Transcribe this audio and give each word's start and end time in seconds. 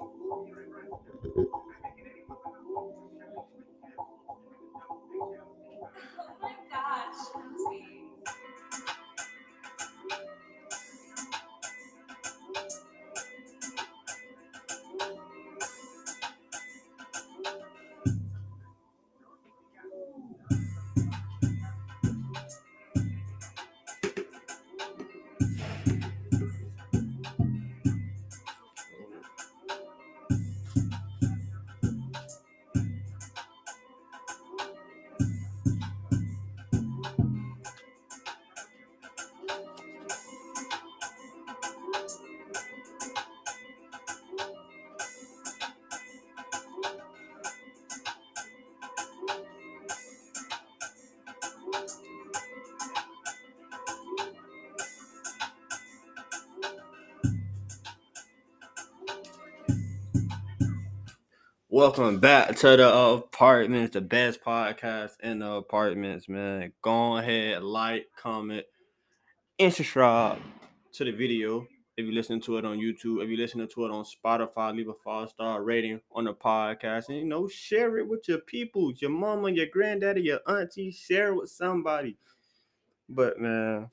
Oh 0.00 0.12
gosh, 0.28 0.52
Rosie. 1.26 1.57
Welcome 61.78 62.18
back 62.18 62.56
to 62.56 62.76
the 62.76 62.92
apartments, 62.92 63.92
the 63.92 64.00
best 64.00 64.42
podcast 64.42 65.12
in 65.22 65.38
the 65.38 65.48
apartments, 65.48 66.28
man. 66.28 66.72
Go 66.82 67.18
ahead, 67.18 67.62
like, 67.62 68.08
comment, 68.20 68.66
and 69.60 69.72
subscribe 69.72 70.40
to 70.94 71.04
the 71.04 71.12
video. 71.12 71.68
If 71.96 72.04
you 72.04 72.10
listen 72.10 72.40
to 72.40 72.56
it 72.56 72.64
on 72.64 72.78
YouTube, 72.78 73.22
if 73.22 73.30
you 73.30 73.36
listen 73.36 73.60
to 73.60 73.84
it 73.84 73.92
on 73.92 74.04
Spotify, 74.04 74.74
leave 74.74 74.88
a 74.88 74.94
five 75.04 75.30
star 75.30 75.62
rating 75.62 76.00
on 76.10 76.24
the 76.24 76.34
podcast, 76.34 77.10
and 77.10 77.18
you 77.18 77.24
know, 77.24 77.46
share 77.46 77.96
it 77.98 78.08
with 78.08 78.26
your 78.26 78.38
people, 78.38 78.92
your 78.96 79.12
mama, 79.12 79.48
your 79.52 79.66
granddaddy, 79.66 80.22
your 80.22 80.40
auntie. 80.48 80.90
Share 80.90 81.28
it 81.28 81.36
with 81.36 81.50
somebody. 81.50 82.16
But 83.08 83.38
man, 83.38 83.88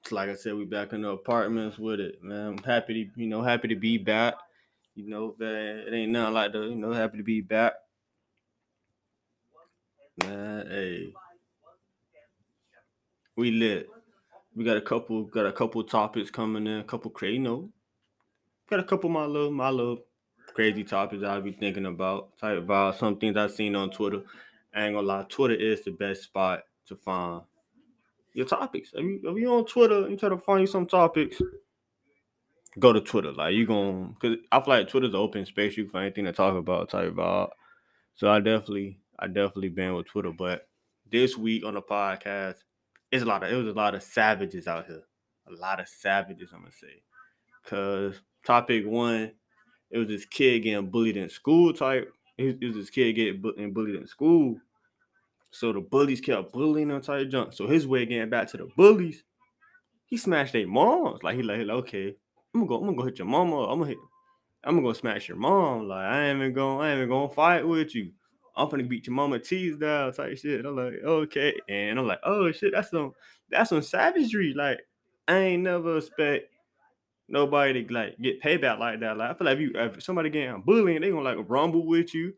it's 0.00 0.12
like 0.12 0.30
I 0.30 0.34
said, 0.34 0.54
we 0.54 0.64
back 0.64 0.94
in 0.94 1.02
the 1.02 1.10
apartments 1.10 1.78
with 1.78 2.00
it, 2.00 2.24
man. 2.24 2.46
I'm 2.46 2.64
happy 2.64 3.04
to, 3.04 3.20
you 3.20 3.28
know, 3.28 3.42
happy 3.42 3.68
to 3.68 3.76
be 3.76 3.98
back. 3.98 4.36
You 4.98 5.08
know, 5.08 5.36
it 5.38 5.94
ain't 5.94 6.10
nothing 6.10 6.34
like 6.34 6.52
the, 6.52 6.58
you 6.62 6.74
know, 6.74 6.92
happy 6.92 7.18
to 7.18 7.22
be 7.22 7.40
back. 7.40 7.74
Man, 10.24 10.66
hey. 10.68 11.14
We 13.36 13.52
lit. 13.52 13.88
We 14.56 14.64
got 14.64 14.76
a 14.76 14.80
couple 14.80 15.22
got 15.22 15.46
a 15.46 15.52
couple 15.52 15.84
topics 15.84 16.32
coming 16.32 16.66
in, 16.66 16.80
a 16.80 16.82
couple 16.82 17.12
crazy, 17.12 17.34
you 17.34 17.42
know. 17.42 17.70
Got 18.68 18.80
a 18.80 18.82
couple 18.82 19.08
my 19.08 19.24
little 19.24 19.52
my 19.52 19.70
little 19.70 19.98
crazy 20.52 20.82
topics 20.82 21.22
I'll 21.22 21.42
be 21.42 21.52
thinking 21.52 21.86
about. 21.86 22.36
Type 22.36 22.58
about 22.58 22.98
some 22.98 23.18
things 23.18 23.36
I've 23.36 23.52
seen 23.52 23.76
on 23.76 23.90
Twitter. 23.90 24.22
I 24.74 24.86
ain't 24.86 24.96
gonna 24.96 25.06
lie, 25.06 25.26
Twitter 25.28 25.54
is 25.54 25.84
the 25.84 25.92
best 25.92 26.24
spot 26.24 26.64
to 26.86 26.96
find 26.96 27.42
your 28.32 28.46
topics. 28.46 28.90
If 28.94 29.04
you, 29.04 29.20
if 29.22 29.38
you 29.38 29.48
on 29.52 29.64
Twitter 29.64 30.08
you 30.10 30.16
try 30.16 30.28
to 30.28 30.38
find 30.38 30.62
you 30.62 30.66
some 30.66 30.86
topics, 30.86 31.40
go 32.78 32.92
to 32.92 33.00
Twitter. 33.00 33.32
Like 33.32 33.54
you 33.54 33.66
gonna 33.66 34.14
because 34.20 34.38
I 34.52 34.60
feel 34.60 34.74
like 34.74 34.88
Twitter's 34.88 35.10
an 35.10 35.16
open 35.16 35.44
space. 35.44 35.76
You 35.76 35.84
can 35.84 35.92
find 35.92 36.04
anything 36.06 36.24
to 36.24 36.32
talk 36.32 36.56
about, 36.56 36.90
type 36.90 37.08
about. 37.08 37.52
So 38.14 38.30
I 38.30 38.40
definitely, 38.40 39.00
I 39.18 39.26
definitely 39.26 39.68
been 39.68 39.94
with 39.94 40.06
Twitter. 40.06 40.32
But 40.32 40.68
this 41.10 41.36
week 41.36 41.64
on 41.64 41.74
the 41.74 41.82
podcast, 41.82 42.56
it's 43.10 43.22
a 43.22 43.26
lot 43.26 43.42
of 43.42 43.52
it 43.52 43.56
was 43.56 43.68
a 43.68 43.76
lot 43.76 43.94
of 43.94 44.02
savages 44.02 44.66
out 44.66 44.86
here. 44.86 45.02
A 45.48 45.52
lot 45.52 45.80
of 45.80 45.88
savages, 45.88 46.50
I'm 46.52 46.60
gonna 46.60 46.72
say. 46.72 47.02
Cause 47.66 48.20
topic 48.44 48.86
one, 48.86 49.32
it 49.90 49.98
was 49.98 50.08
this 50.08 50.24
kid 50.24 50.60
getting 50.60 50.90
bullied 50.90 51.16
in 51.16 51.28
school 51.28 51.72
type. 51.72 52.12
It 52.36 52.62
was 52.62 52.76
this 52.76 52.90
kid 52.90 53.14
getting 53.14 53.72
bullied 53.72 53.96
in 53.96 54.06
school. 54.06 54.58
So 55.50 55.72
the 55.72 55.80
bullies 55.80 56.20
kept 56.20 56.52
bullying 56.52 56.90
him 56.90 57.00
type 57.00 57.28
junk. 57.28 57.52
So 57.52 57.66
his 57.66 57.86
way 57.86 58.02
of 58.02 58.08
getting 58.10 58.30
back 58.30 58.48
to 58.48 58.58
the 58.58 58.68
bullies, 58.76 59.24
he 60.04 60.16
smashed 60.16 60.52
their 60.52 60.66
moms. 60.66 61.22
Like, 61.22 61.36
he 61.36 61.42
like, 61.42 61.60
okay, 61.60 62.16
I'm 62.58 62.66
gonna 62.66 62.80
go, 62.80 62.84
I'm 62.84 62.90
gonna 62.90 62.96
go 62.96 63.04
hit 63.04 63.18
your 63.18 63.28
mama. 63.28 63.64
I'm 63.64 63.78
gonna 63.78 63.90
hit, 63.90 63.98
I'm 64.64 64.74
gonna 64.74 64.86
go 64.88 64.92
smash 64.92 65.28
your 65.28 65.36
mom. 65.36 65.86
Like 65.86 66.04
I 66.04 66.24
ain't 66.26 66.38
even 66.38 66.52
gonna, 66.52 66.80
I 66.80 66.90
ain't 66.90 66.96
even 66.96 67.08
gonna 67.08 67.28
fight 67.28 67.66
with 67.66 67.94
you. 67.94 68.10
I'm 68.56 68.68
gonna 68.68 68.82
beat 68.82 69.06
your 69.06 69.14
mama 69.14 69.38
teeth 69.38 69.78
down 69.78 70.12
type 70.12 70.36
shit. 70.36 70.64
I'm 70.64 70.74
like, 70.74 70.94
okay, 71.04 71.54
and 71.68 71.98
I'm 71.98 72.06
like, 72.06 72.18
oh 72.24 72.50
shit, 72.50 72.72
that's 72.74 72.90
some, 72.90 73.12
that's 73.48 73.70
some 73.70 73.82
savagery. 73.82 74.54
Like 74.54 74.80
I 75.28 75.38
ain't 75.38 75.62
never 75.62 75.98
expect 75.98 76.52
nobody 77.28 77.84
to 77.84 77.94
like 77.94 78.18
get 78.18 78.42
payback 78.42 78.80
like 78.80 78.98
that. 79.00 79.16
Like 79.16 79.30
I 79.30 79.34
feel 79.34 79.44
like 79.44 79.58
if 79.58 79.60
you, 79.60 79.70
if 79.74 80.02
somebody 80.02 80.30
getting 80.30 80.62
bullying, 80.62 81.00
they 81.00 81.10
gonna 81.10 81.22
like 81.22 81.48
rumble 81.48 81.86
with 81.86 82.12
you. 82.12 82.34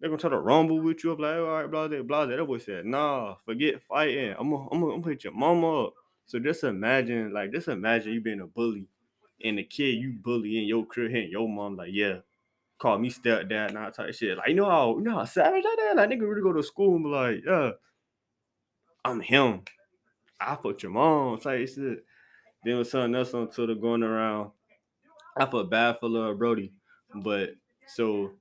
They're 0.00 0.08
gonna 0.08 0.20
try 0.20 0.30
to 0.30 0.38
rumble 0.38 0.80
with 0.80 1.04
you. 1.04 1.12
I'm 1.12 1.18
like, 1.18 1.36
all 1.36 1.42
right, 1.42 1.70
blah, 1.70 1.88
blah, 1.88 2.02
blah. 2.02 2.26
That 2.26 2.46
boy 2.46 2.58
said, 2.58 2.86
nah, 2.86 3.34
forget 3.44 3.82
fighting. 3.82 4.34
I'm 4.38 4.50
gonna, 4.50 4.68
I'm 4.72 4.80
gonna, 4.80 4.94
I'm 4.94 5.02
hit 5.02 5.24
your 5.24 5.34
mama 5.34 5.84
up. 5.84 5.94
So 6.24 6.38
just 6.38 6.64
imagine, 6.64 7.32
like, 7.32 7.52
just 7.52 7.68
imagine 7.68 8.12
you 8.12 8.20
being 8.20 8.40
a 8.40 8.46
bully 8.46 8.86
and 9.42 9.58
the 9.58 9.64
kid 9.64 9.96
you 9.96 10.14
bully 10.20 10.58
in 10.58 10.64
your 10.64 10.86
crib 10.86 11.10
hitting 11.10 11.30
your 11.30 11.48
mom, 11.48 11.76
like, 11.76 11.90
yeah, 11.92 12.18
call 12.78 12.98
me 12.98 13.10
stepdad, 13.10 13.72
not 13.72 13.94
type 13.94 14.14
shit. 14.14 14.36
Like, 14.36 14.48
you 14.48 14.54
know 14.54 14.70
how, 14.70 14.96
you 14.96 15.04
know 15.04 15.16
how 15.16 15.24
savage 15.24 15.62
that 15.62 15.88
is? 15.90 15.96
Like, 15.96 16.10
nigga 16.10 16.28
really 16.28 16.42
go 16.42 16.52
to 16.52 16.62
school 16.62 16.96
and 16.96 17.04
be 17.04 17.10
like, 17.10 17.42
yeah, 17.46 17.70
I'm 19.04 19.20
him. 19.20 19.62
I 20.40 20.56
fucked 20.56 20.82
your 20.82 20.92
mom, 20.92 21.38
type 21.38 21.68
shit. 21.68 22.04
Then 22.64 22.78
was 22.78 22.90
something 22.90 23.14
else 23.14 23.32
on 23.34 23.48
Twitter 23.48 23.74
going 23.74 24.02
around. 24.02 24.50
I 25.36 25.46
felt 25.46 25.70
bad 25.70 25.98
for 25.98 26.08
little 26.08 26.34
Brody, 26.34 26.72
but 27.14 27.50
so 27.86 28.32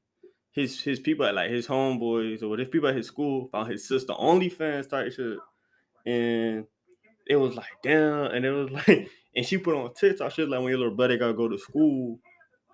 his 0.51 0.81
his 0.81 0.99
people 0.99 1.25
at 1.25 1.35
like 1.35 1.51
his 1.51 1.67
homeboys 1.67 2.41
or 2.41 2.57
his 2.57 2.69
people 2.69 2.89
at 2.89 2.95
his 2.95 3.07
school 3.07 3.49
found 3.51 3.69
his 3.69 3.87
sister 3.87 4.13
OnlyFans 4.13 4.89
type 4.89 5.11
shit, 5.11 5.37
and 6.05 6.65
it 7.27 7.35
was 7.35 7.55
like 7.55 7.67
damn, 7.83 8.31
and 8.31 8.45
it 8.45 8.51
was 8.51 8.71
like, 8.87 9.09
and 9.35 9.45
she 9.45 9.57
put 9.57 9.75
on 9.75 9.93
TikTok 9.93 10.31
shit 10.31 10.49
like 10.49 10.59
when 10.59 10.69
your 10.69 10.79
little 10.79 10.95
brother 10.95 11.17
gotta 11.17 11.33
go 11.33 11.47
to 11.47 11.57
school, 11.57 12.19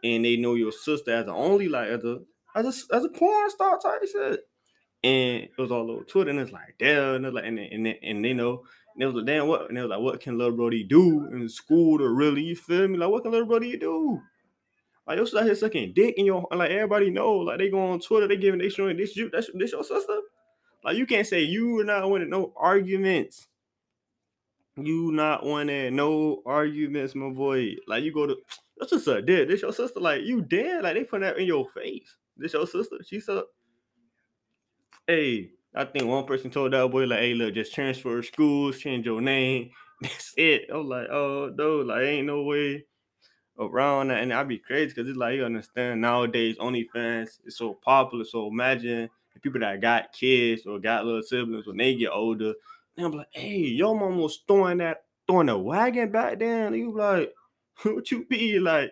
and 0.03 0.25
they 0.25 0.37
know 0.37 0.55
your 0.55 0.71
sister 0.71 1.11
as 1.11 1.27
an 1.27 1.33
only 1.33 1.67
like 1.67 1.89
as 1.89 2.03
a 2.03 2.19
as 2.55 2.65
a 2.65 2.95
as 2.95 3.03
a 3.05 3.09
porn 3.09 3.49
star 3.49 3.79
type 3.79 4.01
shit, 4.11 4.41
and 5.03 5.43
it 5.43 5.51
was 5.57 5.71
all 5.71 5.89
over 5.89 6.03
Twitter, 6.03 6.29
and 6.29 6.39
it's 6.39 6.51
like 6.51 6.75
damn, 6.79 7.23
and 7.25 7.33
like 7.33 7.45
and 7.45 7.59
and 7.59 7.87
and 7.87 8.25
they 8.25 8.33
know. 8.33 8.63
And 8.93 9.03
it 9.03 9.05
was 9.05 9.15
like, 9.15 9.25
damn, 9.25 9.47
what? 9.47 9.69
And 9.69 9.77
it 9.77 9.81
was 9.81 9.89
like, 9.89 10.01
what 10.01 10.19
can 10.19 10.37
little 10.37 10.53
Brody 10.53 10.83
do 10.83 11.25
in 11.31 11.47
school 11.47 11.97
to 11.97 12.09
really, 12.09 12.41
you 12.43 12.57
feel 12.57 12.89
me? 12.89 12.97
Like, 12.97 13.09
what 13.09 13.23
can 13.23 13.31
little 13.31 13.47
Brody 13.47 13.77
do? 13.77 14.19
Like 15.07 15.17
your 15.17 15.25
sister 15.25 15.43
here 15.43 15.55
sucking 15.55 15.93
dick 15.93 16.15
in 16.17 16.25
your 16.25 16.47
like 16.51 16.71
everybody 16.71 17.09
know. 17.09 17.33
Like 17.37 17.57
they 17.57 17.69
go 17.69 17.91
on 17.91 17.99
Twitter, 17.99 18.27
they 18.27 18.37
giving 18.37 18.59
they 18.59 18.69
showing 18.69 18.97
this 18.97 19.15
you 19.15 19.29
that's 19.29 19.49
this 19.53 19.71
your 19.71 19.83
sister. 19.83 20.19
Like 20.83 20.97
you 20.97 21.05
can't 21.05 21.27
say 21.27 21.41
you 21.41 21.79
are 21.79 21.83
not 21.83 22.09
winning 22.09 22.29
no 22.29 22.53
arguments. 22.55 23.47
You 24.85 25.11
not 25.11 25.45
winning 25.45 25.95
no 25.95 26.41
arguments, 26.45 27.15
my 27.15 27.29
boy. 27.29 27.75
Like 27.87 28.03
you 28.03 28.13
go 28.13 28.27
to 28.27 28.35
your 28.79 28.87
sister 28.87 29.21
dead. 29.21 29.47
This 29.47 29.61
your 29.61 29.73
sister. 29.73 29.99
Like 29.99 30.23
you 30.23 30.41
dead. 30.41 30.83
Like 30.83 30.95
they 30.95 31.03
put 31.03 31.21
that 31.21 31.37
in 31.37 31.45
your 31.45 31.69
face. 31.69 32.15
This 32.37 32.53
your 32.53 32.67
sister. 32.67 32.97
She 33.05 33.19
said, 33.19 33.43
Hey, 35.07 35.51
I 35.75 35.85
think 35.85 36.05
one 36.05 36.25
person 36.25 36.51
told 36.51 36.73
that 36.73 36.91
boy 36.91 37.05
like, 37.05 37.19
"Hey, 37.19 37.33
look, 37.33 37.53
just 37.53 37.73
transfer 37.73 38.21
schools, 38.21 38.79
change 38.79 39.05
your 39.05 39.21
name. 39.21 39.71
That's 40.01 40.33
it." 40.37 40.69
I'm 40.71 40.87
like, 40.87 41.07
"Oh 41.09 41.51
no, 41.55 41.77
like 41.77 42.03
ain't 42.03 42.27
no 42.27 42.43
way." 42.43 42.85
around 43.59 44.07
that, 44.09 44.21
and 44.21 44.33
I'd 44.33 44.47
be 44.47 44.57
crazy 44.57 44.87
because 44.87 45.07
it's 45.07 45.17
like 45.17 45.35
you 45.35 45.45
understand 45.45 46.01
nowadays 46.01 46.57
OnlyFans 46.57 47.39
is 47.45 47.57
so 47.57 47.73
popular. 47.73 48.25
So 48.25 48.47
imagine 48.47 49.09
the 49.33 49.39
people 49.39 49.59
that 49.61 49.81
got 49.81 50.13
kids 50.13 50.65
or 50.65 50.79
got 50.79 51.05
little 51.05 51.21
siblings 51.21 51.67
when 51.67 51.77
they 51.77 51.95
get 51.95 52.11
older, 52.11 52.53
and 52.97 53.05
I'm 53.05 53.11
like, 53.13 53.27
hey, 53.31 53.57
your 53.57 53.95
mom 53.95 54.17
was 54.19 54.43
throwing 54.47 54.79
that 54.79 55.03
throwing 55.27 55.49
a 55.49 55.57
wagon 55.57 56.11
back 56.11 56.39
then. 56.39 56.73
You 56.73 56.95
like, 56.95 57.33
what 57.83 58.11
you 58.11 58.25
be 58.25 58.59
like? 58.59 58.91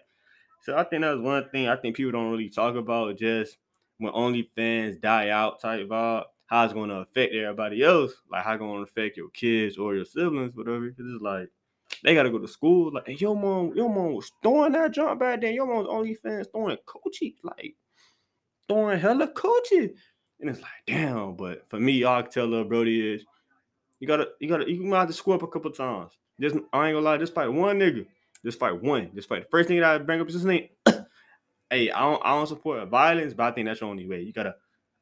So 0.64 0.78
I 0.78 0.84
think 0.84 1.02
that's 1.02 1.20
one 1.20 1.50
thing 1.50 1.68
I 1.68 1.76
think 1.76 1.96
people 1.96 2.12
don't 2.12 2.32
really 2.32 2.50
talk 2.50 2.76
about 2.76 3.18
just 3.18 3.58
when 3.98 4.14
OnlyFans 4.14 5.02
die 5.02 5.30
out 5.30 5.62
type 5.62 5.88
vibe, 5.88 6.24
how 6.48 6.66
it's 6.66 6.74
gonna 6.74 7.02
affect 7.02 7.34
everybody 7.34 7.84
else, 7.84 8.14
like 8.32 8.44
how 8.44 8.54
it's 8.54 8.60
gonna 8.60 8.82
affect 8.82 9.18
your 9.18 9.30
kids 9.30 9.78
or 9.78 9.96
your 9.96 10.06
siblings, 10.06 10.56
whatever. 10.56 10.90
Because 10.90 11.06
it's 11.14 11.22
like 11.22 11.50
they 12.04 12.14
gotta 12.14 12.30
go 12.30 12.40
to 12.40 12.48
school. 12.48 12.94
Like, 12.94 13.08
hey, 13.08 13.18
your 13.20 13.36
mom, 13.36 13.74
your 13.76 13.90
mom 13.90 14.14
was 14.14 14.32
throwing 14.42 14.74
that 14.74 14.92
jump 14.92 15.20
back 15.20 15.42
then. 15.42 15.54
Your 15.54 15.66
mom's 15.66 15.88
OnlyFans 15.88 16.52
throwing 16.52 16.78
coachy, 16.86 17.36
like 17.44 17.76
throwing 18.68 19.00
hella 19.00 19.28
coachy. 19.28 19.94
And 20.40 20.50
it's 20.50 20.62
like, 20.62 20.72
damn. 20.88 21.36
But 21.36 21.70
for 21.70 21.80
me, 21.80 22.04
all 22.04 22.20
I 22.20 22.22
can 22.22 22.32
tell 22.32 22.46
little 22.48 22.66
Brody 22.66 23.16
is 23.16 23.26
you 24.00 24.08
gotta, 24.08 24.30
you 24.40 24.48
gotta, 24.48 24.70
you 24.70 24.82
might 24.84 25.00
have 25.00 25.08
to 25.08 25.14
score 25.14 25.36
up 25.36 25.44
a 25.44 25.48
couple 25.48 25.72
times. 25.72 26.12
Just 26.40 26.56
I 26.72 26.88
ain't 26.88 26.96
gonna 26.96 27.00
lie, 27.00 27.18
just 27.18 27.34
fight 27.34 27.52
one 27.52 27.80
nigga. 27.80 28.06
Just 28.44 28.60
fight 28.60 28.82
one. 28.82 29.12
Just 29.14 29.28
fight. 29.28 29.44
The 29.44 29.50
first 29.50 29.68
thing 29.68 29.80
that 29.80 29.90
I 29.90 29.98
bring 29.98 30.22
up 30.22 30.28
is 30.28 30.36
his 30.36 30.46
name. 30.46 30.70
hey, 31.70 31.92
I 31.92 32.00
don't 32.00 32.22
I 32.24 32.30
don't 32.32 32.48
support 32.48 32.88
violence, 32.88 33.34
but 33.34 33.44
I 33.44 33.52
think 33.52 33.68
that's 33.68 33.82
the 33.82 33.86
only 33.86 34.08
way. 34.08 34.22
You 34.22 34.32
gotta 34.32 34.56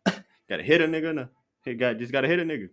gotta 0.49 0.63
hit 0.63 0.81
a 0.81 0.87
nigga. 0.87 1.13
No, 1.13 1.27
hit 1.63 1.77
got 1.77 1.97
just 1.97 2.11
gotta 2.11 2.27
hit 2.27 2.39
a 2.39 2.43
nigga. 2.43 2.69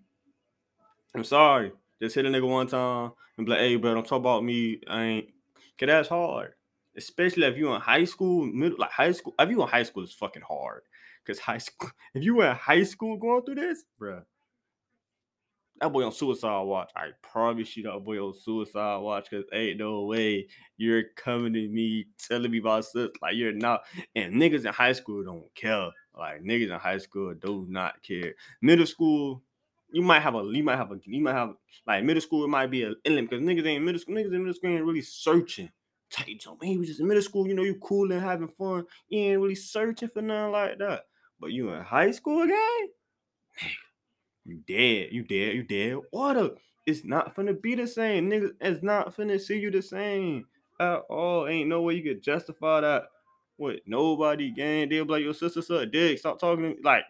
I'm 1.14 1.24
sorry, 1.24 1.72
just 2.00 2.14
hit 2.14 2.24
a 2.24 2.28
nigga 2.28 2.48
one 2.48 2.66
time 2.66 3.12
and 3.36 3.46
be 3.46 3.52
like, 3.52 3.60
hey, 3.60 3.76
bro, 3.76 3.94
don't 3.94 4.06
talk 4.06 4.18
about 4.18 4.44
me. 4.44 4.80
I 4.88 5.02
ain't. 5.02 5.28
Cause 5.78 5.86
that's 5.88 6.08
hard, 6.08 6.54
especially 6.96 7.46
if 7.46 7.56
you 7.56 7.72
in 7.74 7.80
high 7.80 8.04
school, 8.04 8.46
middle 8.46 8.78
like 8.78 8.92
high 8.92 9.12
school. 9.12 9.34
If 9.38 9.50
you 9.50 9.60
in 9.60 9.68
high 9.68 9.82
school, 9.82 10.04
it's 10.04 10.12
fucking 10.14 10.42
hard. 10.42 10.82
Cause 11.26 11.38
high 11.38 11.58
school, 11.58 11.90
if 12.14 12.22
you 12.22 12.40
in 12.40 12.54
high 12.54 12.84
school 12.84 13.16
going 13.16 13.42
through 13.42 13.56
this, 13.56 13.84
bro, 13.98 14.22
that 15.80 15.92
boy 15.92 16.04
on 16.04 16.12
suicide 16.12 16.62
watch. 16.62 16.90
I 16.96 17.10
promise 17.22 17.76
you 17.76 17.82
that 17.84 18.04
boy 18.04 18.18
on 18.18 18.34
suicide 18.34 18.98
watch 18.98 19.28
because 19.30 19.44
ain't 19.52 19.78
no 19.78 20.04
way 20.04 20.48
you're 20.76 21.04
coming 21.16 21.52
to 21.52 21.68
me 21.68 22.06
telling 22.18 22.50
me 22.50 22.58
about 22.58 22.84
stuff 22.84 23.10
like 23.20 23.34
you're 23.36 23.52
not. 23.52 23.82
And 24.14 24.34
niggas 24.34 24.64
in 24.64 24.72
high 24.72 24.92
school 24.92 25.24
don't 25.24 25.52
care. 25.54 25.90
Like 26.16 26.42
niggas 26.42 26.72
in 26.72 26.78
high 26.78 26.98
school 26.98 27.34
do 27.34 27.66
not 27.68 28.02
care. 28.02 28.34
Middle 28.62 28.86
school, 28.86 29.42
you 29.90 30.02
might 30.02 30.20
have 30.20 30.34
a 30.34 30.44
you 30.44 30.62
might 30.62 30.76
have 30.76 30.92
a 30.92 31.00
you 31.04 31.20
might 31.20 31.34
have 31.34 31.54
like 31.86 32.04
middle 32.04 32.20
school, 32.20 32.44
it 32.44 32.48
might 32.48 32.70
be 32.70 32.84
an 32.84 32.96
inlet 33.04 33.28
because 33.28 33.44
niggas 33.44 33.66
ain't 33.66 33.84
middle 33.84 34.00
school, 34.00 34.14
niggas 34.14 34.32
in 34.32 34.38
middle 34.38 34.54
school 34.54 34.70
ain't 34.70 34.84
really 34.84 35.02
searching. 35.02 35.70
Tight 36.10 36.42
so 36.42 36.56
you 36.62 36.78
was 36.78 36.88
just 36.88 37.00
in 37.00 37.08
middle 37.08 37.22
school, 37.22 37.48
you 37.48 37.54
know, 37.54 37.62
you 37.62 37.74
cool 37.76 38.12
and 38.12 38.20
having 38.20 38.48
fun. 38.48 38.86
You 39.08 39.18
ain't 39.18 39.40
really 39.40 39.54
searching 39.56 40.08
for 40.08 40.22
nothing 40.22 40.52
like 40.52 40.78
that. 40.78 41.06
But 41.40 41.50
you 41.50 41.70
in 41.70 41.82
high 41.82 42.12
school 42.12 42.42
again? 42.42 42.88
You 44.44 44.60
dead. 44.66 45.08
You 45.12 45.22
dead. 45.22 45.54
You 45.54 45.62
dead. 45.62 45.98
Water. 46.12 46.50
It's 46.86 47.04
not 47.04 47.34
finna 47.34 47.60
be 47.60 47.74
the 47.74 47.86
same. 47.86 48.30
Niggas, 48.30 48.52
it's 48.60 48.82
not 48.82 49.16
finna 49.16 49.40
see 49.40 49.58
you 49.58 49.70
the 49.70 49.80
same 49.80 50.46
at 50.80 51.00
all. 51.08 51.46
Ain't 51.46 51.68
no 51.68 51.82
way 51.82 51.94
you 51.94 52.02
could 52.02 52.22
justify 52.22 52.80
that 52.82 53.04
What 53.56 53.80
nobody 53.86 54.50
gang. 54.50 54.88
Be 54.88 55.00
like, 55.02 55.22
your 55.22 55.34
sister 55.34 55.62
suck 55.62 55.90
dick. 55.90 56.18
Stop 56.18 56.38
talking. 56.38 56.76
Like, 56.82 57.04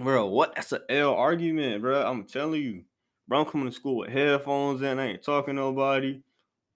bro, 0.00 0.26
what? 0.26 0.54
That's 0.54 0.72
an 0.72 0.80
L 0.88 1.14
argument, 1.14 1.82
bro. 1.82 2.02
I'm 2.06 2.24
telling 2.24 2.62
you. 2.62 2.84
Bro, 3.26 3.40
I'm 3.40 3.46
coming 3.50 3.68
to 3.68 3.74
school 3.74 3.98
with 3.98 4.10
headphones 4.10 4.80
in. 4.80 4.98
I 4.98 5.08
ain't 5.08 5.22
talking 5.22 5.54
to 5.56 5.60
nobody. 5.60 6.22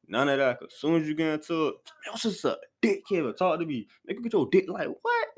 None 0.09 0.29
of 0.29 0.39
that. 0.39 0.59
As 0.63 0.75
soon 0.75 1.01
as 1.01 1.09
you 1.09 1.15
get 1.15 1.29
into 1.29 1.69
it, 1.69 1.75
your 2.05 2.17
sister 2.19 2.57
dick 2.83 3.07
kid 3.07 3.25
talk 3.39 3.59
to 3.59 3.65
me. 3.65 3.89
You 4.07 4.21
get 4.21 4.35
your 4.35 4.49
dick 4.51 4.69
like 4.69 4.89
what? 4.89 5.29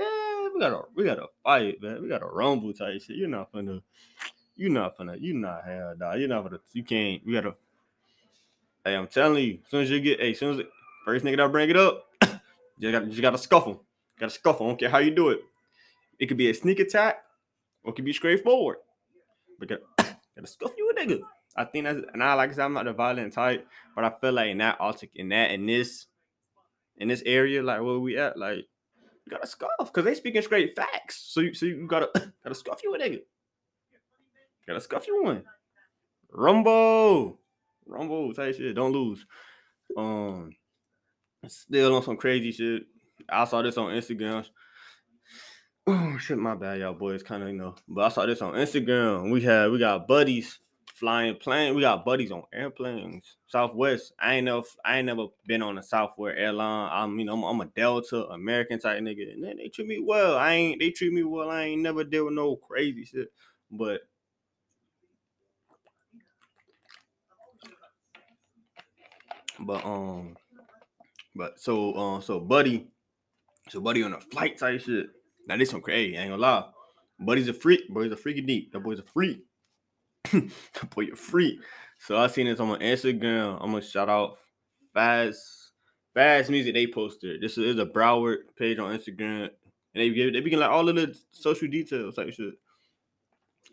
We 0.55 0.61
gotta 0.61 0.83
we 0.95 1.05
gotta 1.05 1.27
fight, 1.43 1.83
man. 1.83 2.01
We 2.01 2.09
gotta 2.09 2.27
rumble 2.27 2.73
type 2.73 3.03
shit. 3.03 3.17
You're 3.17 3.29
not 3.29 3.53
finna, 3.53 3.83
you're 4.55 4.71
not 4.71 4.97
finna, 4.97 5.17
you're 5.21 5.35
not 5.35 5.65
hell 5.65 5.95
dog. 5.99 6.21
You're 6.21 6.29
not 6.29 6.45
finna, 6.45 6.61
you 6.73 6.85
can't, 6.85 7.27
we 7.27 7.33
gotta. 7.33 7.57
Hey, 8.85 8.95
I'm 8.95 9.09
telling 9.09 9.45
you, 9.45 9.59
as 9.65 9.71
soon 9.71 9.83
as 9.83 9.91
you 9.91 10.01
get, 10.01 10.21
hey, 10.21 10.31
as 10.31 10.39
soon 10.39 10.53
as 10.53 10.61
it, 10.61 10.69
first 11.05 11.25
nigga 11.25 11.39
that 11.39 11.51
bring 11.51 11.71
it 11.71 11.77
up, 11.77 12.05
you 12.79 12.93
gotta 12.93 13.07
you 13.07 13.21
gotta 13.21 13.39
scuffle. 13.39 13.83
Gotta 14.19 14.31
scuffle. 14.31 14.67
I 14.67 14.69
don't 14.69 14.79
care 14.79 14.91
how 14.91 14.99
you 14.99 15.11
do 15.11 15.31
it. 15.31 15.41
It 16.21 16.27
could 16.27 16.37
be 16.37 16.51
a 16.51 16.55
sneak 16.55 16.79
attack, 16.79 17.25
or 17.83 17.91
it 17.91 17.97
could 17.97 18.05
be 18.05 18.13
straightforward. 18.13 18.77
But 19.59 19.69
gotta, 19.69 19.83
gotta 20.37 20.47
scuff 20.47 20.71
you 20.79 20.89
a 20.89 21.01
nigga. 21.01 21.21
I 21.57 21.65
think 21.65 21.85
that's 21.85 21.99
and 22.13 22.23
I 22.23 22.35
like 22.35 22.51
I 22.51 22.55
said, 22.55 22.65
I'm 22.65 22.75
not 22.75 22.85
the 22.85 22.93
violent 22.93 23.33
type, 23.33 23.67
but 23.97 24.05
I 24.05 24.13
feel 24.21 24.33
like 24.33 24.51
in 24.51 24.59
that 24.59 24.79
altic 24.79 25.11
in 25.17 25.31
that 25.31 25.51
in 25.51 25.67
this 25.67 26.07
in 26.97 27.09
this 27.09 27.23
area, 27.27 27.61
like 27.61 27.81
where 27.83 27.99
we 27.99 28.17
at, 28.17 28.39
like 28.39 28.67
you 29.27 29.31
gotta 29.31 29.47
scuff 29.47 29.71
because 29.79 30.05
they 30.05 30.15
speaking 30.15 30.43
straight 30.43 30.77
facts. 30.77 31.25
So 31.29 31.41
you 31.41 31.55
so 31.55 31.67
you 31.67 31.87
gotta 31.87 32.11
gotta 32.43 32.55
scuff 32.55 32.83
you 32.83 32.95
a 32.95 32.99
nigga. 32.99 33.23
Gotta 34.67 34.81
scuff 34.81 35.07
you 35.07 35.23
one. 35.23 35.45
Rumble. 36.31 37.39
Rumble 37.87 38.35
type 38.35 38.57
shit. 38.57 38.75
Don't 38.75 38.93
lose. 38.93 39.25
Um 39.97 40.53
still 41.49 41.95
on 41.95 42.03
some 42.03 42.17
crazy 42.17 42.53
shit. 42.53 42.85
I 43.29 43.45
saw 43.45 43.63
this 43.63 43.79
on 43.79 43.93
Instagram. 43.93 44.47
Oh 45.87 46.17
shit, 46.21 46.39
my 46.39 46.55
bad, 46.55 46.81
y'all 46.81 46.95
boys. 46.95 47.23
Kind 47.23 47.43
of 47.43 47.49
you 47.49 47.57
know, 47.57 47.75
but 47.89 48.05
I 48.05 48.09
saw 48.09 48.27
this 48.27 48.43
on 48.43 48.55
Instagram. 48.55 49.31
We 49.31 49.43
had 49.43 49.71
we 49.71 49.79
got 49.79 50.07
buddies 50.07 50.59
flying 51.05 51.37
plane. 51.37 51.75
We 51.75 51.83
got 51.83 52.03
buddies 52.03 52.33
on 52.33 52.45
airplanes. 52.51 53.37
Southwest. 53.47 54.15
I 54.19 54.37
ain't 54.37 54.47
know. 54.47 54.65
I 54.87 54.97
ain't 54.97 55.07
never 55.07 55.27
been 55.47 55.61
on 55.61 55.77
a 55.77 55.83
Southwest 55.83 56.39
airline. 56.39 56.89
I'm 56.91 57.19
you 57.19 57.27
know 57.27 57.35
I'm, 57.35 57.45
I'm, 57.45 57.61
a 57.61 57.67
Delta 57.67 58.25
American 58.29 58.79
type 58.79 59.03
nigga, 59.03 59.35
and 59.35 59.59
they 59.59 59.69
treat 59.69 59.87
me 59.87 60.01
well. 60.01 60.39
I 60.39 60.55
ain't. 60.55 60.81
They 60.81 60.91
treat 60.91 61.13
me 61.13 61.23
well. 61.23 61.51
I 61.51 61.65
ain't 61.65 61.83
never 61.83 62.05
deal 62.05 62.25
with 62.25 62.35
no 62.35 62.57
crazy 62.57 63.05
shit. 63.05 63.29
But 63.71 64.01
but 69.61 69.85
um 69.85 70.37
but 71.37 71.61
so 71.61 71.95
um 71.97 72.23
so 72.23 72.41
buddy 72.41 72.89
so 73.69 73.81
buddy 73.81 74.03
on 74.03 74.15
a 74.15 74.21
flight 74.21 74.57
type 74.57 74.81
shit. 74.81 75.09
Now 75.47 75.59
this 75.59 75.69
some 75.69 75.83
crazy. 75.83 76.17
I 76.17 76.23
ain't 76.23 76.31
gonna 76.31 76.41
lie. 76.41 76.65
Buddy's 77.21 77.49
a 77.49 77.53
freak. 77.53 77.93
Buddy's 77.93 78.13
a 78.13 78.17
freaky 78.17 78.41
deep. 78.41 78.73
That 78.73 78.81
boy's 78.81 79.01
a 79.01 79.03
freak. 79.03 79.45
boy, 80.95 81.03
you're 81.03 81.17
free. 81.17 81.61
So 81.99 82.19
I 82.19 82.27
seen 82.27 82.47
this 82.47 82.61
on 82.61 82.69
my 82.69 82.79
Instagram. 82.79 83.59
I'm 83.61 83.71
gonna 83.71 83.83
shout 83.83 84.09
out 84.09 84.39
Fast 84.93 85.73
Fast 86.15 86.51
Music. 86.51 86.75
They 86.75 86.87
posted 86.87 87.41
this 87.41 87.59
is 87.59 87.79
a 87.79 87.87
Broward 87.87 88.39
page 88.57 88.79
on 88.79 88.97
Instagram, 88.97 89.45
and 89.45 89.51
they 89.95 90.11
give 90.11 90.33
they 90.33 90.41
begin 90.41 90.61
like 90.61 90.71
all 90.71 90.89
of 90.89 90.97
the 90.97 91.17
social 91.33 91.69
details 91.69 92.19
like 92.19 92.33
shit. 92.33 92.55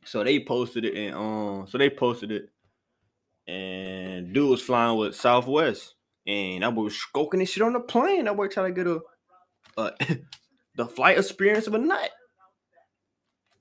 So 0.06 0.24
they 0.24 0.44
posted 0.44 0.86
it, 0.86 0.96
and 0.96 1.16
um, 1.16 1.68
so 1.68 1.78
they 1.78 1.90
posted 1.90 2.32
it, 2.32 2.50
and 3.48 4.34
dude 4.34 4.50
was 4.50 4.62
flying 4.62 4.98
with 4.98 5.16
Southwest, 5.16 5.96
and 6.26 6.64
that 6.64 6.74
boy 6.74 6.84
was 6.84 6.96
stroking 6.96 7.40
this 7.40 7.50
shit 7.50 7.64
on 7.64 7.74
the 7.74 7.80
plane. 7.80 8.26
That 8.26 8.36
boy 8.36 8.48
trying 8.48 8.74
to 8.74 8.84
get 8.84 8.88
a, 8.88 9.02
a 9.78 10.18
the 10.76 10.86
flight 10.86 11.18
experience 11.18 11.68
of 11.68 11.74
a 11.74 11.80
nut. 11.80 12.12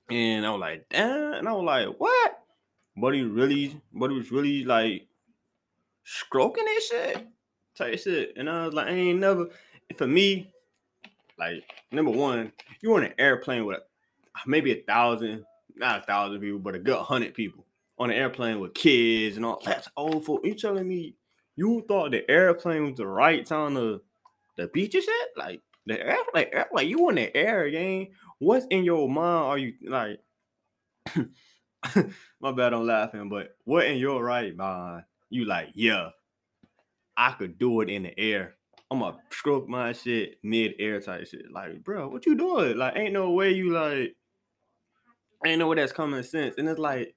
And 0.09 0.45
I 0.45 0.51
was 0.51 0.59
like, 0.59 0.85
damn. 0.89 1.33
And 1.33 1.47
I 1.47 1.53
was 1.53 1.63
like, 1.63 1.99
what? 1.99 2.40
But 3.01 3.15
he 3.15 3.23
really, 3.23 3.81
but 3.91 4.11
he 4.11 4.17
was 4.17 4.31
really 4.31 4.63
like 4.63 5.07
stroking 6.03 6.65
that 6.65 6.81
shit, 6.87 7.27
type 7.75 7.99
shit. 7.99 8.33
And 8.37 8.47
I 8.47 8.65
was 8.65 8.75
like, 8.75 8.87
I 8.87 8.91
ain't 8.91 9.19
never. 9.19 9.47
For 9.97 10.05
me, 10.05 10.53
like 11.39 11.63
number 11.91 12.11
one, 12.11 12.53
you 12.81 12.93
on 12.95 13.03
an 13.03 13.13
airplane 13.17 13.65
with 13.65 13.79
maybe 14.45 14.71
a 14.71 14.83
thousand, 14.83 15.43
not 15.75 16.03
a 16.03 16.05
thousand 16.05 16.41
people, 16.41 16.59
but 16.59 16.75
a 16.75 16.79
good 16.79 17.01
hundred 17.01 17.33
people 17.33 17.65
on 17.97 18.11
an 18.11 18.17
airplane 18.17 18.59
with 18.59 18.75
kids 18.75 19.35
and 19.35 19.45
all. 19.47 19.59
That's 19.65 19.89
for 19.95 20.39
you 20.43 20.53
telling 20.53 20.87
me 20.87 21.15
you 21.55 21.83
thought 21.87 22.11
the 22.11 22.29
airplane 22.29 22.85
was 22.85 22.97
the 22.97 23.07
right 23.07 23.43
time 23.43 23.73
to 23.75 24.01
the 24.57 24.67
beach 24.67 24.93
and 24.93 25.03
shit? 25.03 25.29
Like 25.35 25.61
the 25.87 25.99
air, 25.99 26.17
like, 26.35 26.49
air, 26.53 26.67
like 26.71 26.87
you 26.87 27.09
in 27.09 27.15
the 27.15 27.35
air 27.35 27.67
game. 27.71 28.09
What's 28.37 28.67
in 28.69 28.83
your 28.83 29.09
mind? 29.09 29.45
Are 29.45 29.57
you 29.57 29.73
like? 29.87 30.19
my 32.41 32.51
bad 32.51 32.73
on 32.73 32.85
laughing, 32.85 33.29
but 33.29 33.55
what 33.65 33.85
in 33.85 33.97
your 33.97 34.23
right 34.23 34.55
mind? 34.55 35.03
You 35.29 35.45
like, 35.45 35.69
yeah, 35.73 36.09
I 37.15 37.31
could 37.31 37.57
do 37.57 37.81
it 37.81 37.89
in 37.89 38.03
the 38.03 38.19
air. 38.19 38.55
I'm 38.89 38.99
gonna 38.99 39.17
stroke 39.29 39.69
my 39.69 39.93
shit 39.93 40.39
mid 40.43 40.73
air 40.79 40.99
type 40.99 41.27
shit. 41.27 41.51
Like, 41.51 41.83
bro, 41.83 42.09
what 42.09 42.25
you 42.25 42.35
doing? 42.35 42.77
Like, 42.77 42.97
ain't 42.97 43.13
no 43.13 43.31
way 43.31 43.51
you 43.51 43.71
like, 43.71 44.15
ain't 45.45 45.59
no 45.59 45.67
way 45.67 45.77
that's 45.77 45.93
common 45.93 46.23
sense. 46.23 46.55
And 46.57 46.67
it's 46.67 46.79
like, 46.79 47.15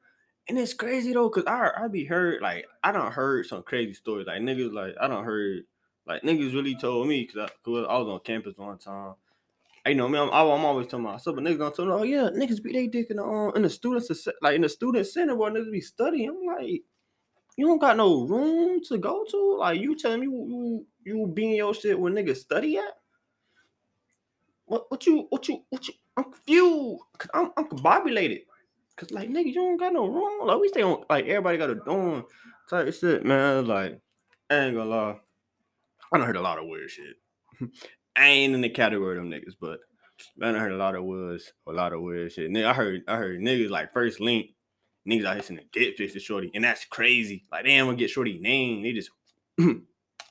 and 0.48 0.58
it's 0.58 0.74
crazy 0.74 1.12
though, 1.12 1.30
cause 1.30 1.44
I 1.46 1.70
I 1.76 1.88
be 1.88 2.04
heard 2.04 2.42
like 2.42 2.66
I 2.82 2.92
don't 2.92 3.12
heard 3.12 3.46
some 3.46 3.62
crazy 3.62 3.94
stories. 3.94 4.26
Like 4.26 4.42
niggas 4.42 4.72
like 4.72 4.94
I 5.00 5.08
don't 5.08 5.24
heard 5.24 5.64
like 6.06 6.22
niggas 6.22 6.54
really 6.54 6.76
told 6.76 7.08
me 7.08 7.26
cause 7.26 7.48
I, 7.50 7.52
cause 7.64 7.86
I 7.88 7.98
was 7.98 8.08
on 8.08 8.20
campus 8.20 8.56
one 8.56 8.78
time 8.78 9.14
you 9.86 9.94
know, 9.94 10.06
I 10.06 10.08
mean, 10.08 10.22
I'm, 10.22 10.30
I'm 10.30 10.64
always 10.64 10.86
telling 10.86 11.04
myself, 11.04 11.36
but 11.36 11.44
niggas 11.44 11.58
gonna 11.58 11.74
tell 11.74 11.84
me, 11.84 11.92
oh 11.92 12.02
yeah, 12.02 12.30
niggas 12.30 12.62
be 12.62 12.72
they 12.72 12.86
dick 12.86 13.08
in 13.10 13.18
the 13.18 13.24
um, 13.24 13.52
in 13.54 13.62
the 13.62 13.70
students 13.70 14.28
like 14.40 14.54
in 14.54 14.62
the 14.62 14.68
student 14.68 15.06
center 15.06 15.36
where 15.36 15.50
niggas 15.50 15.70
be 15.70 15.80
studying. 15.80 16.30
I'm 16.30 16.46
like, 16.46 16.82
you 17.56 17.66
don't 17.66 17.78
got 17.78 17.96
no 17.96 18.26
room 18.26 18.80
to 18.88 18.98
go 18.98 19.24
to. 19.30 19.56
Like 19.58 19.80
you 19.80 19.94
telling 19.96 20.20
me 20.20 20.26
you 20.26 20.86
you, 21.04 21.16
you 21.20 21.26
be 21.26 21.44
in 21.44 21.56
your 21.56 21.74
shit 21.74 21.98
when 21.98 22.14
niggas 22.14 22.38
study 22.38 22.78
at? 22.78 22.94
What 24.64 24.90
what 24.90 25.06
you 25.06 25.26
what 25.28 25.46
you 25.48 25.62
what 25.68 25.86
you? 25.86 25.94
I'm 26.16 26.24
confused. 26.24 27.02
Cause 27.18 27.30
I'm 27.34 27.50
I'm 27.56 27.68
combobulated. 27.68 28.44
Cause 28.96 29.10
like 29.10 29.28
nigga, 29.28 29.46
you 29.46 29.54
don't 29.54 29.76
got 29.76 29.92
no 29.92 30.06
room. 30.06 30.46
Like 30.46 30.60
we 30.60 30.68
stay 30.68 30.82
on 30.82 31.04
like 31.10 31.26
everybody 31.26 31.58
got 31.58 31.70
a 31.70 31.74
dorm 31.74 32.24
type 32.70 32.94
shit, 32.94 33.24
man. 33.24 33.66
Like 33.66 34.00
I 34.48 34.56
ain't 34.56 34.76
gonna 34.76 34.88
lie. 34.88 35.20
I 36.12 36.18
done 36.18 36.26
heard 36.26 36.36
a 36.36 36.40
lot 36.40 36.58
of 36.58 36.66
weird 36.66 36.90
shit. 36.90 37.16
Ain't 38.16 38.54
in 38.54 38.60
the 38.60 38.68
category 38.68 39.18
of 39.18 39.24
them 39.24 39.32
niggas, 39.32 39.54
but 39.60 39.80
man, 40.36 40.54
I 40.54 40.60
heard 40.60 40.72
a 40.72 40.76
lot 40.76 40.94
of 40.94 41.04
words, 41.04 41.52
a 41.66 41.72
lot 41.72 41.92
of 41.92 42.00
weird 42.00 42.32
shit. 42.32 42.54
I 42.56 42.72
heard, 42.72 43.02
I 43.08 43.16
heard 43.16 43.40
niggas 43.40 43.70
like 43.70 43.92
first 43.92 44.20
link, 44.20 44.50
niggas 45.08 45.24
out 45.24 45.34
here 45.34 45.42
sending 45.42 45.66
dick 45.72 45.96
pics 45.96 46.12
to 46.12 46.20
Shorty, 46.20 46.50
and 46.54 46.62
that's 46.62 46.84
crazy. 46.84 47.44
Like 47.50 47.64
they 47.64 47.70
ain't 47.70 47.86
gonna 47.86 47.96
get 47.96 48.10
Shorty 48.10 48.38
name, 48.38 48.82
they 48.82 48.92
just, 48.92 49.10
and 49.58 49.82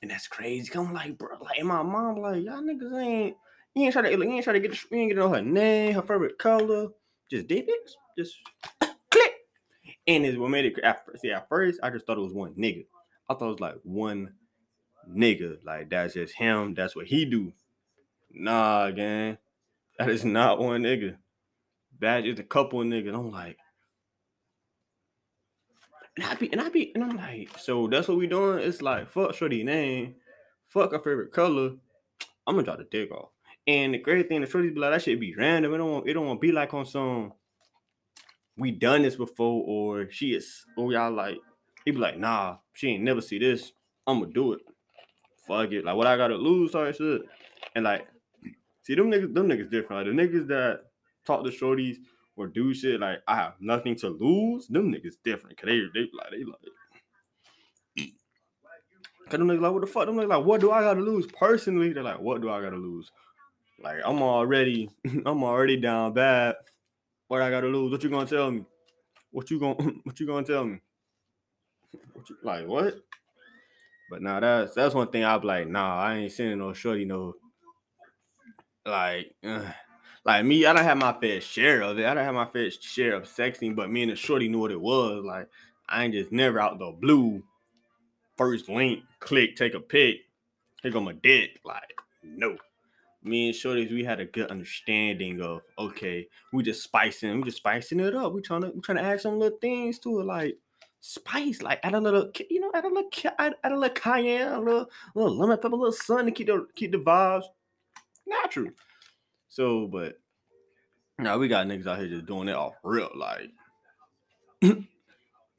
that's 0.04 0.28
crazy. 0.28 0.72
I'm 0.76 0.94
like, 0.94 1.18
bro, 1.18 1.38
like 1.42 1.64
my 1.64 1.84
mom, 1.84 2.18
like 2.18 2.44
y'all 2.44 2.62
niggas 2.62 3.04
ain't, 3.04 3.36
you 3.76 3.84
ain't 3.84 3.94
try 3.94 4.04
to, 4.04 4.12
you 4.12 4.24
ain't 4.24 4.44
try 4.44 4.54
to 4.54 4.60
get, 4.60 4.78
you 4.92 4.98
ain't 4.98 5.10
get 5.12 5.18
know 5.18 5.30
her 5.30 5.42
name, 5.42 5.96
her 5.96 6.02
favorite 6.02 6.38
color, 6.38 6.88
just 7.30 7.48
dick 7.48 7.68
pics, 7.68 7.96
just 8.18 8.36
click. 9.12 9.34
And 10.08 10.26
it's 10.26 10.38
what 10.38 10.50
made 10.50 10.66
it. 10.66 10.80
At 10.84 11.06
first, 11.06 11.22
see, 11.22 11.32
at 11.32 11.50
first, 11.50 11.80
I 11.84 11.90
just 11.90 12.06
thought 12.06 12.18
it 12.18 12.22
was 12.22 12.34
one 12.34 12.54
nigga. 12.54 12.86
I 13.30 13.34
thought 13.34 13.48
it 13.48 13.52
was 13.52 13.60
like 13.60 13.76
one 13.84 14.34
nigga, 15.10 15.58
like 15.66 15.90
that's 15.90 16.14
just 16.14 16.36
him. 16.36 16.74
That's 16.74 16.96
what 16.96 17.08
he 17.08 17.26
do 17.26 17.54
Nah, 18.34 18.92
gang. 18.92 19.38
That 20.00 20.10
is 20.10 20.26
not 20.26 20.60
one 20.60 20.84
nigga. 20.84 21.18
That 22.00 22.26
is 22.26 22.40
a 22.40 22.44
couple 22.44 22.82
of 22.82 22.88
niggas. 22.88 23.14
I'm 23.14 23.32
like, 23.32 23.58
and 26.16 26.26
I 26.26 26.36
be 26.36 26.52
and 26.52 26.62
I 26.62 26.70
be 26.70 26.92
and 26.94 27.04
I'm 27.04 27.18
like, 27.18 27.58
so 27.60 27.88
that's 27.88 28.08
what 28.08 28.18
we 28.18 28.28
doing. 28.28 28.60
It's 28.60 28.82
like 28.82 29.12
fuck 29.12 29.34
shorty 29.34 29.64
name, 29.64 30.16
fuck 30.70 30.94
our 30.94 31.00
favorite 31.00 31.32
color. 31.32 31.72
I'm 32.46 32.56
gonna 32.56 32.64
drop 32.64 32.78
the 32.78 32.86
dick 32.86 33.12
off. 33.12 33.30
And 33.66 33.94
the 33.94 33.98
great 33.98 34.28
thing, 34.28 34.42
the 34.42 34.48
shorties 34.48 34.74
be 34.74 34.80
like, 34.80 34.92
that 34.92 35.02
shit 35.02 35.20
be 35.20 35.34
random. 35.36 35.74
It 35.74 35.78
don't 35.78 36.08
it 36.08 36.14
don't 36.14 36.28
want 36.28 36.42
to 36.42 36.48
be 36.48 36.52
like 36.52 36.74
on 36.74 36.86
some. 36.86 37.34
We 38.58 38.72
done 38.72 39.02
this 39.02 39.16
before, 39.16 39.64
or 39.66 40.12
she 40.12 40.34
is, 40.36 40.66
or 40.78 40.92
y'all 40.92 41.12
like, 41.12 41.38
he 41.86 41.92
be 41.92 41.98
like, 41.98 42.20
nah, 42.20 42.58
she 42.74 42.90
ain't 42.90 43.04
never 43.04 43.22
see 43.22 43.40
this. 43.40 43.72
I'm 44.06 44.20
gonna 44.20 44.32
do 44.32 44.54
it. 44.54 44.60
Fuck 45.48 45.72
it. 45.72 45.84
Like 45.84 45.96
what 45.96 46.08
I 46.08 46.18
gotta 46.18 46.36
lose, 46.36 46.72
type 46.72 46.96
shit. 46.96 47.22
And 47.76 47.86
like, 47.86 48.06
see 48.84 48.96
them 48.96 49.10
niggas, 49.10 49.34
them 49.34 49.50
niggas 49.50 49.70
different. 49.70 50.06
Like 50.06 50.16
the 50.16 50.22
niggas 50.22 50.48
that 50.48 50.82
talk 51.26 51.44
to 51.44 51.50
shorties 51.50 51.98
or 52.36 52.48
do 52.48 52.74
shit 52.74 53.00
like 53.00 53.20
I 53.28 53.36
have 53.36 53.56
nothing 53.60 53.96
to 53.98 54.10
lose. 54.10 54.68
Them 54.68 54.92
niggas 54.92 55.16
different. 55.24 55.58
Cause 55.58 55.68
they 55.68 55.80
they 55.94 56.10
like 56.14 56.32
they 56.32 56.44
like. 56.44 58.10
Cause 59.30 59.40
them 59.40 59.48
niggas 59.48 59.62
like 59.62 59.72
what 59.72 59.82
the 59.82 59.88
fuck? 59.88 60.06
Them 60.06 60.16
niggas 60.16 60.30
like 60.30 60.46
what 60.46 60.62
do 60.62 60.72
I 60.72 60.82
gotta 60.82 61.02
lose 61.02 61.28
personally? 61.28 61.94
They're 61.94 62.04
like 62.04 62.20
what 62.20 62.42
do 62.42 62.50
I 62.50 62.62
gotta 62.62 62.78
lose? 62.78 63.12
Like 63.82 63.98
I'm 64.06 64.22
already 64.22 64.90
I'm 65.26 65.44
already 65.44 65.78
down 65.78 66.14
bad. 66.14 66.56
What 67.28 67.42
I 67.42 67.50
gotta 67.50 67.68
lose? 67.68 67.92
What 67.92 68.04
you 68.04 68.10
gonna 68.10 68.26
tell 68.26 68.52
me? 68.52 68.66
What 69.32 69.50
you 69.50 69.60
gonna 69.60 69.76
what 70.04 70.20
you 70.20 70.28
gonna 70.28 70.46
tell 70.46 70.66
me? 70.66 70.80
What 72.14 72.30
you, 72.30 72.38
like 72.44 72.68
what? 72.68 72.96
But 74.10 74.22
nah, 74.22 74.40
that's 74.40 74.76
that's 74.76 74.94
one 74.94 75.08
thing 75.08 75.24
I'll 75.24 75.40
be 75.40 75.48
like, 75.48 75.68
nah, 75.68 76.00
I 76.00 76.16
ain't 76.16 76.32
sending 76.32 76.60
no 76.60 76.74
shorty 76.74 77.06
no 77.06 77.34
like 78.86 79.36
uh, 79.44 79.64
like 80.26 80.46
me, 80.46 80.66
I 80.66 80.74
don't 80.74 80.84
have 80.84 80.98
my 80.98 81.14
fair 81.20 81.42
share 81.42 81.82
of 81.82 82.00
it. 82.00 82.06
I 82.06 82.14
don't 82.14 82.24
have 82.24 82.36
my 82.36 82.46
fair 82.46 82.70
share 82.72 83.16
of 83.16 83.24
sexting, 83.24 83.76
but 83.76 83.92
me 83.92 84.04
and 84.04 84.12
the 84.12 84.16
shorty 84.16 84.48
knew 84.48 84.60
what 84.60 84.72
it 84.72 84.80
was. 84.80 85.24
Like 85.26 85.48
I 85.90 86.04
ain't 86.04 86.14
just 86.14 86.32
never 86.32 86.60
out 86.60 86.80
the 86.80 86.92
blue. 86.92 87.44
First 88.38 88.68
link, 88.68 89.04
click, 89.20 89.56
take 89.56 89.76
a 89.76 89.80
pic, 89.80 90.18
take 90.82 90.96
on 90.96 91.04
my 91.04 91.14
dick. 91.14 91.60
Like, 91.64 91.94
no. 92.24 92.58
Me 93.26 93.48
and 93.48 93.56
Shorties, 93.56 93.90
we 93.90 94.04
had 94.04 94.20
a 94.20 94.26
good 94.26 94.52
understanding 94.52 95.40
of 95.40 95.62
okay, 95.80 96.28
we 96.52 96.62
just 96.62 96.84
spicing, 96.84 97.38
we 97.38 97.44
just 97.44 97.58
spicing 97.58 98.02
it 98.02 98.14
up. 98.16 98.34
We 98.34 98.42
trying 98.42 98.64
to 98.64 98.72
we 98.72 98.82
trying 98.82 98.98
to 98.98 99.04
add 99.04 99.22
some 99.22 99.40
little 99.40 99.58
things 99.60 100.00
to 100.00 100.20
it, 100.20 100.26
like 100.26 100.58
spice, 101.00 101.62
like 101.62 101.80
add 101.84 101.94
a 101.94 102.02
little, 102.02 102.30
you 102.50 102.60
know, 102.60 102.72
add 102.74 102.84
a 102.84 102.90
little, 102.90 103.10
add, 103.40 103.56
add 103.64 103.72
a 103.72 103.78
little 103.78 103.96
cayenne, 103.96 104.52
a 104.52 104.60
little, 104.60 104.82
a 104.82 104.90
little 105.20 105.38
lemon 105.38 105.58
pepper, 105.58 105.74
a 105.74 105.78
little 105.78 105.94
sun 105.94 106.26
to 106.26 106.32
keep 106.32 106.48
the 106.48 106.68
keep 106.76 106.92
the 106.92 106.98
vibes 106.98 107.46
natural. 108.26 108.72
So, 109.50 109.88
but 109.88 110.20
now 111.20 111.38
we 111.38 111.48
got 111.48 111.68
niggas 111.68 111.88
out 111.88 112.00
here 112.00 112.08
just 112.08 112.26
doing 112.26 112.48
it 112.48 112.56
off 112.56 112.74
real, 112.84 113.12
like 113.16 113.52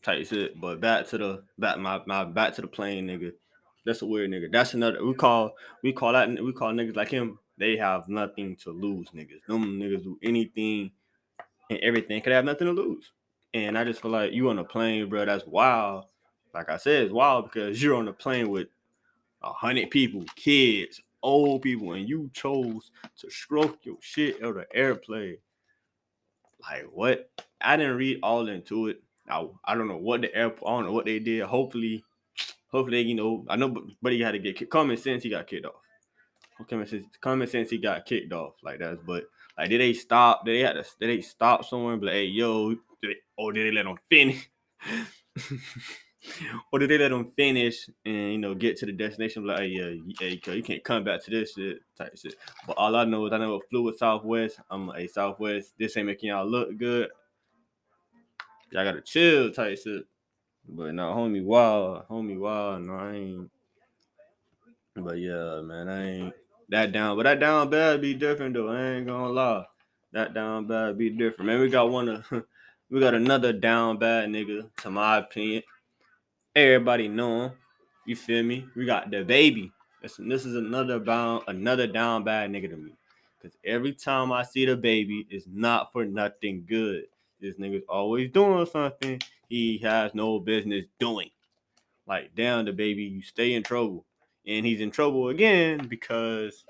tight 0.02 0.26
shit. 0.26 0.61
But 0.61 0.80
back 0.80 1.06
to 1.09 1.18
the 1.18 1.42
back 1.59 1.78
my 1.78 2.00
my 2.06 2.25
back 2.25 2.54
to 2.54 2.62
the 2.62 2.66
plane, 2.66 3.06
nigga. 3.06 3.33
That's 3.87 4.02
a 4.02 4.06
weird 4.06 4.30
nigga. 4.30 4.50
That's 4.50 4.75
another 4.75 5.04
we 5.04 5.14
call 5.14 5.54
we 5.83 5.92
call 5.92 6.12
that 6.12 6.28
we 6.28 6.52
call 6.52 6.73
niggas 6.73 6.97
like 6.97 7.09
him. 7.09 7.38
They 7.56 7.76
have 7.76 8.09
nothing 8.09 8.56
to 8.64 8.71
lose, 8.71 9.09
niggas. 9.11 9.44
Them 9.47 9.78
niggas 9.78 10.02
do 10.02 10.18
anything 10.23 10.90
and 11.71 11.78
everything. 11.80 12.21
Could 12.21 12.33
have 12.33 12.44
nothing 12.44 12.66
to 12.66 12.73
lose. 12.73 13.12
And 13.52 13.78
I 13.78 13.85
just 13.85 14.02
feel 14.02 14.11
like 14.11 14.33
you 14.33 14.50
on 14.50 14.59
a 14.59 14.64
plane, 14.64 15.09
bro. 15.09 15.25
That's 15.25 15.47
wild. 15.47 16.06
Like 16.52 16.68
I 16.68 16.76
said, 16.76 17.04
it's 17.04 17.12
wild 17.12 17.44
because 17.44 17.80
you're 17.80 17.94
on 17.94 18.09
a 18.09 18.12
plane 18.12 18.49
with 18.49 18.68
a 19.42 19.52
hundred 19.52 19.90
people, 19.90 20.25
kids, 20.35 21.00
old 21.25 21.62
people, 21.62 21.95
and 21.95 22.09
you 22.09 22.31
chose 22.33 22.90
to 23.19 23.31
stroke 23.31 23.78
your 23.83 23.97
shit 24.00 24.43
out 24.45 24.57
of 24.57 24.66
airplane. 24.73 25.38
Like 26.61 26.85
what? 26.93 27.31
I 27.61 27.76
didn't 27.76 27.97
read 27.97 28.21
all 28.23 28.49
into 28.49 28.88
it. 28.88 29.02
I, 29.28 29.47
I 29.64 29.75
don't 29.75 29.88
know 29.88 29.97
what 29.97 30.21
the 30.21 30.35
airport. 30.35 30.71
I 30.71 30.76
don't 30.76 30.87
know 30.87 30.93
what 30.93 31.07
they 31.07 31.19
did. 31.19 31.43
Hopefully, 31.45 32.04
hopefully 32.69 33.00
you 33.00 33.14
know. 33.14 33.45
I 33.49 33.57
know, 33.57 33.75
but 34.00 34.12
he 34.12 34.21
had 34.21 34.33
to 34.33 34.38
get 34.38 34.57
kicked. 34.57 34.71
Common 34.71 34.97
sense, 34.97 35.23
he 35.23 35.31
got 35.31 35.47
kicked 35.47 35.66
off. 35.66 35.75
Common 36.69 36.87
sense, 36.87 37.04
common 37.21 37.49
sense, 37.49 37.71
he 37.71 37.78
got 37.78 38.07
kicked 38.07 38.33
off. 38.33 38.54
Like 38.62 38.78
that's. 38.78 39.00
But 39.04 39.25
like, 39.59 39.71
did 39.71 39.81
they 39.81 39.95
stop? 39.95 40.45
Did 40.45 40.57
they 40.57 40.61
had 40.61 40.75
to? 40.75 40.85
Did 41.00 41.11
they 41.11 41.23
stop 41.23 41.64
somewhere? 41.64 41.97
But 41.97 42.07
like, 42.07 42.14
hey, 42.14 42.25
yo, 42.26 42.71
did 42.71 42.78
they, 43.02 43.16
or 43.37 43.52
did 43.52 43.66
they 43.66 43.75
let 43.75 43.87
them 43.87 43.99
finish? 44.09 44.49
or 46.73 46.78
did 46.78 46.90
they 46.90 46.99
let 46.99 47.11
them 47.11 47.33
finish 47.37 47.88
and 48.04 48.33
you 48.33 48.38
know 48.38 48.54
get 48.54 48.76
to 48.78 48.87
the 48.87 48.93
destination? 48.93 49.47
Like, 49.47 49.59
hey, 49.61 50.00
yeah, 50.21 50.52
you 50.52 50.62
can't 50.62 50.85
come 50.85 51.04
back 51.04 51.23
to 51.25 51.31
this 51.31 51.54
shit 51.54 51.78
type 51.97 52.16
shit. 52.16 52.35
But 52.66 52.76
all 52.76 52.97
I 52.97 53.04
know 53.04 53.26
is 53.26 53.33
I 53.33 53.38
never 53.38 53.59
flew 53.71 53.83
with 53.83 53.99
Southwest. 53.99 54.61
I'm 54.71 54.90
a 54.90 55.07
Southwest. 55.07 55.75
This 55.78 55.97
ain't 55.97 56.07
making 56.07 56.31
y'all 56.31 56.49
look 56.49 56.76
good. 56.76 57.09
Y'all 58.71 58.85
gotta 58.85 59.00
chill 59.00 59.50
type 59.50 59.78
shit. 59.78 60.07
But 60.69 60.95
no, 60.95 61.12
homie, 61.12 61.45
wow, 61.45 62.04
homie, 62.11 62.38
wow, 62.38 62.78
no, 62.78 62.95
I 62.95 63.12
ain't. 63.12 63.50
But 64.97 65.19
yeah, 65.19 65.61
man, 65.61 65.88
I 65.88 66.11
ain't 66.11 66.35
that 66.71 66.93
down. 66.93 67.16
But 67.16 67.25
that 67.25 67.40
down 67.40 67.69
bad 67.69 68.00
be 68.00 68.14
different 68.14 68.54
though. 68.54 68.69
I 68.69 68.97
ain't 68.97 69.07
gonna 69.07 69.28
lie. 69.28 69.64
That 70.12 70.33
down 70.33 70.66
bad 70.66 70.97
be 70.97 71.11
different. 71.11 71.47
Man, 71.47 71.61
we 71.61 71.69
got 71.69 71.90
one 71.90 72.09
of 72.09 72.25
we 72.90 73.00
got 73.00 73.14
another 73.14 73.52
down 73.52 73.99
bad 73.99 74.28
nigga, 74.31 74.71
to 74.78 74.90
my 74.90 75.19
opinion. 75.19 75.62
Everybody 76.57 77.09
know 77.09 77.47
him. 77.47 77.53
You 78.07 78.15
feel 78.15 78.45
me? 78.45 78.65
We 78.77 78.87
got 78.87 79.11
DaBaby. 79.11 79.73
This, 80.03 80.21
this 80.21 80.47
is 80.47 80.55
another 80.55 81.01
bound, 81.01 81.43
another 81.49 81.89
down 81.89 82.23
bad 82.23 82.51
nigga 82.51 82.71
to 82.71 82.77
me. 82.77 82.93
Cause 83.43 83.57
every 83.65 83.93
time 83.93 84.31
I 84.31 84.45
see 84.45 84.65
DaBaby, 84.65 85.27
it's 85.31 85.47
not 85.53 85.93
for 85.93 86.05
nothing 86.05 86.65
good. 86.69 87.07
This 87.41 87.57
nigga's 87.57 87.83
always 87.89 88.31
doing 88.31 88.67
something 88.67 89.21
he 89.49 89.79
has 89.79 90.15
no 90.15 90.39
business 90.39 90.87
doing. 91.01 91.31
Like, 92.07 92.37
damn, 92.37 92.67
DaBaby, 92.67 93.11
you 93.11 93.23
stay 93.23 93.55
in 93.55 93.65
trouble. 93.65 94.05
And 94.47 94.65
he's 94.65 94.81
in 94.81 94.93
trouble 94.93 95.31
again 95.31 95.89
because 95.89 96.65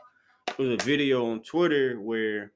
there 0.56 0.66
was 0.66 0.80
a 0.80 0.84
video 0.84 1.30
on 1.30 1.42
Twitter 1.42 2.00
where 2.00 2.52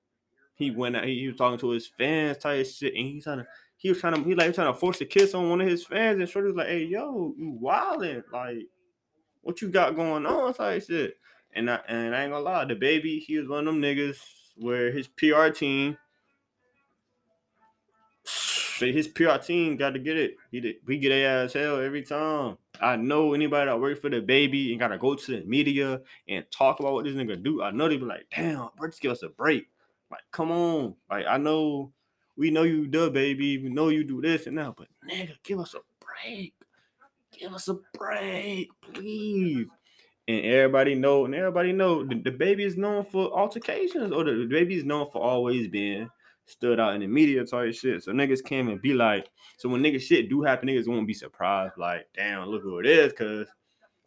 he 0.55 0.71
went 0.71 0.97
out, 0.97 1.05
he, 1.05 1.21
he 1.21 1.27
was 1.29 1.37
talking 1.37 1.59
to 1.59 1.71
his 1.71 1.87
fans 1.87 2.39
type 2.39 2.67
shit, 2.67 2.95
and 2.95 3.05
he's 3.05 3.25
trying 3.25 3.39
to 3.39 3.47
he 3.79 3.89
was 3.89 4.01
trying 4.01 4.15
to 4.15 4.23
he 4.29 4.35
like 4.35 4.49
he 4.49 4.53
trying 4.53 4.73
to 4.73 4.79
force 4.79 5.01
a 5.01 5.07
kiss 5.07 5.35
on 5.35 5.49
one 5.49 5.61
of 5.61 5.69
his 5.69 5.87
fans, 5.87 6.19
and 6.19 6.29
Shorty 6.29 6.49
was 6.49 6.57
like, 6.57 6.67
"Hey, 6.67 6.85
yo, 6.85 7.33
you 7.39 7.59
wildin'? 7.63 8.25
Like, 8.33 8.67
what 9.41 9.63
you 9.63 9.69
got 9.69 9.95
going 9.95 10.27
on?" 10.27 10.53
Type 10.53 10.85
shit. 10.85 11.17
And 11.55 11.71
I 11.71 11.77
and 11.89 12.15
I 12.15 12.25
ain't 12.25 12.33
gonna 12.33 12.45
lie, 12.45 12.65
DaBaby, 12.65 13.21
he 13.21 13.39
was 13.39 13.49
one 13.49 13.67
of 13.67 13.73
them 13.73 13.81
niggas 13.81 14.19
where 14.57 14.91
his 14.91 15.07
PR 15.07 15.49
team, 15.51 15.97
his 18.81 19.07
PR 19.07 19.37
team 19.37 19.77
got 19.77 19.91
to 19.91 20.01
get 20.01 20.17
it. 20.17 20.35
He 20.51 20.61
did, 20.61 20.77
we 20.85 20.99
get 20.99 21.13
ass 21.13 21.53
hell 21.53 21.81
every 21.81 22.03
time. 22.03 22.59
I 22.81 22.97
know 22.97 23.33
anybody 23.33 23.67
that 23.67 23.81
works 23.81 24.01
for 24.01 24.11
DaBaby 24.11 24.73
and 24.73 24.81
gotta 24.81 24.99
go 24.99 25.15
to 25.15 25.41
the 25.41 25.47
media 25.47 26.01
and 26.29 26.45
talk 26.51 26.81
about 26.81 26.95
what 26.95 27.05
this 27.05 27.15
nigga 27.15 27.41
do. 27.41 27.63
I 27.63 27.71
know 27.71 27.89
they 27.89 27.97
be 27.97 28.05
like, 28.05 28.27
"Damn, 28.35 28.71
bro, 28.77 28.89
just 28.89 29.01
give 29.01 29.13
us 29.13 29.23
a 29.23 29.29
break." 29.29 29.69
Like, 30.11 30.23
come 30.33 30.51
on. 30.51 30.97
Like, 31.09 31.27
I 31.29 31.37
know 31.37 31.93
we 32.39 32.51
know 32.51 32.63
you 32.63 32.87
DaBaby. 32.87 33.63
We 33.63 33.69
know 33.69 33.89
you 33.89 34.05
do 34.05 34.23
this 34.23 34.47
and 34.47 34.57
that, 34.59 34.75
but 34.77 34.87
nigga, 35.11 35.35
give 35.43 35.59
us 35.59 35.75
a 35.75 35.81
break. 36.03 36.55
Give 37.37 37.53
us 37.53 37.69
a 37.69 37.77
break, 37.93 38.69
please. 38.81 39.67
And 40.29 40.45
everybody 40.45 40.95
know, 40.95 41.25
and 41.25 41.35
everybody 41.35 41.73
know 41.73 42.05
the, 42.05 42.15
DaBaby 42.15 42.61
is 42.61 42.77
known 42.77 43.05
for 43.05 43.31
altercations, 43.37 44.13
or 44.13 44.25
the, 44.25 44.31
DaBaby 44.31 44.77
is 44.77 44.85
known 44.85 45.11
for 45.11 45.21
always 45.21 45.69
being 45.69 46.09
stood 46.47 46.79
out 46.79 46.95
in 46.95 47.01
the 47.01 47.07
media 47.07 47.45
type 47.45 47.75
shit. 47.75 48.03
So 48.05 48.13
niggas 48.13 48.45
came 48.45 48.69
and 48.69 48.81
be 48.81 48.95
like, 48.95 49.29
so 49.59 49.69
when 49.69 49.83
niggas 49.83 50.03
shit 50.03 50.31
do 50.31 50.43
happen, 50.43 50.69
niggas 50.69 50.89
won't 50.89 51.07
be 51.07 51.15
surprised, 51.15 51.75
like, 51.77 52.07
damn, 52.15 52.47
look 52.49 52.63
who 52.63 52.79
it 52.79 52.87
is, 52.87 53.13
cause 53.13 53.47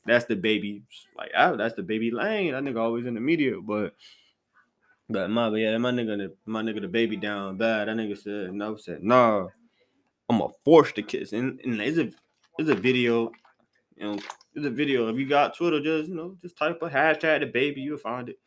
that's 0.06 0.26
DaBaby, 0.26 0.84
like, 1.18 1.32
oh, 1.38 1.58
that's 1.58 1.76
DaBaby 1.76 2.14
lane. 2.14 2.54
That 2.54 2.64
nigga 2.64 2.80
always 2.80 3.06
in 3.06 3.14
the 3.14 3.20
media, 3.20 3.60
but 3.62 3.94
but 5.12 5.30
my 5.30 5.50
but 5.50 5.58
yeah, 5.58 5.78
my 5.78 5.92
nigga, 5.92 6.32
my 6.46 6.62
nigga, 6.62 6.86
DaBaby 6.86 7.22
down 7.22 7.58
bad. 7.58 7.88
That 7.88 7.98
nigga 7.98 8.18
said 8.18 8.54
no, 8.54 8.76
said 8.76 9.04
nah. 9.04 9.48
I'm 10.30 10.40
gonna 10.40 10.54
force 10.64 10.94
the 10.94 11.04
kiss, 11.04 11.34
and 11.34 11.60
and 11.64 11.80
there's 11.80 11.98
a 11.98 12.10
there's 12.58 12.70
a 12.70 12.76
video, 12.76 13.32
you 13.98 14.06
know, 14.06 14.20
there's 14.54 14.66
a 14.66 14.70
video. 14.70 15.10
If 15.10 15.18
you 15.18 15.28
got 15.28 15.56
Twitter, 15.56 15.82
just 15.82 16.10
you 16.10 16.16
know, 16.16 16.38
just 16.42 16.58
type 16.58 16.82
a 16.82 16.90
hashtag 16.90 17.52
DaBaby, 17.52 17.78
you'll 17.78 17.98
find 17.98 18.30
it. 18.30 18.40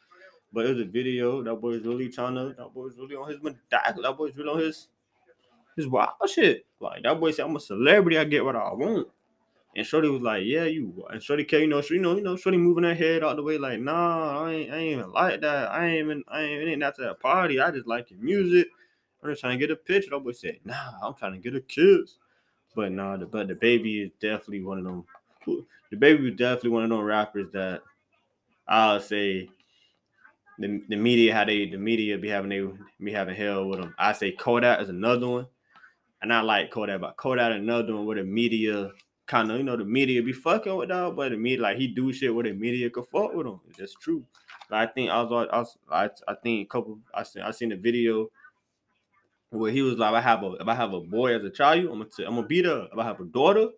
But 0.52 0.66
it 0.66 0.70
was 0.70 0.80
a 0.80 0.90
video. 0.90 1.42
That 1.42 1.56
boy's 1.56 1.84
really 1.84 2.08
trying 2.08 2.36
to. 2.36 2.54
That 2.56 2.72
boy's 2.72 2.96
really 2.96 3.16
on 3.16 3.28
his. 3.28 3.38
That 3.70 4.14
boy's 4.16 4.36
really 4.36 4.48
on 4.48 4.60
his 4.60 4.88
his 5.76 5.88
wild 5.88 6.12
shit. 6.26 6.64
Like 6.80 7.02
that 7.02 7.20
boy 7.20 7.32
said, 7.32 7.46
I'm 7.46 7.56
a 7.56 7.60
celebrity. 7.60 8.18
I 8.18 8.24
get 8.24 8.44
what 8.44 8.56
I 8.56 8.72
want. 8.72 9.08
And 9.76 9.86
Shorty 9.86 10.08
was 10.08 10.22
like, 10.22 10.44
"Yeah, 10.44 10.64
you." 10.64 11.04
And 11.10 11.22
Shorty, 11.22 11.46
you 11.50 11.66
know, 11.66 11.82
you 11.90 11.98
know, 11.98 12.16
you 12.16 12.22
know, 12.22 12.36
Shorty 12.36 12.58
moving 12.58 12.84
her 12.84 12.94
head 12.94 13.24
out 13.24 13.36
the 13.36 13.42
way, 13.42 13.58
like, 13.58 13.80
"Nah, 13.80 14.44
I 14.44 14.52
ain't, 14.52 14.72
I 14.72 14.76
ain't 14.76 14.98
even 14.98 15.12
like 15.12 15.40
that. 15.40 15.72
I 15.72 15.86
ain't 15.86 16.04
even, 16.04 16.24
I 16.28 16.42
ain't, 16.42 16.68
ain't 16.68 16.78
not 16.78 16.94
to 16.96 17.02
that 17.02 17.20
party. 17.20 17.60
I 17.60 17.70
just 17.70 17.86
like 17.86 18.10
your 18.10 18.20
music. 18.20 18.68
I'm 19.22 19.30
just 19.30 19.40
trying 19.40 19.58
to 19.58 19.66
get 19.66 19.72
a 19.72 19.76
picture." 19.76 20.10
That 20.10 20.20
boy 20.20 20.32
said, 20.32 20.58
"Nah, 20.64 20.92
I'm 21.02 21.14
trying 21.14 21.32
to 21.32 21.38
get 21.38 21.56
a 21.56 21.60
kiss." 21.60 22.16
But 22.74 22.92
nah, 22.92 23.16
the 23.16 23.26
but 23.26 23.48
DaBaby 23.48 24.06
is 24.06 24.10
definitely 24.20 24.62
one 24.62 24.78
of 24.78 24.84
them. 24.84 25.04
DaBaby 25.92 26.22
was 26.22 26.34
definitely 26.34 26.70
one 26.70 26.84
of 26.84 26.90
them 26.90 27.00
rappers 27.00 27.50
that 27.52 27.82
I'll 28.66 29.00
say 29.00 29.48
the, 30.58 30.82
the 30.88 30.96
media 30.96 31.34
how 31.34 31.44
they 31.44 31.66
the 31.66 31.78
media 31.78 32.18
be 32.18 32.28
having 32.28 32.50
they 32.50 32.64
be 33.04 33.12
having 33.12 33.34
hell 33.34 33.66
with 33.66 33.80
them. 33.80 33.94
I 33.98 34.12
say 34.12 34.32
Kodak 34.32 34.80
is 34.80 34.88
another 34.88 35.28
one, 35.28 35.46
and 36.22 36.32
I 36.32 36.40
like 36.40 36.70
Kodak, 36.70 37.00
but 37.00 37.16
Kodak 37.16 37.52
another 37.52 37.94
one 37.94 38.06
where 38.06 38.16
the 38.16 38.24
media 38.24 38.90
kind 39.26 39.50
of 39.50 39.58
you 39.58 39.64
know 39.64 39.76
the 39.76 39.84
media 39.84 40.22
be 40.22 40.32
fucking 40.32 40.74
with 40.74 40.88
dog, 40.88 41.16
but 41.16 41.30
the 41.30 41.36
media 41.36 41.62
like 41.62 41.78
he 41.78 41.88
do 41.88 42.12
shit 42.12 42.34
where 42.34 42.44
the 42.44 42.52
media 42.52 42.90
could 42.90 43.06
fuck 43.06 43.34
with 43.34 43.46
him. 43.46 43.60
It's 43.68 43.78
just 43.78 44.00
true. 44.00 44.24
Like, 44.70 44.90
I 44.90 44.92
think 44.92 45.10
I 45.10 45.22
was 45.22 45.76
I, 45.90 46.04
I 46.04 46.10
I 46.28 46.34
think 46.42 46.66
a 46.66 46.68
couple 46.68 46.98
I 47.14 47.22
seen 47.22 47.42
I 47.42 47.50
seen 47.50 47.72
a 47.72 47.76
video 47.76 48.28
where 49.50 49.70
he 49.70 49.82
was 49.82 49.98
like, 49.98 50.14
I 50.14 50.20
have 50.20 50.42
a 50.42 50.52
if 50.52 50.68
I 50.68 50.74
have 50.74 50.92
a 50.92 51.00
boy 51.00 51.34
as 51.34 51.44
a 51.44 51.50
child, 51.50 51.84
I'm 51.84 51.98
gonna 51.98 52.06
t- 52.06 52.24
I'm 52.24 52.34
gonna 52.34 52.46
beat 52.46 52.64
her. 52.64 52.88
If 52.92 52.98
I 52.98 53.04
have 53.04 53.20
a 53.20 53.24
daughter, 53.24 53.68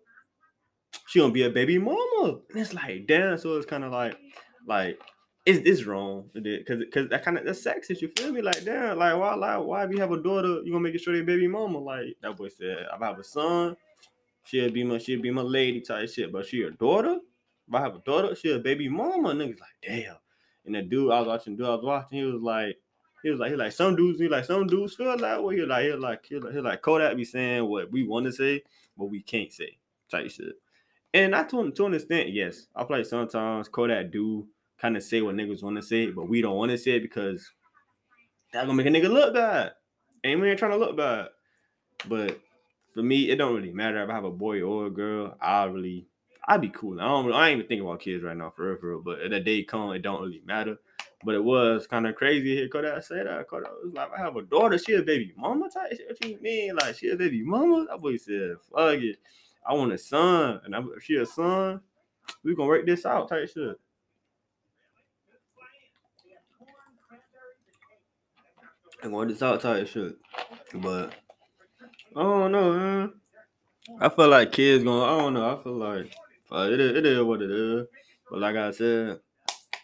she 1.07 1.19
gonna 1.19 1.31
be 1.31 1.43
a 1.43 1.49
baby 1.49 1.77
mama. 1.77 2.39
And 2.49 2.59
it's 2.59 2.73
like 2.73 3.07
damn. 3.07 3.37
So 3.37 3.55
it's 3.57 3.65
kind 3.65 3.83
of 3.83 3.91
like 3.91 4.17
like 4.65 4.99
it's 5.45 5.59
it's 5.65 5.85
wrong 5.85 6.29
because 6.33 6.79
because 6.79 7.09
that 7.09 7.23
kind 7.23 7.37
of 7.37 7.45
that's 7.45 7.63
sexist. 7.63 8.01
You 8.01 8.11
feel 8.17 8.33
me? 8.33 8.41
Like 8.41 8.65
damn, 8.65 8.97
like 8.97 9.17
why 9.17 9.35
like 9.35 9.63
why 9.63 9.85
if 9.85 9.91
you 9.91 9.99
have 9.99 10.11
a 10.11 10.21
daughter, 10.21 10.61
you 10.63 10.71
gonna 10.71 10.81
make 10.81 10.95
it 10.95 11.01
sure 11.01 11.15
they 11.15 11.21
baby 11.21 11.47
mama? 11.47 11.79
Like 11.79 12.17
that 12.21 12.35
boy 12.35 12.49
said, 12.49 12.85
if 12.93 13.01
I 13.01 13.05
have 13.05 13.19
a 13.19 13.23
son, 13.23 13.77
she'll 14.47 14.71
be 14.71 14.83
my 14.83 14.97
she'll 14.97 15.21
be 15.21 15.31
my 15.31 15.41
lady 15.41 15.81
type 15.81 16.09
shit. 16.09 16.31
But 16.31 16.45
she 16.45 16.63
a 16.63 16.71
daughter. 16.71 17.19
If 17.67 17.73
I 17.73 17.81
have 17.81 17.95
a 17.95 17.99
daughter, 17.99 18.35
she 18.35 18.51
a 18.51 18.59
baby 18.59 18.89
mama. 18.89 19.33
Niggas 19.33 19.59
like 19.59 19.77
damn. 19.81 20.15
And 20.65 20.75
the 20.75 20.81
dude 20.81 21.11
I 21.11 21.19
was 21.19 21.27
watching, 21.27 21.55
dude 21.55 21.65
I 21.67 21.75
was 21.75 21.85
watching, 21.85 22.17
he 22.17 22.23
was 22.23 22.41
like. 22.41 22.77
He 23.23 23.31
was 23.31 23.39
like, 23.39 23.49
he 23.49 23.57
like 23.57 23.71
some 23.71 23.95
dudes, 23.95 24.19
he 24.19 24.27
like 24.27 24.45
some 24.45 24.67
dudes 24.67 24.93
feel 24.93 25.17
that 25.17 25.43
way. 25.43 25.55
He 25.55 25.65
like, 25.65 25.85
he 25.85 25.91
like, 25.93 26.25
he 26.27 26.37
like, 26.37 26.53
he 26.53 26.59
like 26.61 26.81
Kodak 26.83 27.17
be 27.17 27.25
saying 27.25 27.65
what 27.65 27.91
we 27.91 28.03
want 28.03 28.27
to 28.27 28.31
say, 28.31 28.61
but 28.95 29.05
we 29.05 29.23
can't 29.23 29.51
say 29.51 29.75
type 30.09 30.29
shit. 30.29 30.53
And 31.15 31.35
I 31.35 31.43
to, 31.45 31.71
to 31.71 31.85
an 31.87 31.95
extent, 31.95 32.29
yes, 32.29 32.67
I 32.75 32.83
play 32.83 33.03
sometimes 33.03 33.69
Kodak 33.69 34.11
do 34.11 34.47
kind 34.77 34.95
of 34.95 35.01
say 35.01 35.21
what 35.21 35.35
niggas 35.35 35.63
want 35.63 35.77
to 35.77 35.81
say, 35.81 36.11
but 36.11 36.29
we 36.29 36.43
don't 36.43 36.55
want 36.55 36.69
to 36.71 36.77
say 36.77 36.91
it 36.91 37.01
because 37.01 37.51
that 38.53 38.67
gonna 38.67 38.75
make 38.75 38.85
a 38.85 38.89
nigga 38.89 39.09
look 39.09 39.33
bad. 39.33 39.71
And 40.23 40.39
we 40.39 40.49
ain't 40.49 40.59
trying 40.59 40.71
to 40.71 40.77
look 40.77 40.95
bad. 40.95 41.29
But 42.07 42.39
for 42.97 43.03
me, 43.03 43.29
it 43.29 43.35
don't 43.35 43.53
really 43.53 43.71
matter 43.71 44.03
if 44.03 44.09
I 44.09 44.15
have 44.15 44.23
a 44.23 44.31
boy 44.31 44.63
or 44.63 44.87
a 44.87 44.89
girl. 44.89 45.37
I 45.39 45.65
really, 45.65 46.07
I'd 46.47 46.61
be 46.61 46.69
cool. 46.69 46.99
I 46.99 47.03
don't, 47.03 47.31
I 47.31 47.49
ain't 47.49 47.57
even 47.59 47.67
thinking 47.67 47.85
about 47.85 47.99
kids 47.99 48.23
right 48.23 48.35
now 48.35 48.49
for 48.49 48.69
real, 48.69 48.77
for 48.79 48.89
real. 48.89 49.01
But 49.03 49.29
the 49.29 49.39
day 49.39 49.61
come, 49.61 49.91
it 49.91 50.01
don't 50.01 50.19
really 50.19 50.41
matter. 50.43 50.79
But 51.23 51.35
it 51.35 51.43
was 51.43 51.85
kind 51.85 52.07
of 52.07 52.15
crazy 52.15 52.55
here. 52.55 52.67
Kodak 52.67 53.03
say 53.03 53.21
that. 53.23 53.47
Kodak 53.47 53.69
was 53.83 53.93
like, 53.93 54.09
I 54.17 54.17
have 54.17 54.35
a 54.35 54.41
daughter. 54.41 54.79
She 54.79 54.93
a 54.93 55.03
baby 55.03 55.31
mama 55.37 55.69
type 55.69 55.91
shit. 55.91 56.07
What 56.07 56.25
you 56.25 56.41
mean? 56.41 56.75
Like 56.75 56.95
she 56.95 57.09
a 57.09 57.15
baby 57.15 57.43
mama? 57.43 57.85
That 57.87 58.01
boy 58.01 58.17
said, 58.17 58.55
fuck 58.73 58.95
it. 58.95 59.17
I 59.63 59.75
want 59.75 59.93
a 59.93 59.97
son. 59.99 60.61
And 60.65 60.75
I, 60.75 60.81
if 60.95 61.03
she 61.03 61.17
a 61.17 61.25
son, 61.27 61.81
we 62.43 62.55
gonna 62.55 62.67
work 62.67 62.87
this 62.87 63.05
out 63.05 63.29
type 63.29 63.47
shit. 63.53 63.79
I'm 69.03 69.11
going 69.11 69.27
this 69.27 69.43
out 69.43 69.61
type 69.61 69.85
shit. 69.85 70.15
But 70.73 71.13
I 72.17 72.23
don't 72.23 72.51
know, 72.51 72.73
man. 72.73 73.13
I 74.01 74.09
feel 74.09 74.27
like 74.27 74.51
kids 74.51 74.83
going, 74.83 75.03
I 75.07 75.21
don't 75.21 75.35
know. 75.35 75.55
I 75.55 75.63
feel 75.63 75.73
like 75.73 76.11
it, 76.73 76.79
is, 76.79 76.97
it 76.97 77.05
is 77.05 77.21
what 77.21 77.43
it 77.43 77.51
is. 77.51 77.85
But 78.27 78.39
like 78.39 78.55
I 78.55 78.71
said, 78.71 79.19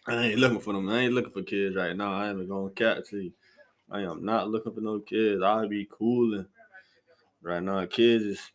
I 0.08 0.26
ain't 0.26 0.40
looking 0.40 0.60
for 0.60 0.74
them. 0.74 0.90
I 0.90 1.02
ain't 1.02 1.14
looking 1.14 1.32
for 1.32 1.44
kids 1.44 1.76
right 1.76 1.96
now. 1.96 2.12
I 2.12 2.32
ain't 2.32 2.50
going 2.50 2.74
cat 2.74 3.06
to 3.10 3.22
you. 3.22 3.34
I 3.92 4.02
am 4.02 4.26
not 4.26 4.50
looking 4.50 4.74
for 4.74 4.82
no 4.82 5.00
kids. 5.00 5.44
I'll 5.44 5.68
be 5.68 5.88
cooling. 5.92 6.48
Right 7.44 7.62
now, 7.62 7.86
kids 7.86 8.24
is 8.24 8.52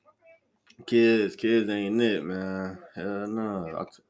kids, 0.85 1.37
kids 1.37 1.71
ain't 1.71 2.03
it, 2.03 2.25
man. 2.25 2.79
Hell 2.97 3.29
no. 3.29 3.77
I 3.79 3.85
t- 3.85 4.03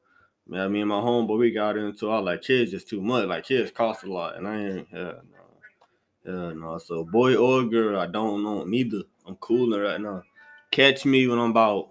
man, 0.47 0.71
me 0.71 0.79
and 0.81 0.89
my 0.89 0.95
homeboy, 0.95 1.37
we 1.37 1.51
got 1.51 1.77
into 1.77 2.09
all 2.09 2.23
like 2.23 2.41
kids 2.41 2.71
just 2.71 2.89
too 2.89 3.01
much. 3.01 3.27
Like 3.27 3.45
kids 3.45 3.69
cost 3.69 4.03
a 4.03 4.11
lot, 4.11 4.35
and 4.35 4.47
I 4.47 4.55
ain't 4.57 4.87
hell 4.91 5.21
no. 6.25 6.31
Hell 6.31 6.55
no. 6.55 6.77
So 6.79 7.03
boy 7.03 7.35
or 7.35 7.65
girl, 7.65 7.99
I 7.99 8.07
don't 8.07 8.43
know 8.43 8.63
neither. 8.63 9.03
I'm 9.29 9.35
cooling 9.35 9.79
right 9.79 10.01
now. 10.01 10.23
Catch 10.71 11.05
me 11.05 11.27
when 11.27 11.39
I'm 11.39 11.51
about 11.51 11.89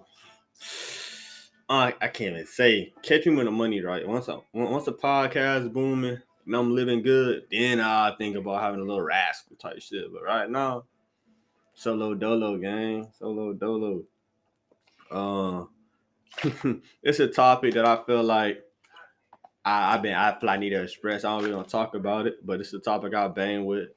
I, 1.69 1.95
I 2.01 2.09
can't 2.09 2.35
even 2.35 2.47
say. 2.47 2.93
Catch 3.03 3.27
me 3.27 3.37
when 3.37 3.45
the 3.45 3.53
money 3.53 3.83
right. 3.83 4.07
Once 4.07 4.29
I, 4.29 4.39
once 4.53 4.87
the 4.87 4.93
podcast 4.93 5.73
booming 5.73 6.19
and 6.47 6.57
I'm 6.57 6.75
living 6.75 7.03
good, 7.03 7.43
then 7.51 7.81
I 7.81 8.15
think 8.17 8.37
about 8.37 8.63
having 8.63 8.81
a 8.81 8.85
little 8.85 9.03
rascal 9.03 9.57
type 9.57 9.81
shit. 9.81 10.13
But 10.13 10.23
right 10.23 10.51
now, 10.51 10.85
solo 11.75 12.15
dolo 12.15 12.57
gang, 12.57 13.09
solo 13.17 13.53
dolo. 13.53 14.03
Uh, 15.11 15.65
it's 17.03 17.21
a 17.21 17.29
topic 17.29 17.75
that 17.75 17.85
I 17.85 18.03
feel 18.05 18.23
like 18.23 18.65
I, 19.65 19.95
I've 19.95 20.03
been 20.03 20.15
I 20.15 20.39
feel 20.41 20.49
I 20.49 20.57
need 20.57 20.71
to 20.71 20.83
express. 20.83 21.25
I 21.25 21.31
don't 21.31 21.45
really 21.45 21.55
want 21.55 21.69
to 21.69 21.73
talk 21.73 21.95
about 21.95 22.27
it, 22.27 22.45
but 22.45 22.61
it's 22.61 22.73
a 22.73 22.79
topic 22.79 23.15
I 23.15 23.29
bang 23.29 23.67
with. 23.67 23.91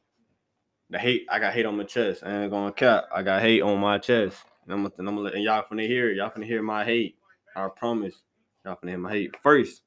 The 0.91 0.99
hate 0.99 1.25
I 1.30 1.39
got 1.39 1.54
hate 1.54 1.65
on 1.65 1.77
my 1.77 1.86
chest. 1.86 2.21
I 2.23 2.43
ain't 2.43 2.51
gonna 2.51 2.73
cap. 2.73 3.06
I 3.15 3.23
got 3.23 3.41
hate 3.41 3.62
on 3.62 3.80
my 3.80 3.97
chest. 3.97 4.38
And 4.65 4.73
I'm 4.73 4.91
and 4.97 5.08
I'm 5.08 5.17
y'all 5.41 5.63
finna 5.63 5.88
hear 5.88 6.12
it. 6.12 6.17
Y'all 6.17 6.30
finna 6.30 6.45
hear 6.45 6.62
my 6.62 6.84
hate. 6.84 7.15
I 7.56 7.67
promise. 7.69 8.21
Y'all 8.65 8.75
finna 8.75 8.89
hear 8.89 8.97
my 8.97 9.12
hate 9.12 9.36
first. 9.41 9.84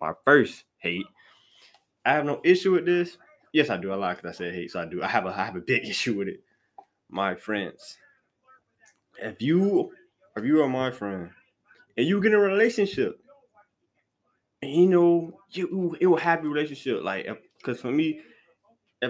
My 0.00 0.12
first 0.24 0.64
hate. 0.78 1.06
I 2.06 2.12
have 2.12 2.24
no 2.24 2.40
issue 2.44 2.72
with 2.72 2.86
this. 2.86 3.18
Yes, 3.52 3.68
I 3.68 3.78
do. 3.78 3.90
I 3.90 3.96
like 3.96 4.22
that 4.22 4.28
I 4.28 4.32
said 4.32 4.54
hate, 4.54 4.70
so 4.70 4.80
I 4.80 4.84
do. 4.84 5.02
I 5.02 5.08
have 5.08 5.26
a 5.26 5.28
I 5.28 5.44
have 5.44 5.56
a 5.56 5.60
big 5.60 5.84
issue 5.88 6.18
with 6.18 6.28
it. 6.28 6.40
My 7.10 7.34
friends, 7.34 7.98
if 9.18 9.42
you 9.42 9.90
if 10.36 10.44
you 10.44 10.62
are 10.62 10.68
my 10.68 10.92
friend 10.92 11.30
and 11.96 12.06
you 12.06 12.20
get 12.20 12.32
in 12.32 12.38
a 12.38 12.42
relationship, 12.42 13.18
and 14.62 14.70
you 14.70 14.88
know 14.88 15.40
you 15.50 15.96
it 16.00 16.06
will 16.06 16.16
happy 16.16 16.46
relationship, 16.46 17.02
like 17.02 17.26
because 17.58 17.80
for 17.80 17.90
me, 17.90 18.20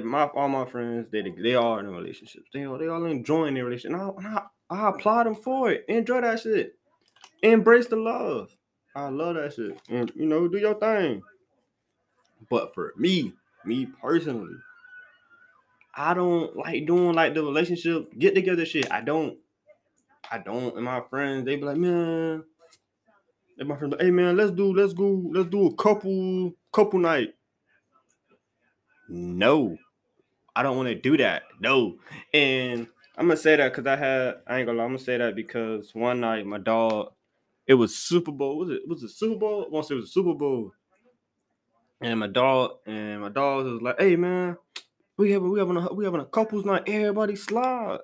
my 0.03 0.25
all 0.25 0.49
my 0.49 0.65
friends 0.65 1.09
they 1.11 1.23
they 1.23 1.55
are 1.55 1.81
in 1.81 1.87
a 1.87 1.91
relationship, 1.91 2.45
they 2.53 2.65
all 2.65 2.79
they 2.79 2.89
all 2.89 3.05
enjoying 3.05 3.55
their 3.55 3.65
relationship, 3.65 3.99
and 3.99 4.03
I, 4.03 4.09
and 4.17 4.39
I, 4.39 4.43
I 4.71 4.89
applaud 4.89 5.27
them 5.27 5.35
for 5.35 5.71
it. 5.71 5.85
Enjoy 5.89 6.21
that 6.21 6.41
shit. 6.41 6.77
Embrace 7.43 7.87
the 7.87 7.97
love. 7.97 8.57
I 8.97 9.09
love 9.09 9.37
that 9.37 9.55
shit. 9.55 9.79
And 9.89 10.11
you 10.15 10.27
know, 10.27 10.49
do 10.49 10.59
your 10.59 10.75
thing. 10.75 11.23
But 12.49 12.75
for 12.75 12.95
me, 12.97 13.33
me 13.65 13.87
personally, 13.87 14.57
I 15.95 16.15
don't 16.15 16.57
like 16.57 16.87
doing 16.87 17.15
like 17.15 17.35
the 17.35 17.43
relationship 17.43 18.07
get 18.19 18.35
together 18.35 18.65
shit. 18.65 18.91
I 18.91 19.01
don't. 19.01 19.39
I 20.31 20.39
don't. 20.39 20.75
And 20.77 20.85
my 20.85 21.03
friends, 21.11 21.45
they 21.45 21.57
be 21.57 21.63
like, 21.63 21.77
man. 21.77 22.45
And 23.59 23.69
my 23.69 23.77
friends, 23.77 23.93
like, 23.93 24.03
hey 24.03 24.11
man, 24.11 24.37
let's 24.37 24.51
do, 24.51 24.73
let's 24.75 24.93
go, 24.93 25.23
let's 25.33 25.49
do 25.49 25.67
a 25.67 25.75
couple, 25.75 26.53
couple 26.73 26.99
night. 26.99 27.35
No, 29.09 29.77
I 30.57 30.63
don't 30.63 30.77
want 30.77 30.89
to 30.89 30.95
do 30.95 31.17
that. 31.17 31.43
No, 31.61 31.97
and 32.33 32.87
I'm 33.17 33.27
gonna 33.27 33.37
say 33.37 33.57
that 33.57 33.73
because 33.73 33.87
I 33.87 33.97
had, 33.97 34.35
I 34.47 34.59
ain't 34.59 34.67
gonna 34.67 34.79
lie, 34.79 34.85
I'm 34.85 34.91
gonna 34.91 34.99
say 34.99 35.19
that 35.19 35.35
because 35.35 35.95
one 35.95 36.21
night 36.21 36.47
my 36.47 36.59
dog, 36.59 37.13
it 37.67 37.75
was 37.75 37.97
Super 37.97 38.33
Bowl. 38.33 38.59
Was 38.59 38.71
it? 38.71 38.83
Was 38.87 39.03
it 39.03 39.11
Super 39.11 39.37
Bowl? 39.37 39.67
Once 39.71 39.91
it 39.91 39.95
was 39.95 40.05
a 40.05 40.13
Super 40.13 40.35
Bowl, 40.35 40.73
and 42.01 42.21
my 42.21 42.27
dog 42.27 42.73
and 42.87 43.23
my 43.23 43.31
dog 43.31 43.65
was 43.65 43.83
like, 43.83 44.01
"Hey 44.01 44.17
man, 44.17 44.57
we 45.17 45.33
having 45.33 45.51
we 45.51 45.59
having 45.59 45.77
a 45.77 45.93
we 45.93 46.05
having 46.05 46.21
a 46.21 46.25
couples 46.27 46.65
night. 46.65 46.85
Everybody 46.87 47.37
slide." 47.37 47.99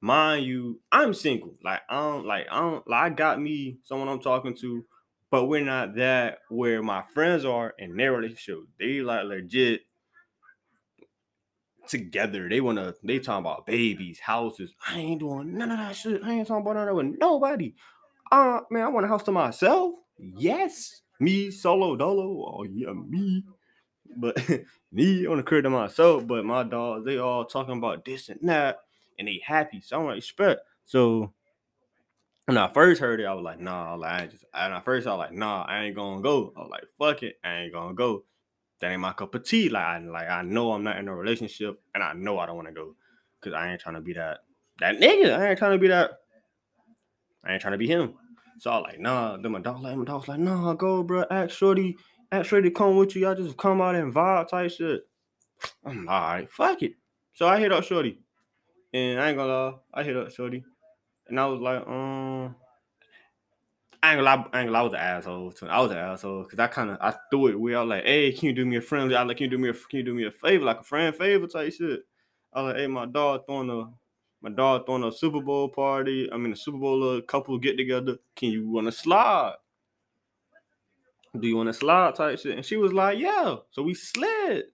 Mind 0.00 0.44
you, 0.44 0.80
I'm 0.92 1.14
single. 1.14 1.54
Like 1.62 1.80
I 1.88 1.96
don't 1.96 2.26
like 2.26 2.46
I 2.50 2.60
don't 2.60 2.86
like 2.88 3.12
I 3.12 3.14
got 3.14 3.40
me 3.40 3.78
someone 3.84 4.08
I'm 4.08 4.20
talking 4.20 4.54
to, 4.56 4.84
but 5.30 5.46
we're 5.46 5.64
not 5.64 5.96
that 5.96 6.38
where 6.50 6.82
my 6.82 7.02
friends 7.14 7.44
are 7.44 7.74
in 7.78 7.96
their 7.96 8.12
relationship. 8.12 8.58
They 8.78 9.00
like 9.00 9.24
legit 9.24 9.82
together. 11.88 12.48
They 12.48 12.60
wanna 12.60 12.94
they 13.02 13.18
talking 13.18 13.44
about 13.44 13.66
babies, 13.66 14.20
houses. 14.20 14.74
I 14.86 14.98
ain't 14.98 15.20
doing 15.20 15.56
none 15.56 15.70
of 15.70 15.78
that 15.78 15.96
shit. 15.96 16.22
I 16.22 16.32
ain't 16.32 16.48
talking 16.48 16.62
about 16.62 16.74
none 16.74 16.88
of 16.88 16.96
that 16.96 17.04
with 17.04 17.18
nobody. 17.18 17.74
Uh 18.30 18.60
man, 18.70 18.84
I 18.84 18.88
want 18.88 19.06
a 19.06 19.08
house 19.08 19.22
to 19.24 19.32
myself. 19.32 19.94
Yes. 20.18 21.02
Me 21.20 21.50
solo 21.50 21.96
dolo. 21.96 22.56
Oh 22.58 22.64
yeah, 22.64 22.92
me. 22.92 23.44
But 24.16 24.36
me 24.92 25.26
on 25.26 25.38
the 25.38 25.42
crib 25.42 25.64
to 25.64 25.70
myself. 25.70 26.26
But 26.26 26.44
my 26.44 26.62
dogs, 26.62 27.04
they 27.04 27.18
all 27.18 27.44
talking 27.44 27.78
about 27.78 28.04
this 28.04 28.28
and 28.28 28.40
that. 28.48 28.80
And 29.18 29.28
they 29.28 29.40
happy. 29.44 29.80
So 29.80 30.02
like, 30.02 30.16
respect. 30.16 30.60
So 30.84 31.32
when 32.46 32.58
I 32.58 32.72
first 32.72 33.00
heard 33.00 33.20
it, 33.20 33.26
I 33.26 33.34
was 33.34 33.44
like, 33.44 33.60
nah, 33.60 33.94
like 33.94 34.22
I 34.22 34.26
just 34.26 34.44
and 34.52 34.74
at 34.74 34.84
first 34.84 35.06
I 35.06 35.10
was 35.10 35.18
like, 35.18 35.32
nah, 35.32 35.62
I 35.62 35.84
ain't 35.84 35.96
gonna 35.96 36.20
go. 36.20 36.52
I 36.56 36.60
was 36.60 36.70
like, 36.70 36.84
fuck 36.98 37.22
it, 37.22 37.38
I 37.42 37.62
ain't 37.62 37.72
gonna 37.72 37.94
go. 37.94 38.24
That 38.84 38.90
ain't 38.90 39.00
my 39.00 39.14
cup 39.14 39.34
of 39.34 39.44
tea. 39.44 39.70
Like, 39.70 39.82
I, 39.82 39.98
like 40.00 40.28
I 40.28 40.42
know 40.42 40.72
I'm 40.72 40.84
not 40.84 40.98
in 40.98 41.08
a 41.08 41.16
relationship, 41.16 41.80
and 41.94 42.04
I 42.04 42.12
know 42.12 42.38
I 42.38 42.44
don't 42.44 42.56
want 42.56 42.68
to 42.68 42.74
go 42.74 42.94
because 43.40 43.56
I 43.56 43.72
ain't 43.72 43.80
trying 43.80 43.94
to 43.94 44.02
be 44.02 44.12
that 44.12 44.40
that 44.78 44.98
nigga. 44.98 45.38
I 45.38 45.48
ain't 45.48 45.58
trying 45.58 45.72
to 45.72 45.78
be 45.78 45.88
that. 45.88 46.10
I 47.42 47.54
ain't 47.54 47.62
trying 47.62 47.72
to 47.72 47.78
be 47.78 47.86
him. 47.86 48.12
So 48.58 48.70
I 48.70 48.76
like, 48.80 49.00
nah. 49.00 49.38
Then 49.38 49.52
my 49.52 49.60
dog 49.60 49.80
like 49.80 49.96
my 49.96 50.04
dog's 50.04 50.28
like, 50.28 50.38
nah, 50.38 50.74
go, 50.74 51.02
bro. 51.02 51.24
Ask 51.30 51.56
Shorty, 51.56 51.96
ask 52.30 52.50
Shorty 52.50 52.70
come 52.70 52.96
with 52.96 53.16
you. 53.16 53.22
Y'all 53.22 53.34
just 53.34 53.56
come 53.56 53.80
out 53.80 53.94
and 53.94 54.12
vibe 54.12 54.48
type 54.48 54.70
shit. 54.70 55.00
I'm 55.82 56.06
all 56.06 56.20
right, 56.20 56.52
fuck 56.52 56.82
it. 56.82 56.92
So 57.32 57.48
I 57.48 57.58
hit 57.58 57.72
up 57.72 57.84
Shorty. 57.84 58.18
And 58.92 59.18
I 59.18 59.30
ain't 59.30 59.38
gonna 59.38 59.50
lie, 59.50 59.74
I 59.94 60.02
hit 60.02 60.14
up 60.14 60.30
Shorty. 60.30 60.62
And 61.28 61.40
I 61.40 61.46
was 61.46 61.58
like, 61.58 61.86
um, 61.88 62.54
I 64.04 64.12
ain't 64.12 64.22
gonna 64.22 64.70
lie, 64.70 64.80
I 64.80 64.82
was 64.82 64.92
an 64.92 64.98
asshole. 64.98 65.54
I 65.62 65.80
was 65.80 65.90
an 65.90 65.96
asshole 65.96 66.42
because 66.42 66.58
I 66.58 66.66
kind 66.66 66.90
of 66.90 66.98
I 67.00 67.14
threw 67.30 67.46
it 67.46 67.58
weird. 67.58 67.78
I 67.78 67.80
was 67.80 67.88
like, 67.88 68.04
"Hey, 68.04 68.32
can 68.32 68.48
you 68.48 68.52
do 68.52 68.66
me 68.66 68.76
a 68.76 68.82
friendly? 68.82 69.16
I 69.16 69.22
like, 69.22 69.38
can 69.38 69.44
you 69.44 69.50
do 69.50 69.56
me 69.56 69.70
a 69.70 69.72
can 69.72 69.98
you 69.98 70.02
do 70.02 70.12
me 70.12 70.26
a 70.26 70.30
favor, 70.30 70.62
like 70.62 70.80
a 70.80 70.84
friend 70.84 71.16
favor 71.16 71.46
type 71.46 71.72
shit?" 71.72 72.00
I 72.52 72.62
was 72.62 72.72
like, 72.72 72.80
"Hey, 72.82 72.86
my 72.86 73.06
dog 73.06 73.46
throwing 73.46 73.70
a 73.70 73.90
my 74.42 74.50
dog 74.50 74.84
throwing 74.84 75.04
a 75.04 75.10
Super 75.10 75.40
Bowl 75.40 75.70
party. 75.70 76.30
I 76.30 76.36
mean, 76.36 76.52
a 76.52 76.56
Super 76.56 76.76
Bowl 76.76 77.16
uh, 77.16 77.22
couple 77.22 77.56
get 77.58 77.78
together. 77.78 78.18
Can 78.36 78.50
you 78.50 78.68
want 78.68 78.88
to 78.88 78.92
slide? 78.92 79.54
Do 81.40 81.48
you 81.48 81.56
want 81.56 81.70
to 81.70 81.72
slide 81.72 82.14
type 82.14 82.38
shit?" 82.38 82.56
And 82.56 82.66
she 82.66 82.76
was 82.76 82.92
like, 82.92 83.18
"Yeah." 83.18 83.56
So 83.70 83.82
we 83.82 83.94
slid. 83.94 84.64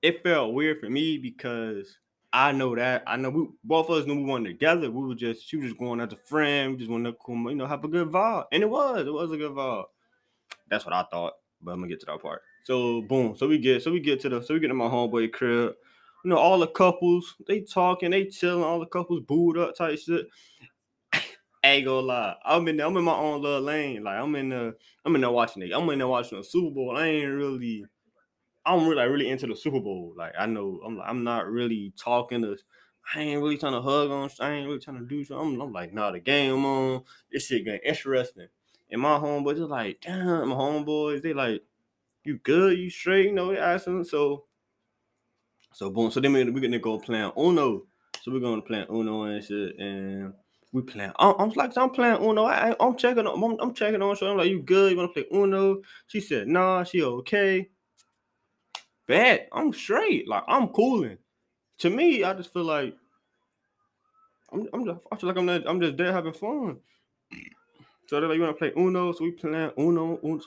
It 0.00 0.22
felt 0.22 0.54
weird 0.54 0.80
for 0.80 0.88
me 0.88 1.18
because 1.18 1.98
I 2.32 2.52
know 2.52 2.74
that 2.76 3.02
I 3.06 3.16
know 3.16 3.30
we 3.30 3.48
both 3.64 3.88
of 3.88 3.98
us 3.98 4.06
knew 4.06 4.16
we 4.16 4.24
weren't 4.24 4.46
together. 4.46 4.90
We 4.90 5.06
were 5.06 5.14
just 5.14 5.48
she 5.48 5.56
was 5.56 5.66
just 5.66 5.78
going 5.78 6.00
as 6.00 6.12
a 6.12 6.16
friend. 6.16 6.72
We 6.72 6.78
just 6.78 6.90
wanted 6.90 7.12
to 7.12 7.16
come, 7.24 7.48
you 7.48 7.54
know, 7.54 7.66
have 7.66 7.84
a 7.84 7.88
good 7.88 8.08
vibe, 8.08 8.44
and 8.52 8.62
it 8.62 8.68
was 8.68 9.06
it 9.06 9.12
was 9.12 9.32
a 9.32 9.36
good 9.36 9.52
vibe. 9.52 9.84
That's 10.68 10.84
what 10.84 10.94
I 10.94 11.04
thought. 11.10 11.34
But 11.62 11.72
I'm 11.72 11.78
gonna 11.78 11.88
get 11.88 12.00
to 12.00 12.06
that 12.06 12.20
part. 12.20 12.42
So 12.64 13.02
boom. 13.02 13.36
So 13.36 13.46
we 13.46 13.58
get 13.58 13.82
so 13.82 13.90
we 13.92 14.00
get 14.00 14.20
to 14.20 14.28
the 14.28 14.42
so 14.42 14.54
we 14.54 14.60
get 14.60 14.68
to 14.68 14.74
my 14.74 14.86
homeboy 14.86 15.32
crib. 15.32 15.74
You 16.24 16.30
know, 16.30 16.36
all 16.36 16.58
the 16.58 16.66
couples 16.66 17.36
they 17.46 17.60
talking, 17.60 18.10
they 18.10 18.26
chilling. 18.26 18.64
All 18.64 18.80
the 18.80 18.86
couples 18.86 19.20
booed 19.20 19.56
up 19.56 19.76
type 19.76 19.98
shit. 19.98 20.26
ain't 21.64 21.86
gonna 21.86 22.00
lie. 22.00 22.34
I'm 22.44 22.66
in 22.68 22.80
I'm 22.80 22.96
in 22.96 23.04
my 23.04 23.14
own 23.14 23.40
little 23.40 23.62
lane. 23.62 24.04
Like 24.04 24.18
I'm 24.18 24.34
in 24.34 24.48
the 24.48 24.74
I'm 25.04 25.14
in 25.14 25.20
there 25.20 25.30
watching 25.30 25.62
it. 25.62 25.72
I'm 25.72 25.88
in 25.90 25.98
there 25.98 26.08
watching 26.08 26.38
the 26.38 26.44
Super 26.44 26.74
Bowl. 26.74 26.96
I 26.96 27.06
ain't 27.06 27.32
really 27.32 27.84
I'm 28.66 28.84
really 28.84 28.96
like 28.96 29.10
really 29.10 29.30
into 29.30 29.46
the 29.46 29.56
Super 29.56 29.80
Bowl. 29.80 30.12
Like 30.16 30.32
I 30.38 30.46
know 30.46 30.80
I'm 30.84 31.00
I'm 31.00 31.24
not 31.24 31.48
really 31.48 31.92
talking 31.96 32.42
to 32.42 32.56
I 33.14 33.20
ain't 33.20 33.42
really 33.42 33.56
trying 33.56 33.72
to 33.72 33.80
hug 33.80 34.10
on 34.10 34.28
I 34.40 34.50
ain't 34.50 34.66
really 34.66 34.80
trying 34.80 34.98
to 34.98 35.06
do 35.06 35.24
something. 35.24 35.54
I'm, 35.54 35.60
I'm 35.60 35.72
like, 35.72 35.94
nah, 35.94 36.10
the 36.10 36.18
game 36.18 36.64
on. 36.64 37.04
This 37.30 37.46
shit 37.46 37.64
getting 37.64 37.80
interesting. 37.84 38.48
And 38.90 39.00
my 39.00 39.18
homeboys 39.18 39.58
are 39.58 39.66
like, 39.66 40.00
damn, 40.00 40.48
my 40.48 40.54
homeboys, 40.54 41.22
they 41.22 41.32
like, 41.32 41.62
you 42.24 42.38
good, 42.38 42.78
you 42.78 42.90
straight, 42.90 43.26
you 43.26 43.32
know, 43.32 43.52
they 43.52 43.58
asking. 43.58 44.04
So 44.04 44.44
so 45.72 45.90
boom. 45.90 46.10
So 46.10 46.20
then 46.20 46.32
we 46.32 46.42
we're 46.50 46.60
gonna 46.60 46.78
go 46.78 46.98
playing 46.98 47.32
Uno. 47.38 47.82
So 48.22 48.32
we're 48.32 48.40
gonna 48.40 48.62
play 48.62 48.86
Uno 48.90 49.24
and 49.24 49.44
shit. 49.44 49.78
And 49.78 50.32
we 50.72 50.82
playing. 50.82 51.12
I'm, 51.18 51.34
I'm 51.38 51.50
like, 51.50 51.76
I'm 51.76 51.90
playing 51.90 52.22
Uno. 52.22 52.46
I, 52.46 52.74
I'm 52.80 52.96
checking 52.96 53.26
on. 53.26 53.42
I'm, 53.42 53.60
I'm 53.60 53.74
checking 53.74 54.00
on. 54.02 54.16
So 54.16 54.26
I'm 54.26 54.38
like, 54.38 54.48
you 54.48 54.62
good? 54.62 54.92
You 54.92 54.96
wanna 54.96 55.10
play 55.10 55.26
Uno? 55.32 55.82
She 56.06 56.20
said, 56.20 56.48
nah. 56.48 56.82
She 56.82 57.02
okay. 57.02 57.68
Bet 59.06 59.48
I'm 59.52 59.72
straight. 59.72 60.28
Like 60.28 60.44
I'm 60.48 60.68
cooling. 60.68 61.18
To 61.78 61.90
me, 61.90 62.24
I 62.24 62.34
just 62.34 62.52
feel 62.52 62.64
like 62.64 62.94
I'm. 64.52 64.68
I'm 64.72 64.84
just. 64.84 64.98
I 65.12 65.16
feel 65.16 65.28
like 65.28 65.38
I'm. 65.38 65.46
Not, 65.46 65.68
I'm 65.68 65.80
just 65.80 65.96
there 65.96 66.12
having 66.12 66.32
fun. 66.32 66.78
So 68.06 68.20
they're 68.20 68.28
like, 68.28 68.36
you 68.36 68.42
wanna 68.42 68.54
play 68.54 68.72
Uno? 68.76 69.12
So 69.12 69.24
we 69.24 69.32
playing 69.32 69.72
Uno, 69.78 70.18
Uno 70.24 70.40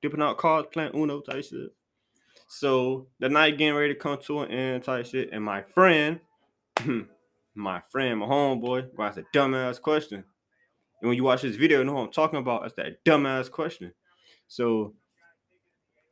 dipping 0.00 0.22
out 0.22 0.38
cards, 0.38 0.68
playing 0.72 0.94
Uno 0.94 1.20
type 1.20 1.44
shit. 1.44 1.72
So 2.48 3.06
the 3.18 3.28
night 3.28 3.58
getting 3.58 3.74
ready 3.74 3.94
to 3.94 3.98
come 3.98 4.18
to 4.26 4.40
an 4.40 4.50
end 4.50 4.84
type 4.84 5.06
shit, 5.06 5.30
and 5.32 5.44
my 5.44 5.62
friend, 5.62 6.20
my 7.54 7.82
friend, 7.90 8.20
my 8.20 8.26
homeboy, 8.26 8.88
gonna 8.96 9.18
a 9.18 9.24
dumbass 9.34 9.80
question. 9.80 10.24
And 11.00 11.08
when 11.08 11.16
you 11.16 11.24
watch 11.24 11.42
this 11.42 11.56
video, 11.56 11.78
you 11.78 11.84
know 11.84 11.94
what 11.94 12.02
I'm 12.02 12.12
talking 12.12 12.38
about. 12.38 12.62
That's 12.62 12.74
that 12.74 13.04
dumbass 13.04 13.50
question. 13.50 13.92
So 14.48 14.94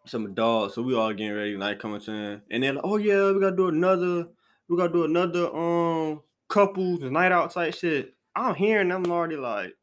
some 0.08 0.34
dog. 0.34 0.72
So 0.72 0.82
we 0.82 0.94
all 0.96 1.12
getting 1.14 1.34
ready, 1.34 1.56
night 1.56 1.80
coming 1.80 2.00
to 2.02 2.12
end. 2.12 2.42
And 2.50 2.62
they're 2.62 2.74
like, 2.74 2.84
oh 2.84 2.96
yeah, 2.98 3.32
we 3.32 3.40
gotta 3.40 3.56
do 3.56 3.68
another, 3.68 4.28
we 4.68 4.76
gotta 4.76 4.92
do 4.92 5.04
another 5.04 5.54
um 5.54 6.22
couples 6.48 7.00
night 7.02 7.32
out 7.32 7.52
type 7.52 7.74
shit. 7.74 8.14
I'm 8.36 8.54
hearing 8.54 8.88
them 8.88 9.06
already 9.10 9.36
like 9.36 9.74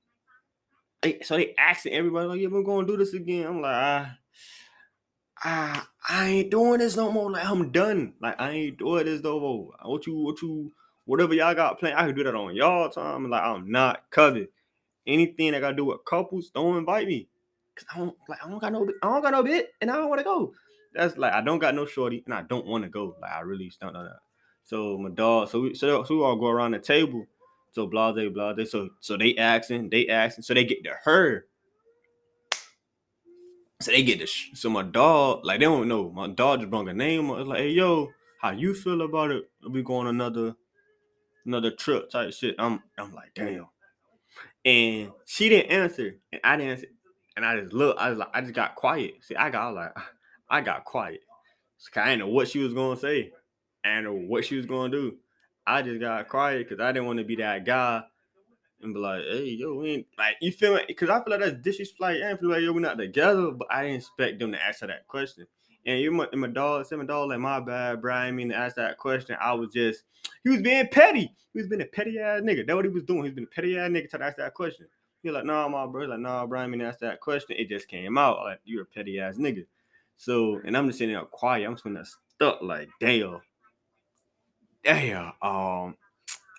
they- 1.01 1.21
so 1.21 1.37
they 1.37 1.55
asking 1.57 1.93
everybody 1.93 2.27
like, 2.27 2.41
yeah, 2.41 2.47
we're 2.49 2.63
gonna 2.63 2.87
do 2.87 2.97
this 2.97 3.13
again. 3.13 3.47
I'm 3.47 3.61
like, 3.61 3.75
ah, 3.75 4.17
ah, 5.43 5.89
I 6.09 6.27
ain't 6.29 6.51
doing 6.51 6.79
this 6.79 6.95
no 6.97 7.11
more. 7.11 7.31
Like 7.31 7.45
I'm 7.45 7.71
done. 7.71 8.13
Like 8.21 8.39
I 8.39 8.51
ain't 8.51 8.79
doing 8.79 9.05
this 9.05 9.21
no 9.23 9.39
more. 9.39 9.71
What 9.83 10.07
you, 10.07 10.17
what 10.19 10.41
you, 10.41 10.73
whatever 11.05 11.33
y'all 11.33 11.55
got 11.55 11.79
planned, 11.79 11.97
I 11.97 12.05
can 12.05 12.15
do 12.15 12.23
that 12.25 12.35
on 12.35 12.55
y'all 12.55 12.89
time. 12.89 13.29
Like 13.29 13.43
I'm 13.43 13.71
not 13.71 14.09
covered. 14.11 14.49
Anything 15.07 15.53
that 15.53 15.61
got 15.61 15.71
to 15.71 15.77
do 15.77 15.85
with 15.85 16.05
couples, 16.05 16.51
don't 16.55 16.77
invite 16.77 17.07
me. 17.07 17.29
Cause 17.75 17.85
I 17.93 17.97
don't 17.99 18.15
like 18.29 18.39
I 18.43 18.49
don't 18.49 18.59
got 18.59 18.71
no 18.71 18.87
I 19.03 19.09
don't 19.09 19.21
got 19.21 19.31
no 19.31 19.43
bit 19.43 19.69
and 19.81 19.91
I 19.91 19.95
don't 19.95 20.09
want 20.09 20.19
to 20.19 20.23
go. 20.23 20.53
That's 20.93 21.17
like 21.17 21.33
I 21.33 21.41
don't 21.41 21.59
got 21.59 21.75
no 21.75 21.85
shorty 21.85 22.23
and 22.25 22.33
I 22.33 22.41
don't 22.43 22.65
want 22.65 22.83
to 22.83 22.89
go. 22.89 23.15
Like 23.21 23.31
I 23.31 23.41
really 23.41 23.71
don't 23.81 23.93
know 23.93 24.03
that. 24.03 24.19
So 24.63 24.97
my 24.97 25.09
dog, 25.09 25.49
so 25.49 25.61
we 25.61 25.75
so, 25.75 26.03
so 26.03 26.15
we 26.15 26.23
all 26.23 26.37
go 26.37 26.47
around 26.47 26.71
the 26.71 26.79
table. 26.79 27.25
So 27.71 27.85
blah 27.85 28.13
blah 28.13 28.29
blah. 28.29 28.53
They 28.53 28.65
so 28.65 28.89
so 28.99 29.17
they 29.17 29.35
asking, 29.35 29.89
they 29.89 30.07
asking, 30.07 30.43
so 30.43 30.53
they 30.53 30.63
get 30.63 30.83
to 30.85 30.93
her. 31.03 31.45
So 33.81 33.91
they 33.91 34.03
get 34.03 34.19
to 34.19 34.25
sh- 34.25 34.51
so 34.53 34.69
my 34.69 34.81
dog, 34.81 35.45
like 35.45 35.59
they 35.59 35.65
don't 35.65 35.87
know. 35.87 36.09
My 36.09 36.27
dog 36.27 36.61
just 36.61 36.71
brought 36.71 36.87
a 36.87 36.93
name. 36.93 37.29
It's 37.29 37.47
like, 37.47 37.59
hey 37.59 37.71
yo, 37.71 38.09
how 38.41 38.51
you 38.51 38.73
feel 38.73 39.01
about 39.01 39.31
it? 39.31 39.49
We 39.69 39.83
going 39.83 40.07
another 40.07 40.55
another 41.45 41.71
trip 41.71 42.09
type 42.09 42.33
shit. 42.33 42.55
I'm 42.57 42.81
I'm 42.97 43.13
like, 43.13 43.33
damn. 43.35 43.67
And 44.63 45.11
she 45.25 45.49
didn't 45.49 45.71
answer, 45.71 46.15
and 46.31 46.41
I 46.43 46.57
didn't 46.57 46.71
answer. 46.71 46.87
And 47.35 47.45
I 47.45 47.59
just 47.59 47.73
look, 47.73 47.97
I 47.97 48.09
was 48.09 48.19
like, 48.19 48.29
I 48.33 48.41
just 48.41 48.53
got 48.53 48.75
quiet. 48.75 49.15
See, 49.21 49.35
I 49.35 49.49
got 49.49 49.73
like, 49.73 49.91
I 50.49 50.61
got 50.61 50.85
quiet. 50.85 51.21
I 51.95 52.05
didn't 52.05 52.19
know 52.19 52.29
what 52.29 52.47
she 52.47 52.59
was 52.59 52.73
gonna 52.73 52.99
say. 52.99 53.31
I 53.83 54.01
know 54.01 54.13
what 54.13 54.45
she 54.45 54.55
was 54.55 54.65
gonna 54.65 54.89
do. 54.89 55.17
I 55.67 55.81
just 55.81 55.99
got 55.99 56.27
quiet 56.29 56.67
because 56.67 56.83
I 56.83 56.91
didn't 56.91 57.07
want 57.07 57.19
to 57.19 57.25
be 57.25 57.35
that 57.37 57.65
guy 57.65 58.03
and 58.81 58.93
be 58.93 58.99
like, 58.99 59.21
hey, 59.23 59.45
yo, 59.45 59.75
we 59.75 59.91
ain't 59.91 60.07
like 60.17 60.37
you 60.41 60.51
feel 60.51 60.75
me? 60.75 60.83
Because 60.87 61.09
I 61.09 61.23
feel 61.23 61.31
like 61.31 61.39
that's 61.41 61.61
disrespect. 61.61 61.99
Like, 61.99 62.21
I 62.21 62.37
feel 62.37 62.49
like 62.49 62.61
yo, 62.61 62.73
we're 62.73 62.79
not 62.79 62.97
together, 62.97 63.51
but 63.51 63.67
I 63.71 63.83
didn't 63.83 63.97
expect 63.97 64.39
them 64.39 64.51
to 64.51 64.63
answer 64.63 64.87
that 64.87 65.07
question. 65.07 65.47
And 65.85 65.99
you 65.99 66.11
my, 66.11 66.27
and 66.31 66.41
my 66.41 66.47
dog 66.47 66.85
said 66.85 66.97
my 66.97 67.05
dog 67.05 67.29
like 67.29 67.39
my 67.39 67.59
bad. 67.59 68.03
I 68.05 68.31
mean 68.31 68.49
to 68.49 68.55
ask 68.55 68.75
that 68.77 68.97
question. 68.97 69.37
I 69.39 69.53
was 69.53 69.69
just 69.73 70.03
he 70.43 70.49
was 70.49 70.61
being 70.61 70.87
petty. 70.87 71.33
He 71.53 71.59
was 71.59 71.67
being 71.67 71.81
a 71.81 71.85
petty 71.85 72.19
ass 72.19 72.41
nigga. 72.41 72.65
That's 72.65 72.75
what 72.75 72.85
he 72.85 72.91
was 72.91 73.03
doing. 73.03 73.23
He 73.23 73.29
was 73.29 73.35
being 73.35 73.47
a 73.51 73.55
petty 73.55 73.77
ass 73.77 73.89
nigga 73.89 74.09
to 74.11 74.23
ask 74.23 74.37
that 74.37 74.53
question. 74.53 74.87
He 75.25 75.31
like, 75.31 75.45
nah, 75.45 75.67
my 75.67 75.87
bro. 75.87 76.03
He 76.03 76.07
like, 76.07 76.19
nah, 76.19 76.45
Brian, 76.45 76.69
didn't 76.69 76.81
mean 76.81 76.87
ask 76.87 76.99
that 76.99 77.19
question. 77.19 77.55
It 77.57 77.67
just 77.67 77.87
came 77.87 78.15
out. 78.15 78.43
Like, 78.43 78.59
you're 78.63 78.83
a 78.83 78.85
petty 78.85 79.19
ass 79.19 79.37
nigga. 79.37 79.65
So, 80.17 80.61
and 80.63 80.77
I'm 80.77 80.85
just 80.87 80.99
sitting 80.99 81.15
there 81.15 81.25
quiet. 81.25 81.65
I'm 81.65 81.75
sitting 81.77 81.95
there 81.95 82.05
stuck, 82.35 82.61
like, 82.61 82.89
damn. 82.99 83.41
Damn. 84.83 85.33
Um, 85.41 85.95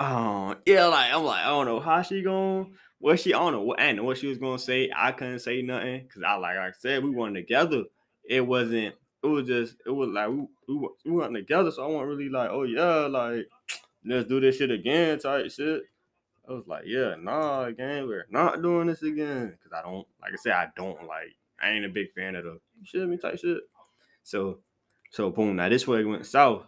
um, 0.00 0.56
yeah, 0.66 0.86
like 0.86 1.12
I'm 1.12 1.24
like, 1.24 1.44
I 1.44 1.48
don't 1.48 1.66
know 1.66 1.80
how 1.80 2.02
she 2.02 2.22
going, 2.22 2.74
what 2.98 3.20
she 3.20 3.32
I 3.32 3.38
don't 3.38 3.52
know 3.52 3.62
what 3.62 3.80
I 3.80 3.92
know 3.92 4.04
what 4.04 4.18
she 4.18 4.26
was 4.26 4.38
gonna 4.38 4.58
say. 4.58 4.90
I 4.94 5.12
couldn't 5.12 5.38
say 5.38 5.62
nothing 5.62 6.02
because 6.02 6.22
I 6.22 6.34
like 6.34 6.56
I 6.56 6.72
said, 6.72 7.02
we 7.02 7.10
weren't 7.10 7.36
together. 7.36 7.84
It 8.28 8.44
wasn't, 8.44 8.94
it 9.22 9.26
was 9.26 9.46
just, 9.46 9.76
it 9.86 9.90
was 9.90 10.10
like 10.10 10.28
we, 10.28 10.46
we, 10.68 10.88
we 11.04 11.12
weren't 11.12 11.34
together, 11.34 11.70
so 11.70 11.84
I 11.84 11.86
wasn't 11.86 12.08
really 12.08 12.28
like, 12.28 12.50
oh 12.50 12.64
yeah, 12.64 13.06
like 13.06 13.48
let's 14.04 14.28
do 14.28 14.40
this 14.40 14.56
shit 14.56 14.70
again 14.70 15.18
type 15.18 15.50
shit. 15.50 15.84
I 16.48 16.52
was 16.52 16.66
like, 16.66 16.84
yeah, 16.86 17.14
nah, 17.18 17.64
again, 17.64 18.06
we're 18.06 18.26
not 18.30 18.62
doing 18.62 18.86
this 18.86 19.02
again. 19.02 19.56
Cause 19.62 19.72
I 19.76 19.82
don't, 19.82 20.06
like 20.20 20.32
I 20.32 20.36
said, 20.36 20.52
I 20.52 20.68
don't 20.76 21.06
like, 21.06 21.36
I 21.60 21.70
ain't 21.70 21.84
a 21.84 21.88
big 21.88 22.12
fan 22.14 22.36
of 22.36 22.44
the 22.44 22.60
shit 22.84 23.08
me 23.08 23.16
type 23.16 23.38
shit. 23.38 23.62
So, 24.22 24.58
so 25.10 25.30
boom, 25.30 25.56
now 25.56 25.68
this 25.68 25.86
way 25.86 26.04
went 26.04 26.26
south. 26.26 26.64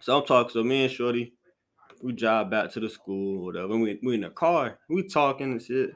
So 0.00 0.18
I'm 0.18 0.26
talking, 0.26 0.52
so 0.52 0.64
me 0.64 0.84
and 0.84 0.92
Shorty, 0.92 1.34
we 2.02 2.12
drive 2.12 2.50
back 2.50 2.70
to 2.72 2.80
the 2.80 2.88
school, 2.88 3.44
whatever. 3.44 3.76
We, 3.76 3.98
we 4.02 4.14
in 4.14 4.22
the 4.22 4.30
car, 4.30 4.78
we 4.88 5.06
talking 5.06 5.52
and 5.52 5.62
shit. 5.62 5.90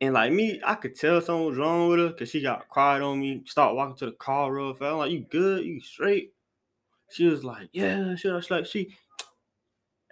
And 0.00 0.14
like 0.14 0.32
me, 0.32 0.60
I 0.64 0.74
could 0.74 0.96
tell 0.96 1.20
something 1.20 1.46
was 1.46 1.56
wrong 1.56 1.88
with 1.88 1.98
her 2.00 2.08
because 2.08 2.28
she 2.28 2.42
got 2.42 2.68
quiet 2.68 3.02
on 3.02 3.20
me, 3.20 3.42
start 3.46 3.74
walking 3.74 3.96
to 3.96 4.06
the 4.06 4.12
car 4.12 4.52
real 4.52 4.74
fast. 4.74 4.92
I'm 4.92 4.98
like, 4.98 5.12
you 5.12 5.24
good? 5.30 5.64
You 5.64 5.80
straight? 5.80 6.34
She 7.10 7.26
was 7.26 7.44
like, 7.44 7.68
yeah, 7.72 8.16
she 8.16 8.28
was 8.28 8.50
like, 8.50 8.66
she, 8.66 8.94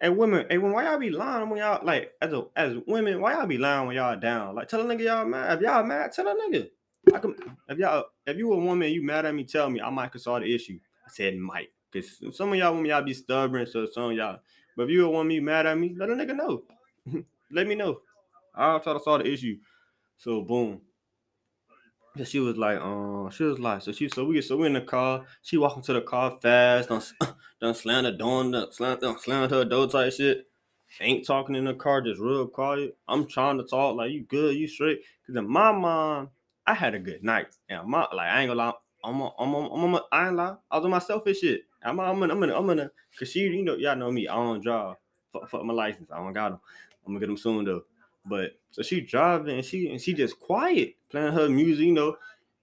Hey 0.03 0.09
women, 0.09 0.47
hey 0.49 0.57
women, 0.57 0.73
why 0.73 0.85
y'all 0.85 0.99
be 0.99 1.11
lying 1.11 1.51
when 1.51 1.59
y'all 1.59 1.85
like 1.85 2.13
as 2.23 2.33
a 2.33 2.47
as 2.57 2.75
women, 2.87 3.21
why 3.21 3.35
y'all 3.35 3.47
be 3.47 3.59
lying 3.59 3.87
when 3.87 3.97
y'all 3.97 4.19
down? 4.19 4.55
Like 4.55 4.67
tell 4.67 4.81
a 4.81 4.85
nigga 4.85 5.03
y'all 5.03 5.27
mad. 5.27 5.59
If 5.59 5.61
y'all 5.61 5.85
mad, 5.85 6.11
tell 6.11 6.27
a 6.27 6.35
nigga. 6.35 6.71
I 7.15 7.19
can 7.19 7.35
if 7.69 7.79
y'all 7.79 8.07
if 8.27 8.39
you 8.39 8.51
a 8.51 8.57
woman, 8.57 8.91
you 8.91 9.03
mad 9.03 9.27
at 9.27 9.35
me, 9.35 9.45
tell 9.45 9.69
me. 9.69 9.79
I 9.83 9.91
might 9.91 10.19
solve 10.19 10.41
the 10.41 10.55
issue. 10.55 10.79
I 11.07 11.11
said 11.11 11.37
might. 11.37 11.69
Cause 11.93 12.23
some 12.35 12.51
of 12.51 12.59
y'all 12.59 12.73
women 12.73 12.87
y'all 12.87 13.03
be 13.03 13.13
stubborn, 13.13 13.67
so 13.67 13.85
some 13.85 14.13
of 14.13 14.17
y'all. 14.17 14.39
But 14.75 14.85
if 14.85 14.91
you 14.91 15.05
a 15.05 15.11
woman, 15.11 15.33
you 15.33 15.43
mad 15.43 15.67
at 15.67 15.77
me, 15.77 15.95
let 15.95 16.09
a 16.09 16.15
nigga 16.15 16.35
know. 16.35 16.63
let 17.53 17.67
me 17.67 17.75
know. 17.75 18.01
I'll 18.55 18.81
try 18.81 18.95
to 18.95 19.01
solve 19.01 19.23
the 19.23 19.31
issue. 19.31 19.59
So 20.17 20.41
boom. 20.41 20.81
Yeah, 22.17 22.25
she 22.25 22.41
was 22.41 22.57
like, 22.57 22.81
um, 22.81 23.31
she 23.31 23.45
was 23.45 23.61
like, 23.61 23.83
so 23.83 23.93
she, 23.93 24.09
so 24.09 24.25
we 24.25 24.43
so 24.43 24.57
we 24.57 24.67
in 24.67 24.73
the 24.73 24.81
car. 24.81 25.25
She 25.43 25.57
walking 25.57 25.83
to 25.85 25.93
the 25.93 26.01
car 26.01 26.37
fast, 26.43 26.89
done, 26.89 27.03
done 27.61 27.75
slam 27.75 28.05
the 28.05 28.13
door, 28.13 28.51
done 28.51 28.73
slam, 28.73 28.99
slam 29.19 29.49
her 29.49 29.65
door 29.65 29.87
type 29.87 30.13
shit. 30.13 30.47
Ain't 31.01 31.25
talking 31.25 31.55
in 31.55 31.67
the 31.67 31.75
car, 31.75 32.01
just 32.01 32.21
real 32.21 32.49
quiet. 32.49 32.97
I'm 33.07 33.29
trying 33.29 33.59
to 33.59 33.65
talk 33.65 33.97
like 33.97 34.11
you 34.11 34.25
good, 34.25 34.57
you 34.57 34.67
straight. 34.67 35.03
Cause 35.25 35.37
in 35.37 35.49
my 35.49 35.71
mind, 35.71 36.29
I 36.67 36.75
had 36.75 36.95
a 36.95 36.99
good 36.99 37.23
night. 37.23 37.47
And 37.69 37.87
my 37.89 38.01
like, 38.13 38.29
I 38.29 38.41
ain't 38.41 38.51
gonna 38.51 38.59
lie, 38.59 38.73
I'm, 39.05 39.21
a, 39.21 39.33
I'm, 39.39 39.55
a, 39.55 39.73
I'm, 39.73 39.95
a, 39.95 40.03
I 40.11 40.27
ain't 40.27 40.37
lie. 40.37 40.57
I 40.69 40.77
was 40.77 40.85
on 40.85 40.91
my 40.91 40.99
selfish 40.99 41.41
shit. 41.41 41.63
I'm, 41.85 42.01
I'm 42.01 42.19
gonna, 42.19 42.35
I'm 42.35 42.41
gonna, 42.41 42.57
I'm 42.59 42.67
gonna, 42.67 42.91
cause 43.17 43.31
she, 43.31 43.41
you 43.41 43.63
know, 43.63 43.77
y'all 43.77 43.95
know 43.95 44.11
me. 44.11 44.27
I 44.27 44.35
don't 44.35 44.61
drive. 44.61 44.97
Fuck, 45.33 45.49
fuck 45.49 45.65
my 45.65 45.73
license. 45.73 46.11
I 46.11 46.17
don't 46.19 46.33
got 46.33 46.51
them. 46.51 46.61
I'm 47.07 47.13
gonna 47.13 47.21
get 47.21 47.27
them 47.27 47.37
soon 47.37 47.65
though. 47.65 47.83
But 48.25 48.53
so 48.71 48.83
she 48.83 49.01
driving 49.01 49.57
and 49.57 49.65
she 49.65 49.89
and 49.89 50.01
she 50.01 50.15
just 50.15 50.39
quiet 50.39 50.95
playing 51.11 51.33
her 51.33 51.49
music. 51.49 51.87
You 51.87 51.93
know, 51.93 52.17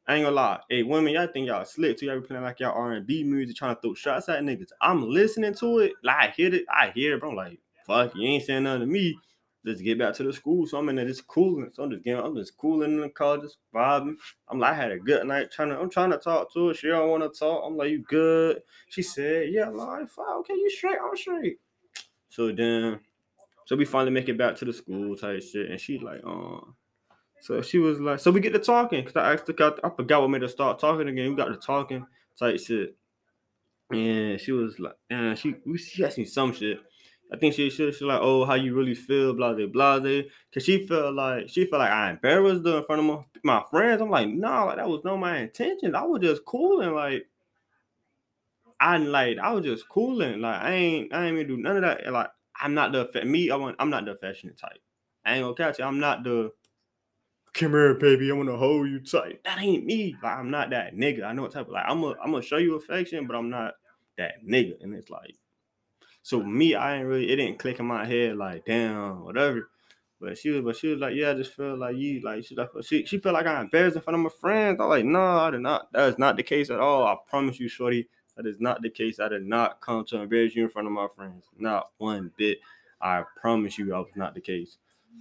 I 0.07 0.15
ain't 0.15 0.25
gonna 0.25 0.35
lie. 0.35 0.59
Hey, 0.69 0.83
women, 0.83 1.13
y'all 1.13 1.27
think 1.27 1.47
y'all 1.47 1.65
slick 1.65 1.97
too. 1.97 2.05
Y'all 2.05 2.19
be 2.19 2.27
playing 2.27 2.43
like 2.43 2.59
y'all 2.59 2.77
R 2.77 2.93
and 2.93 3.05
B 3.05 3.23
music, 3.23 3.57
trying 3.57 3.75
to 3.75 3.81
throw 3.81 3.93
shots 3.93 4.29
at 4.29 4.41
niggas. 4.41 4.71
I'm 4.81 5.09
listening 5.09 5.53
to 5.55 5.79
it. 5.79 5.93
Like 6.03 6.15
I 6.15 6.27
hear 6.35 6.53
it. 6.53 6.65
I 6.69 6.91
hear 6.93 7.17
it. 7.17 7.23
I'm 7.23 7.35
like, 7.35 7.59
fuck, 7.85 8.15
you 8.15 8.27
ain't 8.27 8.43
saying 8.43 8.63
nothing 8.63 8.81
to 8.81 8.87
me. 8.87 9.17
Let's 9.65 9.81
get 9.81 9.99
back 9.99 10.13
to 10.13 10.23
the 10.23 10.31
school. 10.31 10.65
So 10.65 10.77
I'm 10.77 10.87
in 10.87 10.95
there 10.95 11.05
just 11.05 11.27
cooling. 11.27 11.69
So 11.73 11.83
I'm 11.83 11.91
just 11.91 12.03
getting, 12.03 12.23
I'm 12.23 12.35
just 12.35 12.55
cooling 12.55 12.93
in 12.93 13.01
the 13.01 13.09
car, 13.09 13.37
just 13.37 13.57
vibing. 13.75 14.15
I'm 14.47 14.59
like, 14.59 14.71
I 14.71 14.75
had 14.75 14.91
a 14.91 14.99
good 14.99 15.27
night 15.27 15.51
trying 15.51 15.69
to, 15.69 15.79
I'm 15.79 15.89
trying 15.89 16.11
to 16.11 16.17
talk 16.17 16.53
to 16.53 16.69
her. 16.69 16.73
She 16.73 16.87
don't 16.87 17.09
want 17.09 17.23
to 17.23 17.37
talk. 17.37 17.63
I'm 17.65 17.75
like, 17.75 17.89
you 17.89 17.99
good? 18.07 18.61
She 18.87 19.01
said, 19.01 19.49
yeah, 19.49 19.67
I'm 19.67 19.75
like, 19.75 20.07
okay, 20.17 20.53
you 20.53 20.69
straight, 20.69 20.97
I'm 21.03 21.17
straight. 21.17 21.59
So 22.29 22.53
then, 22.53 23.01
so 23.67 23.75
we 23.75 23.83
finally 23.83 24.11
make 24.11 24.29
it 24.29 24.37
back 24.37 24.55
to 24.55 24.63
the 24.63 24.71
school 24.71 25.17
type 25.17 25.43
shit, 25.43 25.69
and 25.69 25.77
she 25.77 25.99
like, 25.99 26.21
um, 26.25 26.73
so 27.41 27.61
she 27.61 27.79
was 27.79 27.99
like, 27.99 28.17
so 28.17 28.31
we 28.31 28.39
get 28.39 28.53
to 28.53 28.59
talking 28.59 29.03
because 29.03 29.17
I 29.17 29.33
asked 29.33 29.45
her, 29.45 29.75
I 29.83 29.89
forgot 29.89 30.21
what 30.21 30.29
made 30.29 30.41
her 30.41 30.47
start 30.47 30.79
talking 30.79 31.09
again. 31.09 31.29
We 31.29 31.35
got 31.35 31.49
to 31.49 31.57
talking 31.57 32.05
type 32.39 32.61
shit, 32.61 32.95
and 33.91 34.39
she 34.39 34.53
was 34.53 34.79
like, 34.79 34.95
and 35.09 35.37
she 35.37 35.55
she 35.75 36.05
asked 36.05 36.17
me 36.17 36.23
some 36.23 36.53
shit. 36.53 36.79
I 37.29 37.35
think 37.35 37.55
she 37.55 37.69
she 37.69 37.91
she 37.91 38.05
like, 38.05 38.21
oh, 38.21 38.45
how 38.45 38.53
you 38.53 38.73
really 38.73 38.95
feel, 38.95 39.33
blah 39.33 39.53
blah 39.53 39.67
blah, 39.67 39.99
because 39.99 40.63
she 40.63 40.87
felt 40.87 41.13
like 41.13 41.49
she 41.49 41.65
felt 41.65 41.81
like 41.81 41.91
I 41.91 42.11
embarrassed 42.11 42.65
her 42.65 42.77
in 42.77 42.85
front 42.85 43.01
of 43.01 43.05
my, 43.05 43.21
my 43.43 43.63
friends. 43.69 44.01
I'm 44.01 44.09
like, 44.09 44.29
no, 44.29 44.67
like 44.67 44.77
that 44.77 44.87
was 44.87 45.03
not 45.03 45.17
my 45.17 45.39
intention. 45.39 45.93
I 45.93 46.03
was 46.03 46.21
just 46.21 46.45
cooling, 46.45 46.93
like 46.93 47.27
I 48.79 48.95
like 48.95 49.39
I 49.39 49.51
was 49.51 49.65
just 49.65 49.89
cooling, 49.89 50.39
like 50.39 50.61
I 50.61 50.71
ain't 50.71 51.13
I 51.13 51.25
ain't 51.25 51.35
even 51.35 51.47
do 51.47 51.57
none 51.57 51.75
of 51.75 51.81
that. 51.81 52.09
Like 52.13 52.29
I'm 52.61 52.73
not 52.73 52.91
the 52.91 53.25
me. 53.25 53.51
I 53.51 53.55
want. 53.55 53.75
I'm 53.79 53.89
not 53.89 54.05
the 54.05 54.11
affectionate 54.11 54.57
type. 54.57 54.79
I 55.25 55.35
ain't 55.35 55.43
gonna 55.43 55.55
catch 55.55 55.79
you. 55.79 55.85
I'm 55.85 55.99
not 55.99 56.23
the. 56.23 56.51
Come 57.53 57.71
here, 57.71 57.95
baby. 57.95 58.29
I 58.31 58.35
want 58.35 58.49
to 58.49 58.57
hold 58.57 58.87
you 58.87 58.99
tight. 58.99 59.43
That 59.43 59.59
ain't 59.59 59.85
me. 59.85 60.15
Like 60.21 60.37
I'm 60.37 60.51
not 60.51 60.69
that 60.71 60.95
nigga. 60.95 61.23
I 61.23 61.33
know 61.33 61.43
what 61.43 61.51
type 61.51 61.67
of 61.67 61.73
like 61.73 61.85
I'm 61.87 62.01
gonna 62.01 62.15
I'm 62.23 62.31
gonna 62.31 62.43
show 62.43 62.57
you 62.57 62.75
affection, 62.75 63.27
but 63.27 63.35
I'm 63.35 63.49
not 63.49 63.73
that 64.17 64.45
nigga. 64.47 64.81
And 64.81 64.93
it's 64.93 65.09
like, 65.09 65.35
so 66.21 66.43
me, 66.43 66.75
I 66.75 66.97
ain't 66.97 67.07
really. 67.07 67.29
It 67.29 67.37
didn't 67.37 67.59
click 67.59 67.79
in 67.79 67.85
my 67.85 68.05
head 68.05 68.37
like, 68.37 68.65
damn, 68.65 69.23
whatever. 69.23 69.69
But 70.19 70.37
she 70.37 70.49
was, 70.49 70.63
but 70.63 70.75
she 70.75 70.87
was 70.87 70.99
like, 70.99 71.13
yeah, 71.15 71.31
I 71.31 71.33
just 71.35 71.53
feel 71.53 71.77
like 71.77 71.95
you, 71.95 72.21
like 72.23 72.43
she, 72.43 72.55
like 72.55 72.69
she, 72.81 73.05
she 73.05 73.19
felt 73.19 73.35
like 73.35 73.45
I 73.45 73.61
embarrassed 73.61 73.95
in 73.95 74.01
front 74.01 74.17
of 74.17 74.23
my 74.23 74.31
friends. 74.41 74.79
I'm 74.81 74.89
like, 74.89 75.05
no, 75.05 75.21
I 75.21 75.51
did 75.51 75.61
not. 75.61 75.91
That 75.93 76.09
is 76.09 76.17
not 76.17 76.37
the 76.37 76.43
case 76.43 76.71
at 76.71 76.79
all. 76.79 77.05
I 77.05 77.15
promise 77.27 77.59
you, 77.59 77.67
shorty. 77.67 78.09
That 78.37 78.45
is 78.45 78.59
not 78.59 78.83
the 78.83 78.89
case. 78.89 79.19
I 79.19 79.29
did 79.29 79.45
not 79.45 79.81
come 79.81 80.05
to 80.05 80.21
embarrass 80.21 80.55
you 80.55 80.63
in 80.63 80.69
front 80.69 80.87
of 80.87 80.93
my 80.93 81.07
friends. 81.07 81.45
Not 81.57 81.89
one 81.97 82.31
bit. 82.37 82.59
I 83.01 83.23
promise 83.41 83.77
you, 83.79 83.93
I 83.93 83.99
was 83.99 84.11
not 84.15 84.35
the 84.35 84.41
case. 84.41 84.77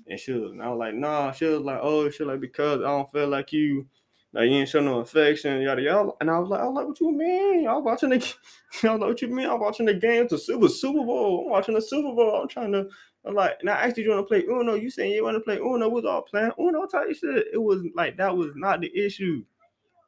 And 0.06 0.20
she 0.20 0.32
was, 0.32 0.52
and 0.52 0.62
I 0.62 0.68
was 0.68 0.78
like, 0.78 0.94
nah. 0.94 1.32
She 1.32 1.46
was 1.46 1.62
like, 1.62 1.80
oh, 1.82 2.10
she 2.10 2.24
like 2.24 2.40
because 2.40 2.80
I 2.80 2.88
don't 2.88 3.10
feel 3.10 3.28
like 3.28 3.52
you, 3.54 3.86
like 4.34 4.50
you 4.50 4.56
ain't 4.56 4.68
show 4.68 4.80
no 4.80 5.00
affection, 5.00 5.62
yada 5.62 5.80
yada. 5.80 6.10
And 6.20 6.30
I 6.30 6.38
was 6.38 6.50
like, 6.50 6.60
I 6.60 6.66
was 6.66 6.74
like, 6.74 6.86
what 6.86 7.00
you 7.00 7.12
mean? 7.12 7.66
I 7.66 7.72
was 7.72 7.84
watching 7.84 8.10
the, 8.10 8.16
I 8.84 8.92
was 8.92 9.00
like, 9.00 9.00
what 9.00 9.22
you 9.22 9.28
mean? 9.28 9.48
I'm 9.48 9.60
watching 9.60 9.86
the 9.86 9.94
game 9.94 10.28
to 10.28 10.36
Super 10.38 10.68
Super 10.68 11.04
Bowl. 11.04 11.44
I'm 11.44 11.50
watching 11.50 11.74
the 11.74 11.82
Super 11.82 12.14
Bowl. 12.14 12.42
I'm 12.42 12.48
trying 12.48 12.72
to. 12.72 12.86
I'm 13.24 13.34
like, 13.34 13.56
and 13.60 13.70
I 13.70 13.86
asked 13.86 13.96
you, 13.96 14.04
you 14.04 14.10
want 14.10 14.28
to 14.28 14.28
play 14.28 14.44
Uno? 14.44 14.74
You 14.74 14.90
saying 14.90 15.12
you 15.12 15.24
want 15.24 15.36
to 15.36 15.40
play 15.40 15.56
Uno? 15.56 15.88
We 15.88 15.94
was 15.94 16.04
all 16.04 16.22
playing 16.22 16.52
Uno 16.60 16.86
type 16.86 17.08
shit. 17.14 17.46
It 17.52 17.60
was 17.60 17.82
like 17.94 18.18
that 18.18 18.36
was 18.36 18.50
not 18.54 18.82
the 18.82 18.94
issue. 18.94 19.42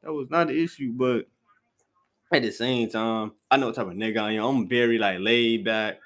That 0.02 0.12
was 0.12 0.28
not 0.30 0.48
the 0.48 0.62
issue, 0.62 0.92
but 0.92 1.26
at 2.32 2.42
the 2.42 2.50
same 2.50 2.90
time, 2.90 3.32
I 3.50 3.56
know 3.56 3.66
what 3.66 3.74
type 3.76 3.86
of 3.86 3.94
nigga 3.94 4.18
I 4.18 4.32
am. 4.32 4.44
I'm 4.44 4.68
very 4.68 4.98
like 4.98 5.18
laid 5.20 5.64
back, 5.64 5.98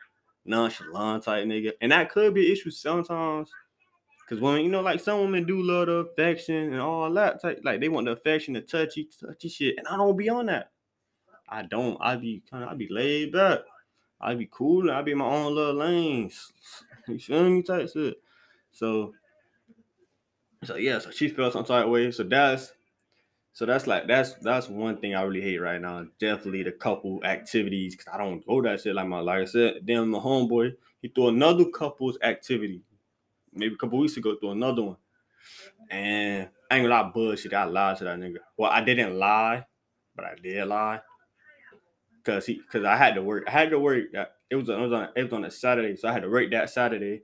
nonchalant 0.44 1.24
type 1.24 1.46
nigga, 1.46 1.72
and 1.80 1.92
that 1.92 2.10
could 2.10 2.34
be 2.34 2.46
an 2.46 2.52
issue 2.52 2.70
sometimes. 2.70 3.50
Cause 4.28 4.40
when 4.40 4.62
you 4.62 4.70
know, 4.70 4.80
like 4.80 5.00
some 5.00 5.20
women 5.20 5.44
do 5.44 5.60
love 5.62 5.86
the 5.88 5.92
affection 5.94 6.72
and 6.72 6.80
all 6.80 7.12
that 7.12 7.42
type, 7.42 7.60
like 7.64 7.80
they 7.80 7.88
want 7.88 8.06
the 8.06 8.12
affection, 8.12 8.54
the 8.54 8.62
touchy, 8.62 9.08
touchy 9.20 9.48
shit, 9.48 9.74
and 9.76 9.86
I 9.88 9.96
don't 9.96 10.16
be 10.16 10.30
on 10.30 10.46
that. 10.46 10.70
I 11.48 11.62
don't. 11.62 11.98
I 12.00 12.16
be 12.16 12.42
kind 12.50 12.64
of, 12.64 12.70
I 12.70 12.74
be 12.74 12.88
laid 12.90 13.32
back. 13.32 13.58
I 14.20 14.34
be 14.34 14.48
cool. 14.50 14.90
I 14.90 15.02
be 15.02 15.12
in 15.12 15.18
my 15.18 15.26
own 15.26 15.54
little 15.54 15.74
lanes. 15.74 16.52
You 17.08 17.18
feel 17.18 17.50
me? 17.50 17.62
Type 17.62 17.90
shit. 17.92 18.14
So, 18.70 19.12
so 20.64 20.76
yeah. 20.76 21.00
So 21.00 21.10
she 21.10 21.28
felt 21.28 21.52
some 21.52 21.64
type 21.64 21.84
of 21.84 21.90
way. 21.90 22.10
So 22.10 22.22
that's 22.22 22.72
so 23.54 23.66
that's 23.66 23.86
like 23.86 24.06
that's 24.06 24.34
that's 24.34 24.68
one 24.68 24.98
thing 24.98 25.14
I 25.14 25.22
really 25.22 25.42
hate 25.42 25.58
right 25.58 25.80
now. 25.80 26.06
Definitely 26.18 26.62
the 26.62 26.72
couple 26.72 27.22
activities 27.24 27.94
because 27.94 28.12
I 28.12 28.18
don't 28.18 28.46
go 28.46 28.62
that 28.62 28.80
shit 28.80 28.94
like 28.94 29.06
my 29.06 29.20
like 29.20 29.42
I 29.42 29.44
said. 29.44 29.74
Then 29.84 30.08
my 30.08 30.18
homeboy 30.18 30.74
he 31.02 31.08
threw 31.08 31.28
another 31.28 31.66
couples 31.66 32.16
activity, 32.22 32.82
maybe 33.52 33.74
a 33.74 33.76
couple 33.76 33.98
weeks 33.98 34.16
ago 34.16 34.36
threw 34.40 34.52
another 34.52 34.82
one, 34.82 34.96
and 35.90 36.48
I 36.70 36.76
ain't 36.76 36.88
gonna 36.88 37.02
lie 37.02 37.10
bullshit. 37.12 37.52
I 37.52 37.64
lied 37.64 37.98
to 37.98 38.04
that 38.04 38.18
nigga. 38.18 38.38
Well, 38.56 38.70
I 38.70 38.82
didn't 38.82 39.18
lie, 39.18 39.66
but 40.16 40.24
I 40.24 40.34
did 40.42 40.66
lie 40.66 41.00
because 42.24 42.46
he 42.46 42.54
because 42.54 42.84
I 42.84 42.96
had 42.96 43.16
to 43.16 43.22
work. 43.22 43.44
I 43.46 43.50
had 43.50 43.70
to 43.70 43.78
work. 43.78 44.04
It 44.50 44.56
was 44.56 44.68
it 44.68 44.78
was 44.78 44.92
on 44.92 45.08
it 45.14 45.24
was 45.24 45.32
on 45.32 45.44
a 45.44 45.50
Saturday, 45.50 45.96
so 45.96 46.08
I 46.08 46.12
had 46.12 46.22
to 46.22 46.30
work 46.30 46.50
that 46.52 46.70
Saturday 46.70 47.22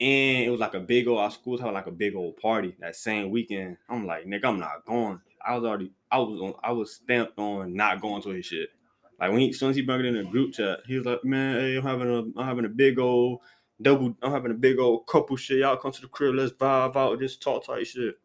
and 0.00 0.44
it 0.44 0.50
was 0.50 0.60
like 0.60 0.74
a 0.74 0.80
big 0.80 1.06
old 1.06 1.18
our 1.18 1.30
schools 1.30 1.60
had 1.60 1.72
like 1.74 1.86
a 1.86 1.92
big 1.92 2.14
old 2.14 2.36
party 2.38 2.74
that 2.80 2.96
same 2.96 3.30
weekend. 3.30 3.76
I'm 3.88 4.06
like, 4.06 4.24
nigga, 4.24 4.46
I'm 4.46 4.58
not 4.58 4.86
going. 4.86 5.20
I 5.46 5.56
was 5.56 5.64
already 5.64 5.92
I 6.10 6.18
was 6.18 6.40
on 6.40 6.54
I 6.62 6.72
was 6.72 6.94
stamped 6.94 7.38
on 7.38 7.74
not 7.74 8.00
going 8.00 8.22
to 8.22 8.30
his 8.30 8.46
shit. 8.46 8.70
Like 9.18 9.30
when 9.30 9.40
he 9.40 9.50
as 9.50 9.58
soon 9.58 9.70
as 9.70 9.76
he 9.76 9.82
brought 9.82 10.00
it 10.00 10.06
in 10.06 10.16
a 10.16 10.24
group 10.24 10.54
chat, 10.54 10.80
he 10.86 10.96
was 10.96 11.06
like, 11.06 11.24
Man, 11.24 11.60
hey, 11.60 11.76
I'm 11.76 11.82
having 11.82 12.10
a 12.10 12.40
I'm 12.40 12.46
having 12.46 12.64
a 12.64 12.70
big 12.70 12.98
old 12.98 13.40
double 13.82 14.16
I'm 14.22 14.32
having 14.32 14.50
a 14.50 14.54
big 14.54 14.78
old 14.78 15.06
couple 15.06 15.36
shit. 15.36 15.58
Y'all 15.58 15.76
come 15.76 15.92
to 15.92 16.00
the 16.00 16.08
crib, 16.08 16.34
let's 16.34 16.52
vibe 16.52 16.96
out, 16.96 17.18
just 17.18 17.42
talk 17.42 17.66
tight 17.66 17.86
shit. 17.86 18.16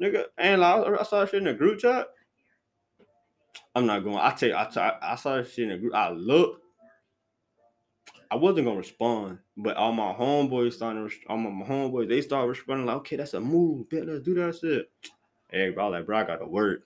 Nigga, 0.00 0.24
and 0.38 0.60
like, 0.60 1.00
I 1.00 1.02
saw 1.04 1.24
shit 1.24 1.34
in 1.34 1.44
the 1.44 1.54
group 1.54 1.80
chat. 1.80 2.08
I'm 3.74 3.86
not 3.86 4.04
going. 4.04 4.16
I 4.16 4.30
tell 4.30 4.48
you, 4.48 4.56
I, 4.56 4.64
t- 4.66 4.80
I 4.80 5.16
saw 5.16 5.42
shit 5.42 5.64
in 5.64 5.68
the 5.70 5.78
group. 5.78 5.94
I 5.94 6.10
looked. 6.10 6.62
I 8.30 8.36
wasn't 8.36 8.66
gonna 8.66 8.78
respond, 8.78 9.38
but 9.56 9.76
all 9.76 9.92
my 9.92 10.12
homeboys 10.12 10.72
started. 10.72 11.10
All 11.28 11.36
my, 11.36 11.50
my 11.50 11.64
homeboys 11.64 12.08
they 12.08 12.20
started 12.20 12.48
responding 12.48 12.86
like, 12.86 12.96
"Okay, 12.96 13.16
that's 13.16 13.34
a 13.34 13.40
move. 13.40 13.88
Bet 13.88 14.06
let's 14.06 14.24
do 14.24 14.34
that 14.34 14.56
shit." 14.56 14.90
Bro, 15.74 15.90
like, 15.90 16.06
bro, 16.06 16.18
I 16.18 16.24
gotta 16.24 16.46
work. 16.46 16.82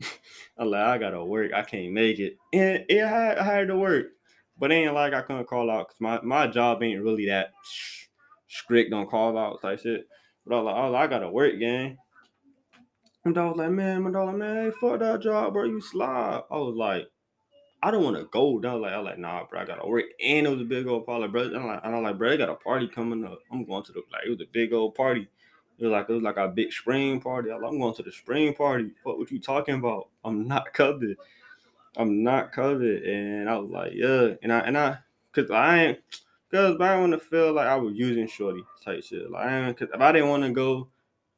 I'm 0.58 0.68
like, 0.68 0.82
I 0.82 0.98
gotta 0.98 1.24
work. 1.24 1.52
I 1.54 1.62
can't 1.62 1.92
make 1.92 2.18
it. 2.18 2.36
And 2.52 2.84
it 2.88 3.06
had, 3.06 3.38
I 3.38 3.44
had 3.44 3.68
to 3.68 3.76
work. 3.76 4.06
But 4.58 4.70
it 4.70 4.76
ain't 4.76 4.94
like 4.94 5.14
I 5.14 5.22
couldn't 5.22 5.46
call 5.46 5.70
out 5.70 5.88
because 5.88 6.00
my, 6.00 6.20
my 6.22 6.46
job 6.46 6.82
ain't 6.82 7.02
really 7.02 7.26
that 7.26 7.52
strict 8.48 8.92
on 8.92 9.06
call 9.06 9.36
outs 9.36 9.62
type 9.62 9.80
shit. 9.80 10.06
But 10.46 10.54
I 10.54 10.58
was 10.58 10.64
like, 10.66 10.74
I, 10.74 10.86
like, 10.88 11.02
I 11.02 11.06
gotta 11.06 11.30
work, 11.30 11.58
gang. 11.58 11.98
And 13.24 13.38
I 13.38 13.44
was 13.44 13.56
like, 13.56 13.70
man, 13.70 14.02
my 14.02 14.10
dog, 14.10 14.28
like, 14.28 14.36
man, 14.36 14.72
fuck 14.80 14.98
that 14.98 15.22
job, 15.22 15.52
bro. 15.52 15.64
You 15.64 15.80
slide. 15.80 16.42
I 16.50 16.56
was 16.56 16.74
like, 16.76 17.08
I 17.82 17.90
don't 17.90 18.04
want 18.04 18.16
to 18.16 18.24
go. 18.24 18.60
I 18.64 18.74
was 18.74 18.82
like, 18.82 18.92
I 18.92 18.98
was 18.98 19.04
like, 19.06 19.18
nah, 19.18 19.44
bro, 19.48 19.60
I 19.60 19.64
gotta 19.64 19.86
work. 19.86 20.04
And 20.24 20.46
it 20.46 20.50
was 20.50 20.60
a 20.60 20.64
big 20.64 20.86
old 20.86 21.06
party, 21.06 21.28
bro. 21.28 21.42
And 21.42 21.56
I'm 21.56 21.66
like, 21.66 21.80
I'm 21.84 22.02
like, 22.02 22.18
bro, 22.18 22.30
they 22.30 22.36
got 22.36 22.48
a 22.48 22.54
party 22.54 22.88
coming 22.88 23.24
up. 23.24 23.38
I'm 23.50 23.64
going 23.64 23.84
to 23.84 23.92
the 23.92 24.02
like, 24.12 24.26
it 24.26 24.30
was 24.30 24.40
a 24.40 24.50
big 24.52 24.72
old 24.72 24.94
party. 24.94 25.28
It 25.78 25.84
was 25.84 25.92
like 25.92 26.08
it 26.08 26.12
was 26.12 26.22
like 26.22 26.36
a 26.36 26.48
big 26.48 26.72
spring 26.72 27.20
party. 27.20 27.50
I'm 27.50 27.60
going 27.60 27.94
to 27.94 28.02
the 28.02 28.12
spring 28.12 28.54
party. 28.54 28.90
What 29.02 29.18
what 29.18 29.30
you 29.30 29.40
talking 29.40 29.76
about? 29.76 30.08
I'm 30.24 30.46
not 30.46 30.72
covered. 30.74 31.16
I'm 31.96 32.22
not 32.22 32.52
covered. 32.52 33.02
And 33.02 33.48
I 33.48 33.56
was 33.58 33.70
like, 33.70 33.92
yeah. 33.94 34.34
And 34.42 34.52
I 34.52 34.60
and 34.60 34.78
I 34.78 34.98
cause 35.32 35.50
I 35.50 35.84
ain't 35.84 35.98
cause 36.50 36.76
I 36.80 36.98
want 36.98 37.12
to 37.12 37.18
feel 37.18 37.52
like 37.52 37.66
I 37.66 37.76
was 37.76 37.94
using 37.94 38.26
shorty 38.26 38.62
type 38.84 39.02
shit. 39.04 39.30
Like 39.30 39.46
I 39.46 39.72
cause 39.72 39.88
if 39.92 40.00
I 40.00 40.12
didn't 40.12 40.28
want 40.28 40.44
to 40.44 40.50
go 40.50 40.88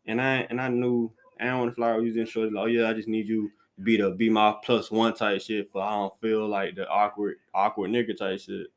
and 0.06 0.20
I 0.20 0.46
and 0.50 0.60
I 0.60 0.68
knew 0.68 1.10
I 1.40 1.46
don't 1.46 1.60
want 1.60 1.70
to 1.70 1.74
fly 1.74 1.92
I 1.92 1.98
using 1.98 2.26
shorty, 2.26 2.50
like, 2.50 2.62
oh 2.62 2.66
yeah, 2.66 2.88
I 2.88 2.92
just 2.92 3.08
need 3.08 3.28
you 3.28 3.50
to 3.76 3.82
be 3.82 3.96
the 3.96 4.10
be 4.10 4.30
my 4.30 4.54
plus 4.64 4.90
one 4.90 5.14
type 5.14 5.42
shit, 5.42 5.72
but 5.72 5.80
I 5.80 5.90
don't 5.90 6.20
feel 6.20 6.46
like 6.46 6.76
the 6.76 6.88
awkward, 6.88 7.36
awkward 7.52 7.90
nigga 7.90 8.16
type 8.16 8.40
shit. 8.40 8.68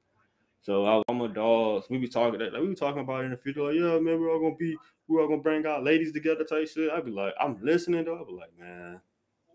So 0.61 0.85
I 0.85 0.95
was, 0.95 1.03
I'm 1.07 1.21
a 1.21 1.27
dog. 1.27 1.83
We 1.89 1.97
be 1.97 2.07
talking 2.07 2.39
that 2.39 2.53
like, 2.53 2.61
we 2.61 2.69
be 2.69 2.75
talking 2.75 3.01
about 3.01 3.25
in 3.25 3.31
the 3.31 3.37
future. 3.37 3.63
Like, 3.63 3.75
yeah, 3.75 3.99
man, 3.99 4.19
we're 4.19 4.31
all 4.31 4.39
gonna 4.39 4.55
be 4.55 4.75
we 5.07 5.19
all 5.19 5.27
gonna 5.27 5.41
bring 5.41 5.65
our 5.65 5.81
ladies 5.81 6.11
together 6.11 6.43
type 6.43 6.67
shit. 6.67 6.91
I'd 6.91 7.05
be 7.05 7.11
like, 7.11 7.33
I'm 7.39 7.55
listening 7.61 8.05
though. 8.05 8.19
I'd 8.19 8.27
be 8.27 8.33
like, 8.33 8.57
man, 8.59 9.01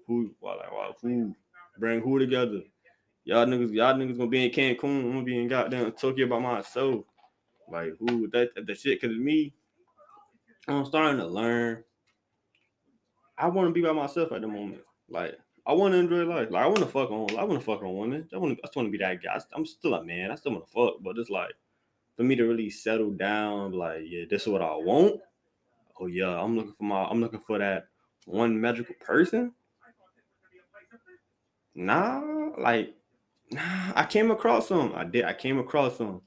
who 0.07 0.35
why 0.41 0.55
like 0.55 0.73
why, 0.73 0.91
who 1.03 1.35
bring 1.79 2.01
who 2.01 2.19
together? 2.19 2.62
Y'all 3.25 3.47
niggas, 3.47 3.73
y'all 3.73 3.95
niggas 3.95 4.17
gonna 4.17 4.31
be 4.31 4.45
in 4.45 4.51
Cancun. 4.51 5.05
I'm 5.05 5.12
gonna 5.12 5.23
be 5.23 5.38
in 5.38 5.49
goddamn 5.49 5.93
Tokyo 5.93 6.27
by 6.27 6.38
myself. 6.38 7.05
Like 7.71 7.93
who 7.99 8.29
that 8.31 8.51
the 8.67 8.75
shit 8.75 9.01
cause 9.01 9.11
me, 9.11 9.55
I'm 10.69 10.85
starting 10.85 11.19
to 11.19 11.27
learn. 11.27 11.85
I 13.38 13.49
want 13.49 13.69
to 13.69 13.73
be 13.73 13.83
by 13.83 13.93
myself 13.93 14.33
at 14.33 14.41
the 14.41 14.49
moment. 14.49 14.83
Like 15.09 15.38
I 15.67 15.73
want 15.73 15.93
to 15.93 15.99
enjoy 15.99 16.25
life. 16.25 16.49
Like 16.51 16.65
I 16.65 16.67
want 16.67 16.81
to 16.81 16.87
fuck 16.87 17.11
on. 17.11 17.37
I 17.38 17.45
want 17.45 17.61
to 17.61 17.65
fuck 17.65 17.83
on 17.83 17.97
women. 17.97 18.29
I 18.35 18.38
want. 18.38 18.59
I 18.62 18.67
just 18.67 18.77
want 18.77 18.88
to 18.88 18.93
be 18.93 18.99
that 18.99 19.23
guy. 19.23 19.38
I'm 19.55 19.67
still 19.67 19.95
a 19.95 20.05
man. 20.05 20.31
I 20.31 20.35
still 20.35 20.53
want 20.53 20.67
to 20.67 20.73
fuck, 20.73 20.95
but 21.03 21.17
it's 21.19 21.31
like 21.31 21.53
for 22.17 22.25
me 22.25 22.35
to 22.37 22.45
really 22.45 22.71
settle 22.71 23.11
down. 23.11 23.73
Like 23.73 24.03
yeah, 24.05 24.25
this 24.29 24.43
is 24.43 24.49
what 24.49 24.62
I 24.62 24.75
want. 24.75 25.21
Oh 26.00 26.07
yeah, 26.07 26.40
I'm 26.40 26.57
looking 26.57 26.72
for 26.72 26.85
my. 26.85 27.05
I'm 27.05 27.20
looking 27.20 27.40
for 27.40 27.59
that 27.59 27.87
one 28.26 28.61
magical 28.61 28.94
person. 29.00 29.52
Nah, 31.74 32.22
like 32.59 32.94
nah. 33.50 33.92
I 33.94 34.05
came 34.05 34.31
across 34.31 34.68
some. 34.68 34.92
I 34.94 35.05
did. 35.05 35.24
I 35.24 35.33
came 35.33 35.59
across 35.59 35.98
some. 35.98 36.22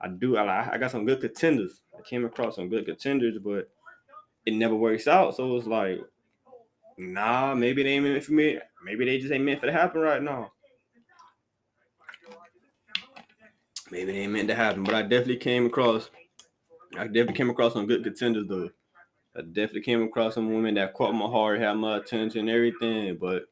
I 0.00 0.08
do. 0.08 0.36
I, 0.36 0.74
I 0.74 0.78
got 0.78 0.90
some 0.90 1.04
good 1.04 1.20
contenders. 1.20 1.80
I 1.96 2.02
came 2.02 2.24
across 2.24 2.56
some 2.56 2.68
good 2.68 2.86
contenders, 2.86 3.38
but 3.38 3.68
it 4.46 4.54
never 4.54 4.74
works 4.74 5.08
out. 5.08 5.36
So 5.36 5.56
it's 5.56 5.66
like, 5.66 6.00
nah, 6.96 7.54
maybe 7.54 7.82
they 7.82 7.90
ain't 7.90 8.04
meant 8.04 8.24
for 8.24 8.32
me. 8.32 8.58
Maybe 8.84 9.04
they 9.04 9.18
just 9.18 9.32
ain't 9.32 9.44
meant 9.44 9.60
for 9.60 9.66
to 9.66 9.72
happen 9.72 10.00
right 10.00 10.22
now. 10.22 10.52
Maybe 13.90 14.12
they 14.12 14.18
ain't 14.20 14.32
meant 14.32 14.48
to 14.48 14.54
happen, 14.54 14.84
but 14.84 14.94
I 14.94 15.02
definitely 15.02 15.38
came 15.38 15.66
across. 15.66 16.10
I 16.96 17.04
definitely 17.04 17.34
came 17.34 17.50
across 17.50 17.72
some 17.72 17.86
good 17.86 18.04
contenders 18.04 18.46
though. 18.46 18.70
I 19.38 19.42
definitely 19.42 19.82
came 19.82 20.02
across 20.02 20.34
some 20.34 20.52
women 20.52 20.74
that 20.74 20.94
caught 20.94 21.14
my 21.14 21.26
heart, 21.26 21.60
had 21.60 21.74
my 21.74 21.98
attention, 21.98 22.48
everything. 22.48 23.16
But 23.20 23.44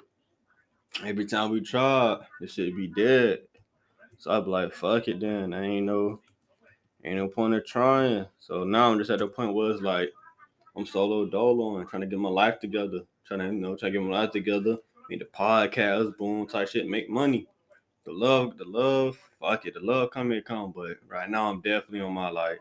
every 1.05 1.27
time 1.27 1.51
we 1.51 1.61
tried, 1.61 2.19
it 2.41 2.51
should 2.51 2.75
be 2.75 2.89
dead. 2.89 3.43
So 4.19 4.33
I'd 4.33 4.45
be 4.45 4.51
like, 4.51 4.73
fuck 4.73 5.07
it 5.07 5.21
then. 5.21 5.55
I 5.55 5.63
ain't 5.63 5.87
no 5.87 6.21
ain't 7.05 7.19
no 7.19 7.29
point 7.29 7.55
of 7.55 7.65
trying. 7.65 8.27
So 8.41 8.65
now 8.65 8.91
I'm 8.91 8.99
just 8.99 9.11
at 9.11 9.21
the 9.21 9.29
point 9.29 9.55
where 9.55 9.71
it's 9.71 9.81
like 9.81 10.11
I'm 10.77 10.87
solo 10.87 11.25
dolo 11.27 11.79
and 11.79 11.89
trying 11.89 12.01
to 12.01 12.09
get 12.09 12.19
my 12.19 12.31
life 12.31 12.59
together. 12.59 13.03
Trying 13.25 13.41
to, 13.41 13.47
you 13.47 13.53
know, 13.53 13.77
trying 13.77 13.93
to 13.93 13.99
get 14.01 14.09
my 14.09 14.23
life 14.23 14.33
together. 14.33 14.79
Make 15.09 15.21
the 15.21 15.27
podcast, 15.27 16.17
boom, 16.17 16.49
type 16.49 16.67
shit, 16.67 16.89
make 16.89 17.09
money. 17.09 17.47
The 18.05 18.13
love, 18.13 18.59
the 18.59 18.65
love, 18.65 19.17
fuck 19.41 19.67
it, 19.67 19.75
the 19.75 19.81
love 19.81 20.11
come 20.11 20.33
and 20.33 20.45
come. 20.45 20.73
But 20.75 20.97
right 21.07 21.31
now 21.31 21.49
I'm 21.49 21.61
definitely 21.61 22.01
on 22.01 22.13
my 22.13 22.29
like 22.29 22.59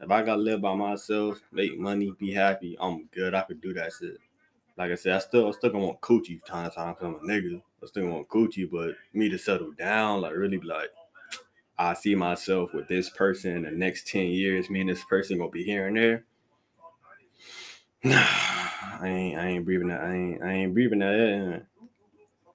if 0.00 0.10
I 0.10 0.22
gotta 0.22 0.40
live 0.40 0.60
by 0.60 0.74
myself, 0.74 1.40
make 1.52 1.78
money, 1.78 2.12
be 2.18 2.32
happy, 2.32 2.76
I'm 2.80 3.06
good. 3.12 3.34
I 3.34 3.42
could 3.42 3.60
do 3.60 3.72
that 3.74 3.92
shit. 3.98 4.18
Like 4.76 4.92
I 4.92 4.94
said, 4.94 5.14
I 5.14 5.18
still 5.18 5.48
I 5.48 5.52
still 5.52 5.70
gonna 5.70 5.86
want 5.86 6.00
coochie 6.00 6.44
time 6.44 6.68
to 6.68 6.76
time 6.76 6.94
because 6.94 7.06
I'm 7.06 7.28
a 7.28 7.32
nigga. 7.32 7.62
I 7.82 7.86
still 7.86 8.06
want 8.08 8.28
coochie, 8.28 8.70
but 8.70 8.94
me 9.14 9.28
to 9.30 9.38
settle 9.38 9.72
down, 9.72 10.20
like 10.20 10.34
really 10.34 10.58
be 10.58 10.66
like, 10.66 10.90
I 11.78 11.94
see 11.94 12.14
myself 12.14 12.74
with 12.74 12.88
this 12.88 13.08
person 13.10 13.56
in 13.56 13.62
the 13.62 13.70
next 13.70 14.06
10 14.08 14.26
years. 14.26 14.68
Me 14.68 14.80
and 14.80 14.90
this 14.90 15.04
person 15.04 15.38
gonna 15.38 15.50
be 15.50 15.64
here 15.64 15.86
and 15.86 15.96
there. 15.96 16.24
Nah, 18.04 18.16
I 18.20 19.00
ain't 19.04 19.38
I 19.38 19.46
ain't 19.48 19.64
breathing 19.64 19.88
that. 19.88 20.02
I 20.02 20.14
ain't 20.14 20.42
I 20.42 20.52
ain't 20.52 20.74
breathing 20.74 20.98
that 20.98 21.14
in. 21.14 21.66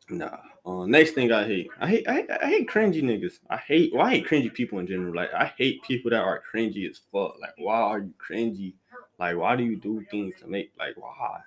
Nah. 0.09 0.37
Uh, 0.63 0.85
next 0.85 1.11
thing 1.11 1.31
I 1.31 1.43
hate, 1.45 1.69
I 1.79 1.87
hate, 1.87 2.07
I 2.07 2.13
hate, 2.13 2.29
I 2.29 2.45
hate 2.45 2.69
cringy 2.69 3.01
niggas. 3.01 3.39
I 3.49 3.57
hate, 3.57 3.91
well, 3.93 4.05
I 4.05 4.11
hate 4.11 4.27
cringy 4.27 4.53
people 4.53 4.77
in 4.77 4.85
general. 4.85 5.15
Like, 5.15 5.33
I 5.33 5.51
hate 5.57 5.81
people 5.83 6.11
that 6.11 6.21
are 6.21 6.43
cringy 6.53 6.87
as 6.87 6.99
fuck. 7.11 7.35
Like, 7.41 7.53
why 7.57 7.81
are 7.81 7.99
you 7.99 8.13
cringy? 8.29 8.75
Like, 9.17 9.37
why 9.37 9.55
do 9.55 9.63
you 9.63 9.75
do 9.75 10.05
things 10.11 10.35
to 10.39 10.47
make, 10.47 10.71
like, 10.77 10.95
why? 10.97 11.39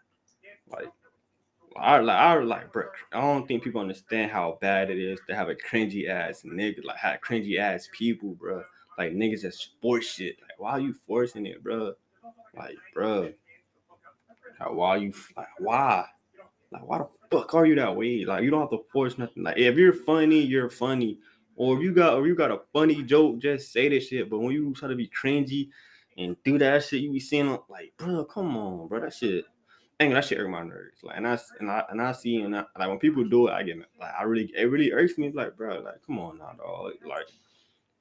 Like, 0.69 0.91
I 1.77 1.99
like, 1.99 2.17
I 2.17 2.39
like, 2.43 2.73
bro. 2.73 2.87
I 3.13 3.21
don't 3.21 3.47
think 3.47 3.63
people 3.63 3.81
understand 3.81 4.33
how 4.33 4.59
bad 4.61 4.91
it 4.91 4.99
is 4.99 5.21
to 5.29 5.35
have 5.37 5.49
a 5.49 5.55
cringy 5.55 6.09
ass 6.09 6.43
nigga, 6.45 6.85
like, 6.85 6.97
have 6.97 7.21
cringy 7.21 7.59
ass 7.59 7.89
people, 7.93 8.35
bro. 8.35 8.65
Like, 8.99 9.13
niggas 9.13 9.43
that 9.43 9.55
force 9.81 10.07
shit. 10.07 10.37
Like, 10.41 10.59
why 10.59 10.73
are 10.73 10.81
you 10.81 10.95
forcing 11.07 11.47
it, 11.47 11.63
bro? 11.63 11.95
Like, 12.57 12.77
bro. 12.93 13.33
Like, 14.61 14.73
why 14.73 14.97
you, 14.97 15.13
like, 15.37 15.49
why? 15.59 16.07
Like, 16.75 16.89
why 16.89 16.99
the 16.99 17.09
fuck 17.31 17.55
are 17.55 17.67
you 17.67 17.77
that 17.77 17.95
way? 17.95 18.25
Like, 18.25 18.43
you 18.43 18.51
don't 18.51 18.63
have 18.63 18.71
to 18.71 18.85
force 18.93 19.17
nothing. 19.17 19.45
Like, 19.45 19.59
if 19.59 19.77
you're 19.77 19.93
funny, 19.93 20.41
you're 20.41 20.69
funny. 20.69 21.19
Or 21.57 21.77
if 21.77 21.83
you 21.83 21.93
got, 21.93 22.15
or 22.15 22.27
you 22.27 22.35
got 22.35 22.51
a 22.51 22.61
funny 22.73 23.03
joke, 23.05 23.39
just 23.39 23.73
say 23.73 23.89
this 23.89 24.09
shit. 24.09 24.29
But 24.29 24.41
when 24.41 24.53
you 24.53 24.75
try 24.75 24.89
to 24.89 24.97
be 24.97 25.09
cringy 25.09 25.69
and 26.19 26.37
do 26.45 26.59
that 26.59 26.83
shit, 26.83 27.03
you 27.03 27.13
be 27.13 27.21
seeing 27.21 27.57
like, 27.69 27.93
bro, 27.97 28.25
come 28.25 28.57
on, 28.57 28.89
bro, 28.89 29.01
that 29.01 29.15
shit. 29.15 29.45
Dang, 30.01 30.11
that 30.11 30.25
shit 30.25 30.41
irk 30.41 30.51
my 30.51 30.65
nerves. 30.65 30.99
Like, 31.05 31.17
and 31.19 31.29
I 31.29 31.39
and 31.61 31.71
I 31.71 31.85
and 31.91 32.03
I 32.03 32.11
see 32.11 32.41
and 32.41 32.57
I, 32.57 32.65
like 32.77 32.89
when 32.89 32.99
people 32.99 33.23
do 33.23 33.47
it, 33.47 33.53
I 33.53 33.63
get 33.63 33.77
like, 34.01 34.13
I 34.19 34.25
really, 34.25 34.53
it 34.57 34.65
really 34.65 34.91
irks 34.91 35.17
me. 35.17 35.31
Like, 35.31 35.57
bro, 35.57 35.79
like, 35.79 36.05
come 36.05 36.19
on 36.19 36.39
now, 36.39 36.53
dog. 36.59 36.95
Like, 37.09 37.29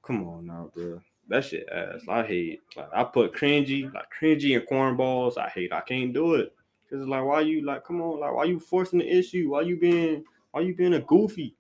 come 0.02 0.28
on 0.28 0.48
now, 0.48 0.72
bro. 0.74 1.00
That 1.30 1.46
shit 1.46 1.70
ass. 1.70 2.02
I 2.10 2.24
hate. 2.24 2.62
Like, 2.76 2.90
I 2.92 3.04
put 3.04 3.34
cringy, 3.34 3.94
like 3.94 4.08
cringy 4.20 4.58
and 4.58 4.68
cornballs. 4.68 5.38
I 5.38 5.50
hate. 5.50 5.72
I 5.72 5.82
can't 5.82 6.12
do 6.12 6.34
it. 6.34 6.56
Cause 6.94 7.08
like, 7.08 7.26
why 7.26 7.42
you 7.42 7.66
like, 7.66 7.84
come 7.84 8.02
on, 8.02 8.20
like, 8.20 8.36
why 8.36 8.44
you 8.44 8.60
forcing 8.60 9.00
the 9.00 9.10
issue? 9.10 9.50
Why 9.50 9.62
you 9.62 9.78
being, 9.78 10.24
why 10.52 10.62
you 10.62 10.76
being 10.76 10.94
a 10.94 11.00
goofy? 11.00 11.56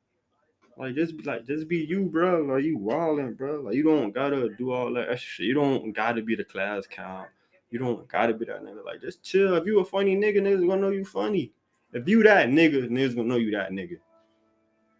Like, 0.78 0.94
just 0.94 1.18
be 1.18 1.24
like, 1.24 1.48
just 1.48 1.68
be 1.68 1.78
you, 1.78 2.04
bro. 2.06 2.44
Like, 2.44 2.64
you 2.64 2.78
wilding, 2.78 3.34
bro. 3.34 3.62
Like, 3.62 3.74
you 3.74 3.82
don't 3.82 4.12
gotta 4.12 4.50
do 4.50 4.72
all 4.72 4.94
that 4.94 5.10
extra 5.10 5.30
shit. 5.30 5.48
You 5.48 5.56
don't 5.56 5.92
gotta 5.92 6.22
be 6.22 6.36
the 6.36 6.44
class 6.44 6.86
count. 6.86 7.30
You 7.72 7.80
don't 7.80 8.08
gotta 8.08 8.36
be 8.36 8.46
that 8.46 8.64
nigga. 8.64 8.86
Like, 8.86 9.02
just 9.02 9.24
chill. 9.24 9.56
If 9.56 9.66
you 9.66 9.80
a 9.80 9.86
funny 9.86 10.16
nigga, 10.16 10.38
niggas 10.38 10.68
gonna 10.68 10.82
know 10.82 10.92
you 10.92 11.04
funny. 11.04 11.52
If 11.94 12.08
you 12.08 12.22
that 12.22 12.50
nigga, 12.50 12.88
niggas 12.88 13.16
gonna 13.16 13.30
know 13.30 13.38
you 13.38 13.50
that 13.52 13.72
nigga. 13.72 13.98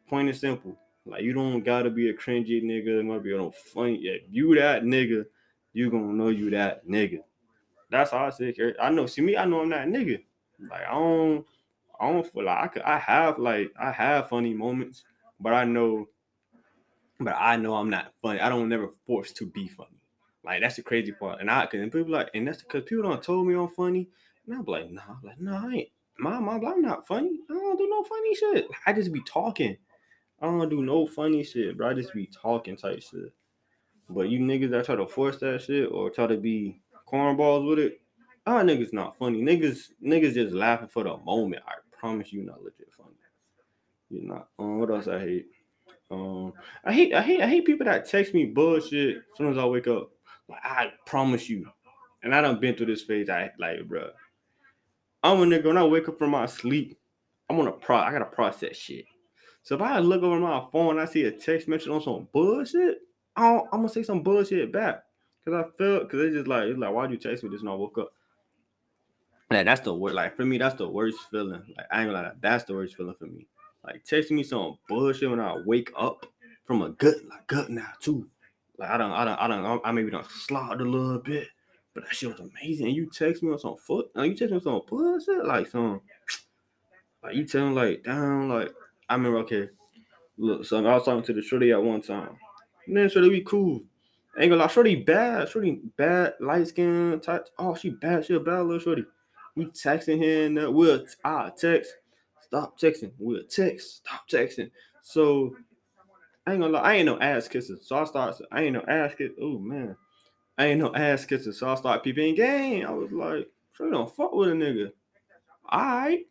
Plain 0.10 0.30
and 0.30 0.36
simple. 0.36 0.76
Like, 1.06 1.22
you 1.22 1.34
don't 1.34 1.62
gotta 1.62 1.92
be 1.92 2.10
a 2.10 2.14
cringy 2.16 2.64
nigga. 2.64 3.06
Might 3.06 3.22
be 3.22 3.38
no 3.38 3.52
funny. 3.52 3.98
If 3.98 4.24
you 4.32 4.56
that 4.56 4.84
nigga, 4.84 5.28
you 5.74 5.92
gonna 5.92 6.14
know 6.14 6.30
you 6.30 6.50
that 6.50 6.88
nigga. 6.88 7.20
That's 7.94 8.10
how 8.10 8.26
I 8.26 8.32
say 8.32 8.54
it. 8.58 8.76
I 8.82 8.90
know. 8.90 9.06
See 9.06 9.22
me, 9.22 9.38
I 9.38 9.46
know 9.46 9.62
I'm 9.62 9.70
that 9.70 9.88
nigga. 9.88 10.24
Like 10.60 10.82
I 10.82 10.94
don't, 10.94 11.46
I 12.00 12.12
don't 12.12 12.26
feel 12.26 12.46
like 12.46 12.58
I 12.58 12.68
could. 12.68 12.82
I 12.82 12.98
have 12.98 13.38
like 13.38 13.72
I 13.80 13.92
have 13.92 14.30
funny 14.30 14.52
moments, 14.52 15.04
but 15.40 15.54
I 15.54 15.64
know, 15.64 16.08
but 17.20 17.36
I 17.38 17.56
know 17.58 17.76
I'm 17.76 17.92
not 17.92 18.12
funny. 18.20 18.40
I 18.40 18.50
don't 18.50 18.68
never 18.68 18.90
force 19.06 19.32
to 19.34 19.46
be 19.46 19.68
funny. 19.68 20.02
Like 20.44 20.62
that's 20.62 20.78
the 20.78 20.82
crazy 20.82 21.12
part. 21.12 21.40
And 21.40 21.52
I 21.52 21.68
can 21.68 21.84
people 21.92 22.12
like, 22.12 22.32
and 22.34 22.48
that's 22.48 22.64
because 22.64 22.84
people 22.84 23.04
don't 23.04 23.22
told 23.22 23.46
me 23.46 23.54
I'm 23.54 23.70
funny, 23.70 24.10
and 24.48 24.56
I'm 24.56 24.66
like, 24.66 24.90
nah, 24.90 25.02
I'm 25.10 25.20
like 25.24 25.40
no, 25.40 25.52
nah, 25.52 25.68
I 25.68 25.74
ain't. 25.74 25.90
My 26.18 26.40
mom, 26.40 26.66
I'm 26.66 26.82
not 26.82 27.06
funny. 27.06 27.40
I 27.50 27.54
don't 27.54 27.78
do 27.78 27.88
no 27.88 28.04
funny 28.04 28.36
shit. 28.36 28.68
I 28.88 28.94
just 28.94 29.14
be 29.14 29.22
talking. 29.22 29.78
I 30.42 30.46
don't 30.48 30.70
do 30.70 30.82
no 30.84 31.06
funny 31.06 31.44
shit, 31.44 31.78
bro. 31.78 31.90
I 31.90 31.94
just 31.94 32.14
be 32.14 32.26
talking 32.28 32.76
type 32.76 33.04
shit. 33.04 33.34
But 34.10 34.30
you 34.30 34.40
niggas 34.40 34.72
that 34.72 34.86
try 34.86 34.96
to 34.96 35.08
force 35.08 35.38
that 35.38 35.62
shit 35.62 35.92
or 35.92 36.10
try 36.10 36.28
to 36.28 36.38
be 36.38 36.83
cornballs 37.14 37.68
with 37.70 37.80
it. 37.80 38.02
Ah, 38.46 38.62
niggas 38.62 38.92
not 38.92 39.18
funny. 39.18 39.42
Niggas, 39.42 39.92
niggas 40.04 40.34
just 40.34 40.54
laughing 40.54 40.90
for 40.90 41.04
the 41.04 41.16
moment. 41.18 41.64
I 41.68 41.76
promise 41.98 42.34
you, 42.34 42.44
not 42.44 42.64
legit 42.64 42.90
funny. 42.98 43.16
You're 44.10 44.24
not. 44.24 44.48
Um, 44.60 44.80
what 44.80 44.90
else 44.90 45.08
I 45.08 45.20
hate? 45.20 45.46
Um, 46.12 46.54
I 46.84 46.92
hate, 46.92 47.14
I 47.14 47.22
hate, 47.22 47.42
I 47.42 47.48
hate 47.48 47.66
people 47.66 47.86
that 47.86 48.10
text 48.10 48.34
me 48.34 48.46
bullshit 48.46 49.18
as 49.18 49.24
soon 49.38 49.52
as 49.52 49.58
I 49.58 49.66
wake 49.66 49.88
up. 49.88 50.12
Like 50.50 50.60
I 50.64 50.92
promise 51.06 51.50
you, 51.50 51.66
and 52.22 52.36
I 52.36 52.42
done 52.42 52.60
been 52.60 52.76
through 52.76 52.88
this 52.88 53.04
phase. 53.04 53.30
I 53.30 53.50
like, 53.58 53.88
bro. 53.88 54.10
I'm 55.24 55.40
a 55.40 55.46
nigga 55.46 55.66
when 55.66 55.78
I 55.78 55.86
wake 55.86 56.10
up 56.10 56.20
from 56.20 56.32
my 56.32 56.46
sleep. 56.46 57.00
I'm 57.50 57.60
on 57.60 57.68
a 57.68 57.72
pro. 57.72 57.98
I 57.98 58.12
gotta 58.12 58.26
process 58.26 58.76
shit. 58.76 59.06
So 59.64 59.76
if 59.76 59.82
I 59.82 60.00
look 60.00 60.22
over 60.22 60.40
my 60.40 60.66
phone 60.72 60.92
and 60.92 61.00
I 61.00 61.06
see 61.06 61.24
a 61.24 61.32
text 61.32 61.70
message 61.70 61.88
on 61.88 62.02
some 62.02 62.28
bullshit, 62.34 62.98
I 63.36 63.54
am 63.54 63.64
gonna 63.72 63.90
say 63.90 64.04
some 64.04 64.22
bullshit 64.22 64.74
back. 64.74 65.03
Cause 65.46 65.54
I 65.54 65.64
felt, 65.78 66.10
cause 66.10 66.22
it's 66.22 66.36
just 66.36 66.48
like 66.48 66.70
it's 66.70 66.80
like, 66.80 66.94
why'd 66.94 67.12
you 67.12 67.18
text 67.18 67.44
me 67.44 67.50
this? 67.50 67.62
And 67.62 67.70
I 67.70 67.74
woke 67.74 67.98
up. 67.98 68.14
Like 69.52 69.66
that's 69.66 69.82
the 69.82 69.94
worst. 69.94 70.16
Like 70.16 70.36
for 70.36 70.46
me, 70.46 70.58
that's 70.58 70.76
the 70.76 70.88
worst 70.88 71.18
feeling. 71.30 71.64
Like 71.78 71.88
I 71.92 72.02
ain't 72.02 72.12
gonna 72.12 72.28
lie, 72.28 72.34
that's 72.42 72.64
the 72.64 72.74
worst 72.74 72.96
feeling 72.96 73.16
for 73.16 73.26
me. 73.26 73.48
Like 73.84 74.06
texting 74.06 74.32
me 74.32 74.44
some 74.44 74.78
bullshit 74.88 75.30
when 75.30 75.42
I 75.42 75.58
wake 75.66 75.92
up 75.98 76.26
from 76.66 76.82
a 76.82 76.90
gut, 76.92 77.16
like 77.30 77.48
gut 77.48 77.70
now 77.70 77.90
too. 78.00 78.30
Like 78.78 78.90
I 78.90 78.98
don't, 78.98 79.12
I 79.12 79.26
don't, 79.26 79.40
I 79.40 79.48
don't, 79.48 79.82
I 79.86 79.92
maybe 79.92 80.12
don't 80.12 80.26
slide 80.26 80.80
a 80.80 80.86
little 80.86 81.20
bit, 81.20 81.50
but 81.94 82.04
that 82.04 82.16
shit 82.16 82.30
was 82.30 82.40
amazing. 82.40 82.88
And 82.88 82.96
you 82.96 83.10
text 83.10 83.44
me 83.44 83.52
on 83.52 83.60
some 83.60 83.76
foot, 83.76 84.12
like 84.16 84.30
you 84.30 84.36
text 84.38 84.52
me 84.52 84.58
on 84.58 84.64
some 84.64 84.82
bullshit, 84.88 85.46
like 85.46 85.68
some, 85.68 86.02
like 87.22 87.36
you 87.36 87.46
tell 87.46 87.68
me 87.68 87.76
like 87.76 88.04
down, 88.04 88.48
like 88.48 88.74
I 89.10 89.16
remember 89.16 89.40
okay, 89.40 89.70
look, 90.38 90.66
so 90.66 90.78
I 90.78 90.94
was 90.94 91.04
talking 91.04 91.24
to 91.24 91.34
the 91.34 91.42
shorty 91.42 91.72
at 91.72 91.84
one 91.84 92.02
time. 92.02 92.38
Man, 92.88 93.10
they 93.14 93.30
be 93.30 93.42
cool. 93.42 93.82
Ain't 94.38 94.50
gonna 94.50 94.64
lie, 94.64 94.68
Shorty 94.68 94.96
bad. 94.96 95.50
Shorty 95.50 95.80
bad, 95.96 96.34
light 96.40 96.68
skin 96.68 97.20
type. 97.22 97.48
Oh, 97.60 97.76
she 97.76 97.92
bad. 97.92 98.26
She 98.26 98.34
a 98.34 98.40
bad 98.40 98.62
little 98.62 98.80
Shorty. 98.80 99.06
We 99.56 99.66
texting 99.66 100.18
here 100.18 100.48
and 100.48 100.74
we'll 100.74 101.06
ah 101.24 101.50
text. 101.50 101.94
Stop 102.42 102.80
texting. 102.80 103.12
We'll 103.20 103.44
text. 103.44 103.98
Stop 103.98 104.28
texting. 104.28 104.72
So 105.04 105.56
I 106.46 106.54
ain't 106.54 106.62
gonna 106.62 106.74
lie, 106.74 106.82
I 106.82 106.94
ain't 106.96 107.06
no 107.06 107.20
ass 107.20 107.48
kisser. 107.48 107.78
So 107.82 107.98
I 107.98 108.04
start. 108.06 108.36
I 108.52 108.64
ain't 108.64 108.74
no 108.74 108.82
ass 108.82 109.14
kiss. 109.18 109.32
Oh 109.40 109.60
man, 109.60 109.96
I 110.58 110.66
ain't 110.66 110.82
no 110.82 110.94
ass 110.96 111.26
kisser. 111.26 111.54
So 111.54 111.70
I 111.70 111.76
start 111.76 112.04
peeping 112.04 112.36
game. 112.36 112.86
I 112.88 112.92
was 112.92 113.12
like, 113.12 113.50
Shorty 113.74 113.92
don't 113.92 114.14
fuck 114.14 114.34
with 114.34 114.50
a 114.50 114.54
nigga. 114.54 114.92
All 115.70 115.80
right, 115.80 116.26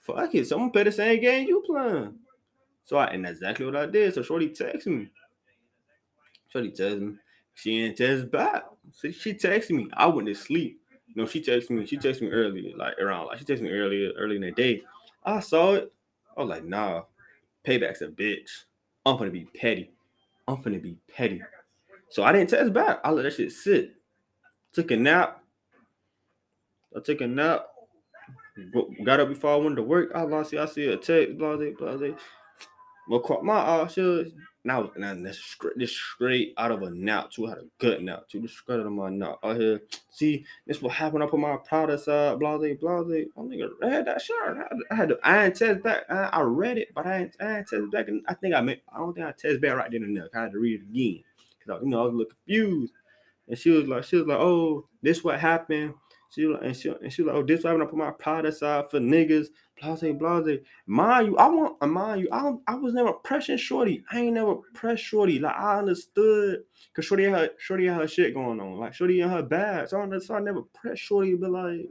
fuck 0.00 0.34
it. 0.34 0.46
So 0.46 0.56
I'm 0.56 0.62
gonna 0.62 0.72
play 0.72 0.84
the 0.84 0.92
same 0.92 1.20
game 1.20 1.46
you 1.46 1.62
playing. 1.66 2.14
So 2.84 2.96
I 2.96 3.06
and 3.08 3.24
that's 3.24 3.38
exactly 3.38 3.66
what 3.66 3.76
I 3.76 3.86
did. 3.86 4.14
So 4.14 4.22
Shorty 4.22 4.48
texted 4.48 4.86
me. 4.86 5.10
Shorty 6.58 6.70
texted 6.70 7.00
me. 7.00 7.14
She 7.54 7.82
ain't 7.82 7.96
text 7.96 8.30
back. 8.30 8.64
So 8.92 9.10
she 9.10 9.34
texted 9.34 9.70
me. 9.70 9.88
I 9.94 10.06
went 10.06 10.28
to 10.28 10.34
sleep. 10.34 10.80
No, 11.14 11.26
she 11.26 11.40
texted 11.40 11.70
me. 11.70 11.86
She 11.86 11.98
texted 11.98 12.22
me 12.22 12.28
earlier, 12.28 12.76
like 12.76 12.98
around 12.98 13.26
like 13.26 13.38
she 13.38 13.44
texted 13.44 13.62
me 13.62 13.70
earlier, 13.70 14.12
early 14.16 14.36
in 14.36 14.42
the 14.42 14.52
day. 14.52 14.82
I 15.24 15.40
saw 15.40 15.74
it. 15.74 15.92
I 16.36 16.42
was 16.42 16.50
like, 16.50 16.64
nah, 16.64 17.02
payback's 17.66 18.02
a 18.02 18.08
bitch. 18.08 18.64
I'm 19.04 19.16
gonna 19.16 19.30
be 19.30 19.44
petty. 19.44 19.90
I'm 20.46 20.62
gonna 20.62 20.78
be 20.78 20.96
petty. 21.12 21.42
So 22.10 22.22
I 22.22 22.32
didn't 22.32 22.50
text 22.50 22.72
back. 22.72 23.00
I 23.04 23.10
let 23.10 23.22
that 23.22 23.34
shit 23.34 23.52
sit. 23.52 23.94
Took 24.72 24.90
a 24.90 24.96
nap. 24.96 25.42
I 26.96 27.00
took 27.00 27.20
a 27.20 27.26
nap. 27.26 27.66
Got 29.04 29.20
up 29.20 29.28
before 29.28 29.54
I 29.54 29.56
went 29.56 29.76
to 29.76 29.82
work. 29.82 30.10
I 30.14 30.22
lost 30.22 30.52
it. 30.52 30.58
I 30.58 30.66
see 30.66 30.86
a 30.86 30.96
text. 30.96 31.38
Blah 31.38 31.56
blah 31.56 31.96
blah. 31.96 32.08
Well, 33.08 33.40
my 33.42 33.56
uh, 33.56 33.88
she 33.88 34.32
Was 34.64 34.90
and 34.96 35.24
this 35.24 35.38
straight, 35.38 35.78
this 35.78 35.92
straight 35.92 36.52
out 36.58 36.72
of 36.72 36.82
a 36.82 36.90
nap 36.90 37.30
too. 37.30 37.46
Had 37.46 37.58
a 37.58 37.64
gut 37.78 38.02
nap 38.02 38.28
too. 38.28 38.40
This 38.40 38.52
straight 38.52 38.80
out 38.80 38.86
of 38.86 38.92
my 38.92 39.08
nap. 39.08 39.38
I 39.42 39.54
here, 39.54 39.80
see, 40.10 40.44
this 40.66 40.82
what 40.82 40.92
happened. 40.92 41.22
I 41.22 41.26
put 41.26 41.40
my 41.40 41.56
pride 41.56 41.90
aside, 41.90 42.38
blase, 42.38 42.76
blase. 42.78 43.28
I 43.36 43.40
nigga 43.40 43.70
read 43.80 44.06
that 44.06 44.20
shit. 44.20 44.36
I 44.90 44.94
had, 44.94 45.08
to, 45.10 45.18
I 45.22 45.46
ain't 45.46 45.56
test 45.56 45.82
back. 45.82 46.02
I, 46.10 46.24
I 46.24 46.40
read 46.42 46.76
it, 46.76 46.88
but 46.94 47.06
I 47.06 47.20
ain't, 47.20 47.36
I 47.40 47.58
ain't 47.58 47.68
test 47.68 47.90
back. 47.90 48.08
And 48.08 48.22
I 48.28 48.34
think 48.34 48.54
I 48.54 48.60
made, 48.60 48.82
I 48.92 48.98
don't 48.98 49.14
think 49.14 49.26
I 49.26 49.32
test 49.32 49.60
back 49.60 49.76
right 49.76 49.90
then 49.90 50.02
and 50.02 50.16
there. 50.16 50.28
I 50.34 50.42
had 50.42 50.52
to 50.52 50.58
read 50.58 50.80
it 50.80 50.90
again. 50.90 51.22
Cause 51.66 51.80
you 51.82 51.88
know, 51.88 52.00
I 52.00 52.04
was 52.04 52.14
a 52.14 52.16
little 52.16 52.32
confused. 52.32 52.92
And 53.46 53.56
she 53.56 53.70
was 53.70 53.86
like, 53.86 54.04
she 54.04 54.16
was 54.16 54.26
like, 54.26 54.38
oh, 54.38 54.86
this 55.02 55.24
what 55.24 55.40
happened. 55.40 55.94
She 56.30 56.44
was 56.44 56.56
like, 56.56 56.66
and 56.66 56.76
she, 56.76 56.88
and 56.90 57.12
she 57.12 57.22
was 57.22 57.32
like, 57.32 57.36
oh, 57.36 57.46
this 57.46 57.64
what 57.64 57.70
happened. 57.70 57.84
I 57.84 57.90
put 57.90 57.98
my 57.98 58.10
pride 58.10 58.44
aside 58.44 58.90
for 58.90 59.00
niggas 59.00 59.46
blase, 59.80 60.14
blase. 60.14 60.60
Mind 60.86 61.28
you, 61.28 61.38
I 61.38 61.48
want, 61.48 61.76
uh, 61.80 61.86
mind 61.86 62.22
you, 62.22 62.28
I, 62.32 62.52
I 62.66 62.74
was 62.74 62.94
never 62.94 63.12
pressing 63.12 63.56
Shorty. 63.56 64.04
I 64.10 64.20
ain't 64.20 64.34
never 64.34 64.56
pressed 64.74 65.02
Shorty. 65.04 65.38
Like 65.38 65.56
I 65.56 65.78
understood, 65.78 66.60
cause 66.94 67.04
Shorty 67.04 67.24
had 67.24 67.50
Shorty 67.58 67.86
had 67.86 68.00
her 68.00 68.08
shit 68.08 68.34
going 68.34 68.60
on. 68.60 68.78
Like 68.78 68.94
Shorty 68.94 69.20
in 69.20 69.28
her 69.28 69.42
bag. 69.42 69.88
So 69.88 70.00
I, 70.00 70.18
so 70.18 70.34
I 70.34 70.40
never 70.40 70.62
pressed 70.62 71.02
Shorty, 71.02 71.34
but 71.34 71.50
like, 71.50 71.88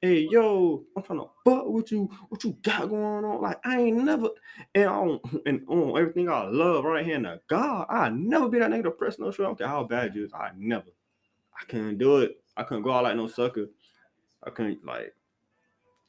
hey 0.00 0.28
yo, 0.30 0.84
I'm 0.96 1.02
trying 1.02 1.20
to 1.20 1.26
fuck 1.44 1.66
with 1.66 1.92
you. 1.92 2.10
What 2.28 2.44
you 2.44 2.56
got 2.62 2.88
going 2.88 3.24
on? 3.24 3.42
Like 3.42 3.58
I 3.64 3.80
ain't 3.80 3.98
never, 3.98 4.28
and 4.74 4.88
on 4.88 5.20
and 5.46 5.62
on 5.68 5.98
everything 5.98 6.28
I 6.28 6.44
love 6.44 6.84
right 6.84 7.04
here 7.04 7.20
the 7.20 7.40
God, 7.48 7.86
I 7.88 8.08
never 8.10 8.48
be 8.48 8.58
that 8.58 8.70
nigga 8.70 8.84
to 8.84 8.90
press 8.90 9.18
no 9.18 9.30
shit. 9.30 9.40
I 9.40 9.48
don't 9.48 9.58
care 9.58 9.68
how 9.68 9.84
bad 9.84 10.14
you 10.14 10.24
is. 10.24 10.32
I 10.32 10.50
never. 10.56 10.90
I 11.60 11.64
couldn't 11.64 11.98
do 11.98 12.18
it. 12.18 12.40
I 12.56 12.62
couldn't 12.62 12.84
go 12.84 12.92
out 12.92 13.04
like 13.04 13.16
no 13.16 13.26
sucker. 13.26 13.66
I 14.44 14.50
couldn't 14.50 14.84
like 14.84 15.14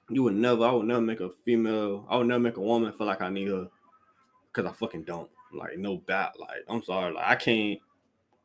you 0.10 0.24
would 0.24 0.36
never, 0.36 0.66
I 0.66 0.72
would 0.72 0.88
never 0.88 1.02
make 1.02 1.20
a 1.20 1.30
female, 1.46 2.06
I 2.10 2.18
would 2.18 2.28
never 2.28 2.40
make 2.40 2.58
a 2.58 2.62
woman 2.62 2.92
feel 2.92 3.08
like 3.08 3.22
I 3.22 3.30
need 3.30 3.48
her 3.50 3.68
because 4.52 4.70
I 4.70 4.74
fucking 4.74 5.04
don't. 5.04 5.30
Like, 5.54 5.78
no 5.78 5.98
bat. 5.98 6.34
Like, 6.40 6.64
I'm 6.68 6.84
sorry. 6.84 7.14
Like, 7.14 7.26
I 7.26 7.36
can't, 7.36 7.80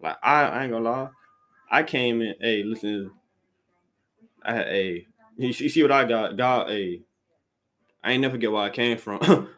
like, 0.00 0.16
I, 0.22 0.44
I 0.44 0.62
ain't 0.62 0.72
gonna 0.72 0.84
lie. 0.84 1.08
I 1.70 1.82
came 1.82 2.22
in, 2.22 2.34
hey, 2.40 2.62
listen, 2.62 3.10
I 4.42 4.54
had 4.54 4.66
a, 4.68 5.06
you 5.36 5.52
see, 5.52 5.82
what 5.82 5.92
I 5.92 6.04
got? 6.04 6.36
Got 6.36 6.70
a, 6.70 7.00
I 8.02 8.12
ain't 8.12 8.22
never 8.22 8.34
forget 8.34 8.52
where 8.52 8.62
I 8.62 8.70
came 8.70 8.98
from. 8.98 9.20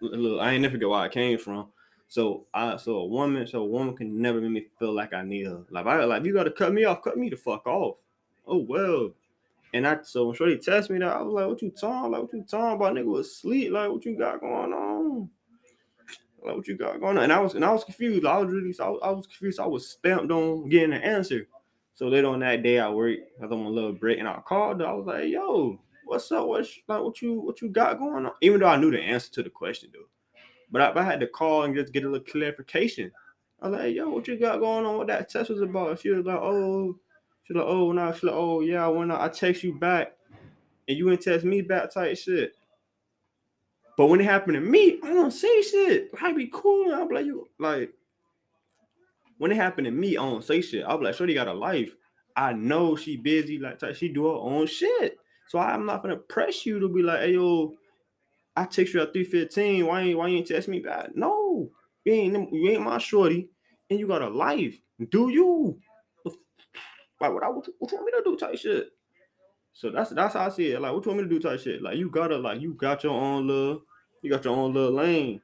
Look, 0.00 0.40
I 0.40 0.52
ain't 0.52 0.62
never 0.62 0.72
forget 0.72 0.88
where 0.88 1.00
I 1.00 1.08
came 1.08 1.38
from. 1.38 1.68
So 2.08 2.46
I 2.54 2.78
so 2.78 2.96
a 2.96 3.06
woman, 3.06 3.46
so 3.46 3.60
a 3.60 3.66
woman 3.66 3.94
can 3.94 4.20
never 4.20 4.40
make 4.40 4.50
me 4.50 4.66
feel 4.78 4.94
like 4.94 5.12
I 5.12 5.22
need 5.22 5.46
her. 5.46 5.62
Like 5.70 5.86
I 5.86 6.04
like 6.04 6.24
you 6.24 6.32
gotta 6.32 6.50
cut 6.50 6.72
me 6.72 6.84
off, 6.84 7.02
cut 7.02 7.18
me 7.18 7.28
the 7.28 7.36
fuck 7.36 7.66
off. 7.66 7.96
Oh 8.46 8.64
well. 8.66 9.10
And 9.74 9.86
I 9.86 9.98
so 10.02 10.26
when 10.26 10.34
Shorty 10.34 10.56
text 10.58 10.90
me 10.90 10.98
that, 10.98 11.16
I 11.16 11.22
was 11.22 11.34
like, 11.34 11.46
what 11.46 11.62
you 11.62 11.70
talking? 11.70 12.12
Like, 12.12 12.22
what 12.22 12.32
you 12.32 12.44
talking 12.48 12.76
about? 12.76 12.94
Nigga 12.94 13.04
was 13.04 13.26
asleep. 13.28 13.72
Like, 13.72 13.90
what 13.90 14.04
you 14.04 14.16
got 14.16 14.40
going 14.40 14.72
on? 14.72 15.28
Like, 16.42 16.56
what 16.56 16.68
you 16.68 16.76
got 16.76 17.00
going 17.00 17.18
on? 17.18 17.24
And 17.24 17.32
I 17.32 17.40
was 17.40 17.54
and 17.54 17.64
I 17.64 17.72
was 17.72 17.84
confused. 17.84 18.24
I 18.24 18.38
was 18.38 18.52
really 18.52 18.74
I 18.80 18.88
was, 18.88 19.00
I 19.02 19.10
was 19.10 19.26
confused. 19.26 19.60
I 19.60 19.66
was 19.66 19.88
stamped 19.88 20.32
on 20.32 20.68
getting 20.68 20.94
an 20.94 21.02
answer. 21.02 21.46
So 21.94 22.08
later 22.08 22.28
on 22.28 22.40
that 22.40 22.62
day 22.62 22.78
I 22.78 22.88
worked, 22.88 23.22
I 23.40 23.46
was 23.46 23.52
on 23.52 23.66
a 23.66 23.68
little 23.68 23.92
break 23.92 24.18
and 24.18 24.28
I 24.28 24.40
called 24.46 24.80
her. 24.80 24.86
I 24.86 24.92
was 24.92 25.06
like, 25.06 25.28
yo, 25.28 25.78
what's 26.04 26.30
up? 26.32 26.46
What's 26.46 26.70
like 26.88 27.02
what 27.02 27.20
you 27.20 27.40
what 27.40 27.60
you 27.60 27.68
got 27.68 27.98
going 27.98 28.24
on? 28.24 28.32
Even 28.40 28.60
though 28.60 28.68
I 28.68 28.76
knew 28.76 28.90
the 28.90 29.00
answer 29.00 29.30
to 29.32 29.42
the 29.42 29.50
question 29.50 29.90
though. 29.92 30.08
But 30.70 30.96
I, 30.96 31.00
I 31.00 31.04
had 31.04 31.20
to 31.20 31.26
call 31.26 31.64
and 31.64 31.74
just 31.74 31.92
get 31.92 32.04
a 32.04 32.08
little 32.08 32.26
clarification. 32.26 33.10
I 33.60 33.68
was 33.68 33.80
like, 33.80 33.94
yo, 33.94 34.08
what 34.08 34.28
you 34.28 34.38
got 34.38 34.60
going 34.60 34.86
on? 34.86 34.96
What 34.96 35.08
that 35.08 35.28
test 35.28 35.50
was 35.50 35.60
about? 35.60 36.00
She 36.00 36.10
was 36.10 36.24
like, 36.24 36.36
oh, 36.36 36.98
Like, 37.50 37.64
oh, 37.66 37.92
no, 37.92 38.12
she's 38.12 38.24
like, 38.24 38.34
oh, 38.34 38.60
yeah, 38.60 38.86
I 38.86 38.90
out, 38.90 39.20
I 39.20 39.28
text 39.28 39.62
you 39.62 39.74
back, 39.74 40.12
and 40.86 40.96
you 40.96 41.10
ain't 41.10 41.22
text 41.22 41.46
me 41.46 41.62
back 41.62 41.92
type 41.92 42.16
shit. 42.16 42.52
But 43.96 44.06
when 44.06 44.20
it 44.20 44.24
happened 44.24 44.54
to 44.54 44.60
me, 44.60 44.98
I 45.02 45.08
don't 45.08 45.32
say 45.32 45.62
shit. 45.62 46.10
I 46.22 46.32
be 46.32 46.48
cool. 46.52 46.94
I'm 46.94 47.08
like, 47.08 47.26
you 47.26 47.48
like 47.58 47.92
when 49.38 49.52
it 49.52 49.56
happened 49.56 49.86
to 49.86 49.90
me, 49.90 50.16
I 50.16 50.22
don't 50.22 50.44
say 50.44 50.60
shit. 50.60 50.86
Be 50.86 50.94
like, 50.94 51.14
Shorty 51.14 51.34
got 51.34 51.48
a 51.48 51.52
life. 51.52 51.94
I 52.36 52.52
know 52.52 52.94
she 52.94 53.16
busy, 53.16 53.58
like 53.58 53.80
she 53.96 54.08
do 54.08 54.26
her 54.26 54.34
own 54.34 54.66
shit. 54.66 55.18
So 55.48 55.58
I'm 55.58 55.86
not 55.86 56.02
gonna 56.02 56.16
press 56.16 56.66
you 56.66 56.78
to 56.78 56.88
be 56.88 57.02
like, 57.02 57.20
hey 57.20 57.32
yo, 57.32 57.74
I 58.54 58.64
text 58.64 58.94
you 58.94 59.00
at 59.00 59.12
315. 59.12 59.86
Why 59.86 60.02
ain't 60.02 60.18
why 60.18 60.28
you 60.28 60.36
ain't 60.36 60.46
text 60.46 60.68
me 60.68 60.78
back? 60.78 61.16
No, 61.16 61.70
you 62.04 62.12
ain't 62.12 62.52
you 62.52 62.70
ain't 62.70 62.82
my 62.82 62.98
shorty, 62.98 63.48
and 63.90 63.98
you 63.98 64.06
got 64.06 64.22
a 64.22 64.28
life. 64.28 64.80
Do 65.10 65.30
you? 65.30 65.80
Like 67.20 67.32
what 67.32 67.42
I 67.42 67.48
what, 67.48 67.66
what 67.78 67.90
you 67.90 67.98
want 67.98 68.06
me 68.06 68.12
to 68.12 68.22
do 68.24 68.36
type 68.36 68.58
shit. 68.58 68.88
So 69.72 69.90
that's 69.90 70.10
that's 70.10 70.34
how 70.34 70.46
I 70.46 70.48
see 70.48 70.72
it. 70.72 70.80
Like 70.80 70.92
what 70.92 71.04
you 71.04 71.10
want 71.12 71.22
me 71.22 71.28
to 71.28 71.34
do 71.34 71.40
type 71.40 71.60
shit. 71.60 71.82
Like 71.82 71.96
you 71.96 72.10
gotta 72.10 72.36
like 72.36 72.60
you 72.60 72.74
got 72.74 73.02
your 73.04 73.12
own 73.12 73.46
little 73.46 73.82
you 74.22 74.30
got 74.30 74.44
your 74.44 74.56
own 74.56 74.72
little 74.72 74.92
lane. 74.92 75.40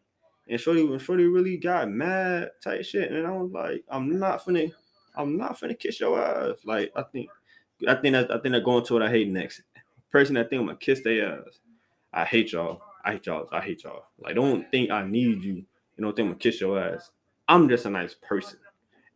And 0.49 0.61
Shorty 0.61 0.85
when 0.85 0.99
Shorty 0.99 1.25
really 1.25 1.57
got 1.57 1.89
mad 1.89 2.51
type 2.63 2.85
shit. 2.85 3.11
And 3.11 3.27
I 3.27 3.31
was 3.31 3.51
like, 3.51 3.85
I'm 3.89 4.19
not 4.19 4.45
finna 4.45 4.73
I'm 5.17 5.37
not 5.37 5.59
finna 5.59 5.79
kiss 5.79 6.01
your 6.01 6.21
ass. 6.21 6.59
Like 6.65 6.93
I 6.97 7.03
think 7.03 7.29
I 7.89 7.95
think 7.95 8.13
that 8.15 8.31
I 8.31 8.39
think 8.39 8.55
that 8.55 8.65
going 8.65 8.85
to 8.85 8.95
what 8.95 9.03
I 9.03 9.11
hate 9.11 9.29
next. 9.29 9.63
Person 10.11 10.35
that 10.35 10.51
think 10.51 10.61
I'm 10.61 10.67
gonna 10.67 10.79
kiss 10.79 11.01
their 11.03 11.41
ass. 11.41 11.59
I 12.13 12.25
hate 12.25 12.53
y'all. 12.53 12.83
I 13.05 13.13
hate 13.13 13.27
y'all. 13.27 13.49
I 13.53 13.61
hate 13.61 13.83
y'all. 13.85 14.05
Like 14.19 14.37
don't 14.37 14.71
think 14.71 14.91
I 14.91 15.05
need 15.05 15.43
you. 15.43 15.55
You 15.97 16.03
don't 16.03 16.15
think 16.15 16.27
I'm 16.27 16.33
gonna 16.33 16.39
kiss 16.39 16.61
your 16.61 16.79
ass. 16.81 17.11
I'm 17.49 17.69
just 17.69 17.85
a 17.87 17.91
nice 17.91 18.15
person 18.15 18.59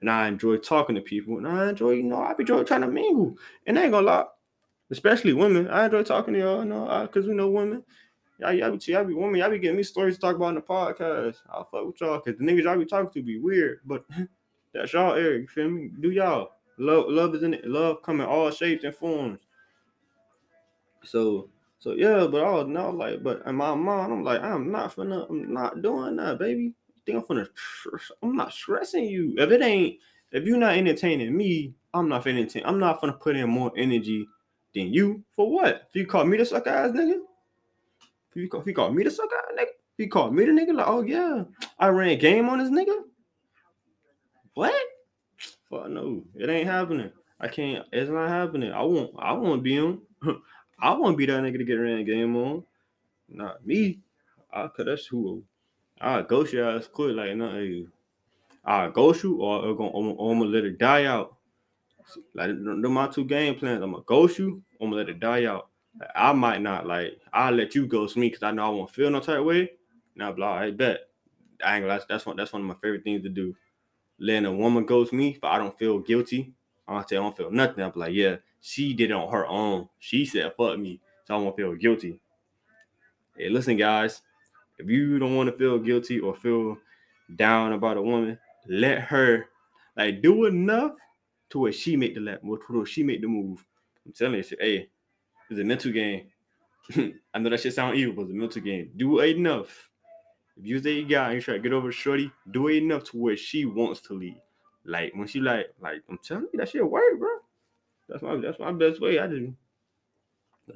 and 0.01 0.11
I 0.11 0.29
enjoy 0.29 0.57
talking 0.59 0.95
to 0.95 1.01
people, 1.01 1.39
and 1.39 1.47
I 1.47 1.71
enjoy, 1.71 1.93
you 1.93 2.05
know, 2.05 2.23
I 2.23 2.35
be 2.35 2.43
enjoy 2.43 2.63
trying 2.65 2.83
to 2.83 2.89
mingle. 2.89 3.37
And 3.67 3.79
I 3.79 3.85
ain't 3.85 3.93
gonna 3.93 4.07
lie, 4.07 4.25
especially 4.91 5.33
women, 5.33 5.69
I 5.69 5.87
enjoy 5.87 6.05
talking 6.05 6.35
to 6.35 6.41
y'all, 6.41 6.63
you 6.63 6.69
know, 6.69 7.03
because 7.03 7.27
we 7.27 7.35
know 7.35 7.49
women. 7.49 7.83
Y'all, 8.39 8.53
y'all 8.53 8.71
be, 8.71 8.93
y'all 8.93 9.05
be 9.05 9.15
women, 9.15 9.37
y'all 9.37 9.51
be 9.51 9.59
getting 9.59 9.77
me 9.77 9.83
stories 9.83 10.15
to 10.15 10.21
talk 10.21 10.37
about 10.37 10.51
in 10.51 10.55
the 10.57 10.61
podcast. 10.61 11.39
I'll 11.51 11.65
fuck 11.65 11.87
with 11.87 12.01
y'all, 12.01 12.21
because 12.25 12.39
the 12.39 12.45
niggas 12.45 12.63
y'all 12.63 12.79
be 12.79 12.85
talking 12.85 13.11
to 13.11 13.23
be 13.23 13.39
weird, 13.39 13.81
but 13.85 14.05
that's 14.75 14.93
y'all 14.93 15.15
Eric, 15.15 15.43
you 15.43 15.49
feel 15.49 15.71
me? 15.71 15.91
Do 16.01 16.11
y'all. 16.11 16.53
Love, 16.81 17.07
love 17.09 17.35
is 17.35 17.43
in 17.43 17.55
it. 17.55 17.67
Love 17.67 18.03
come 18.05 18.21
in 18.21 18.27
all 18.27 18.53
shapes 18.53 18.85
and 18.85 18.95
forms. 18.95 19.41
So, 21.03 21.49
so 21.81 21.95
yeah, 21.95 22.29
but 22.31 22.45
I 22.45 22.51
was 22.53 22.69
not 22.69 22.95
like, 22.95 23.25
but 23.25 23.43
in 23.47 23.57
my 23.57 23.75
mind, 23.75 24.13
I'm 24.13 24.23
like, 24.23 24.41
I'm 24.41 24.71
not 24.71 24.95
finna, 24.95 25.29
I'm 25.29 25.53
not 25.53 25.83
doing 25.83 26.15
that, 26.17 26.39
baby 26.39 26.75
think 27.09 27.25
I'm 27.31 27.37
gonna 27.37 27.49
I'm 28.23 28.37
not 28.37 28.53
stressing 28.53 29.05
you. 29.05 29.35
If 29.39 29.51
it 29.51 29.63
ain't 29.63 29.99
if 30.31 30.45
you're 30.45 30.59
not 30.59 30.77
entertaining 30.77 31.35
me, 31.35 31.75
I'm 31.95 32.09
not 32.09 32.25
finna 32.25 32.41
entertain. 32.41 32.65
I'm 32.67 32.79
not 32.79 33.01
gonna 33.01 33.15
put 33.15 33.37
in 33.37 33.49
more 33.49 33.73
energy 33.77 34.27
than 34.75 34.93
you 34.93 35.25
for 35.35 35.51
what? 35.51 35.89
If 35.89 35.97
you 35.97 36.07
call 36.07 36.25
me 36.25 36.37
the 36.37 36.45
suck 36.45 36.67
ass 36.67 36.91
nigga, 36.91 37.21
if 38.31 38.37
you 38.37 38.49
call, 38.49 38.61
if 38.61 38.67
you 38.67 38.75
call 38.75 38.93
me 38.93 39.05
the 39.05 39.11
suck 39.11 39.31
ass 39.33 39.55
nigga, 39.59 39.63
if 39.63 39.99
you 40.05 40.09
call 40.09 40.31
me 40.31 40.45
the 40.45 40.53
nigga, 40.53 40.75
like, 40.75 40.89
oh 40.89 41.03
yeah, 41.03 41.45
I 41.79 41.89
ran 41.89 42.19
game 42.19 42.49
on 42.49 42.59
this 42.59 42.71
nigga. 42.71 42.95
What? 44.55 44.75
Fuck 45.71 45.89
no, 45.89 46.23
it 46.35 46.51
ain't 46.51 46.69
happening. 46.69 47.11
I 47.41 47.49
can't. 47.49 47.87
It's 47.93 48.11
not 48.11 48.29
happening. 48.29 48.73
I 48.73 48.83
won't. 48.83 49.13
I 49.19 49.33
won't 49.33 49.63
be 49.63 49.77
him. 49.77 50.03
I 50.81 50.95
won't 50.95 51.17
be 51.17 51.27
that 51.27 51.43
nigga 51.43 51.59
to 51.59 51.65
get 51.65 51.75
ran 51.75 52.05
game 52.05 52.37
on. 52.37 52.65
Not 53.29 53.67
me. 53.67 54.01
I 54.53 54.69
cause 54.69 54.87
that's 54.87 55.07
who 55.07 55.43
I 56.01 56.23
ghost 56.23 56.53
your 56.53 56.71
ass 56.71 56.87
quick, 56.87 57.17
like 57.17 57.35
nothing. 57.37 57.91
I 58.65 58.89
ghost 58.89 59.25
you 59.25 59.41
or, 59.41 59.65
or 59.65 59.71
I'm 59.71 60.39
gonna 60.39 60.51
let 60.51 60.65
it 60.65 60.79
die 60.79 61.05
out. 61.07 61.37
Like 62.35 62.49
the 62.49 62.89
my 62.89 63.09
two 63.09 63.25
game 63.25 63.55
plans. 63.57 63.83
I'm 63.83 63.93
gonna 63.93 64.05
ghost 64.05 64.39
you, 64.39 64.63
I'm 64.81 64.89
gonna 64.89 64.97
let 64.97 65.09
it 65.09 65.21
die 65.21 65.47
out. 65.47 65.69
Like, 65.99 66.11
I 66.15 66.33
might 66.33 66.63
not 66.63 66.87
like 66.87 67.19
I'll 67.33 67.53
let 67.53 67.75
you 67.75 67.87
ghost 67.87 68.17
me 68.17 68.29
because 68.29 68.43
I 68.43 68.51
know 68.51 68.67
I 68.67 68.69
won't 68.71 68.91
feel 68.91 69.11
no 69.11 69.21
type 69.21 69.43
way. 69.43 69.73
Now 70.15 70.33
blah, 70.33 70.55
I 70.55 70.71
bet. 70.71 71.09
I 71.65 71.77
ain't 71.77 71.87
gonna 71.87 72.01
that's 72.09 72.27
one 72.27 72.37
that's 72.37 72.53
one 72.53 72.63
of 72.63 72.69
my 72.69 72.75
favorite 72.75 73.05
things 73.05 73.23
to 73.23 73.29
do. 73.29 73.55
Letting 74.19 74.47
a 74.47 74.53
woman 74.53 74.85
ghost 74.85 75.13
me, 75.13 75.39
but 75.41 75.49
I 75.49 75.59
don't 75.59 75.79
feel 75.79 75.99
guilty. 75.99 76.53
I 76.87 77.05
say 77.07 77.17
I 77.17 77.21
don't 77.21 77.37
feel 77.37 77.51
nothing. 77.51 77.85
I'm 77.85 77.93
like, 77.95 78.15
yeah, 78.15 78.37
she 78.61 78.95
did 78.95 79.11
it 79.11 79.15
on 79.15 79.31
her 79.31 79.47
own. 79.47 79.89
She 79.99 80.25
said 80.25 80.53
fuck 80.57 80.79
me, 80.79 81.01
so 81.25 81.35
I 81.35 81.39
won't 81.39 81.57
feel 81.57 81.75
guilty. 81.75 82.21
Hey, 83.37 83.51
listen, 83.51 83.77
guys, 83.77 84.23
if 84.79 84.89
you 84.89 85.19
don't 85.19 85.37
want 85.37 85.51
to 85.51 85.57
feel 85.57 85.79
guilty 85.79 86.21
or 86.21 86.35
feel 86.35 86.79
down 87.37 87.73
about 87.73 87.97
a 87.97 88.03
woman, 88.03 88.39
let 88.69 89.01
her 89.01 89.47
like 89.97 90.23
do 90.23 90.47
enough 90.47 90.93
to 91.51 91.59
where 91.61 91.73
she 91.73 91.97
make 91.97 92.15
the 92.15 92.21
lap, 92.21 92.41
to 92.43 92.59
where 92.69 92.87
she 92.87 93.03
make 93.03 93.21
the 93.21 93.29
move. 93.29 93.65
I'm 94.07 94.13
telling 94.13 94.35
you, 94.35 94.45
hey, 94.61 94.89
it's 95.51 95.61
a 95.61 95.65
mental 95.65 95.93
game. 95.93 96.27
I 97.35 97.39
know 97.39 97.51
that 97.51 97.61
shit 97.61 97.75
sound 97.75 97.97
evil, 97.97 98.15
but 98.15 98.23
it's 98.23 98.33
a 98.33 98.35
mental 98.35 98.63
game. 98.63 98.91
Do 98.97 99.21
enough. 99.21 99.91
If 100.57 100.67
you 100.67 100.81
say 100.81 100.93
you 100.93 101.09
got 101.09 101.35
you 101.35 101.41
try 101.41 101.55
to 101.55 101.61
get 101.61 101.73
over 101.73 101.93
shorty, 101.93 102.31
do 102.51 102.69
it 102.69 102.83
enough 102.83 103.05
to 103.05 103.17
where 103.17 103.37
she 103.37 103.65
wants 103.65 104.01
to 104.03 104.15
leave. 104.15 104.41
Like 104.85 105.13
when 105.15 105.27
she 105.27 105.41
like, 105.41 105.75
like 105.81 106.03
I'm 106.09 106.19
telling 106.19 106.49
you, 106.53 106.59
that 106.59 106.71
shit 106.71 106.89
work, 106.89 107.19
bro. 107.19 107.29
That's 108.09 108.23
my 108.23 108.37
that's 108.37 108.59
my 108.59 108.73
best 108.73 109.01
way. 109.01 109.19
I 109.19 109.27
do. 109.27 109.55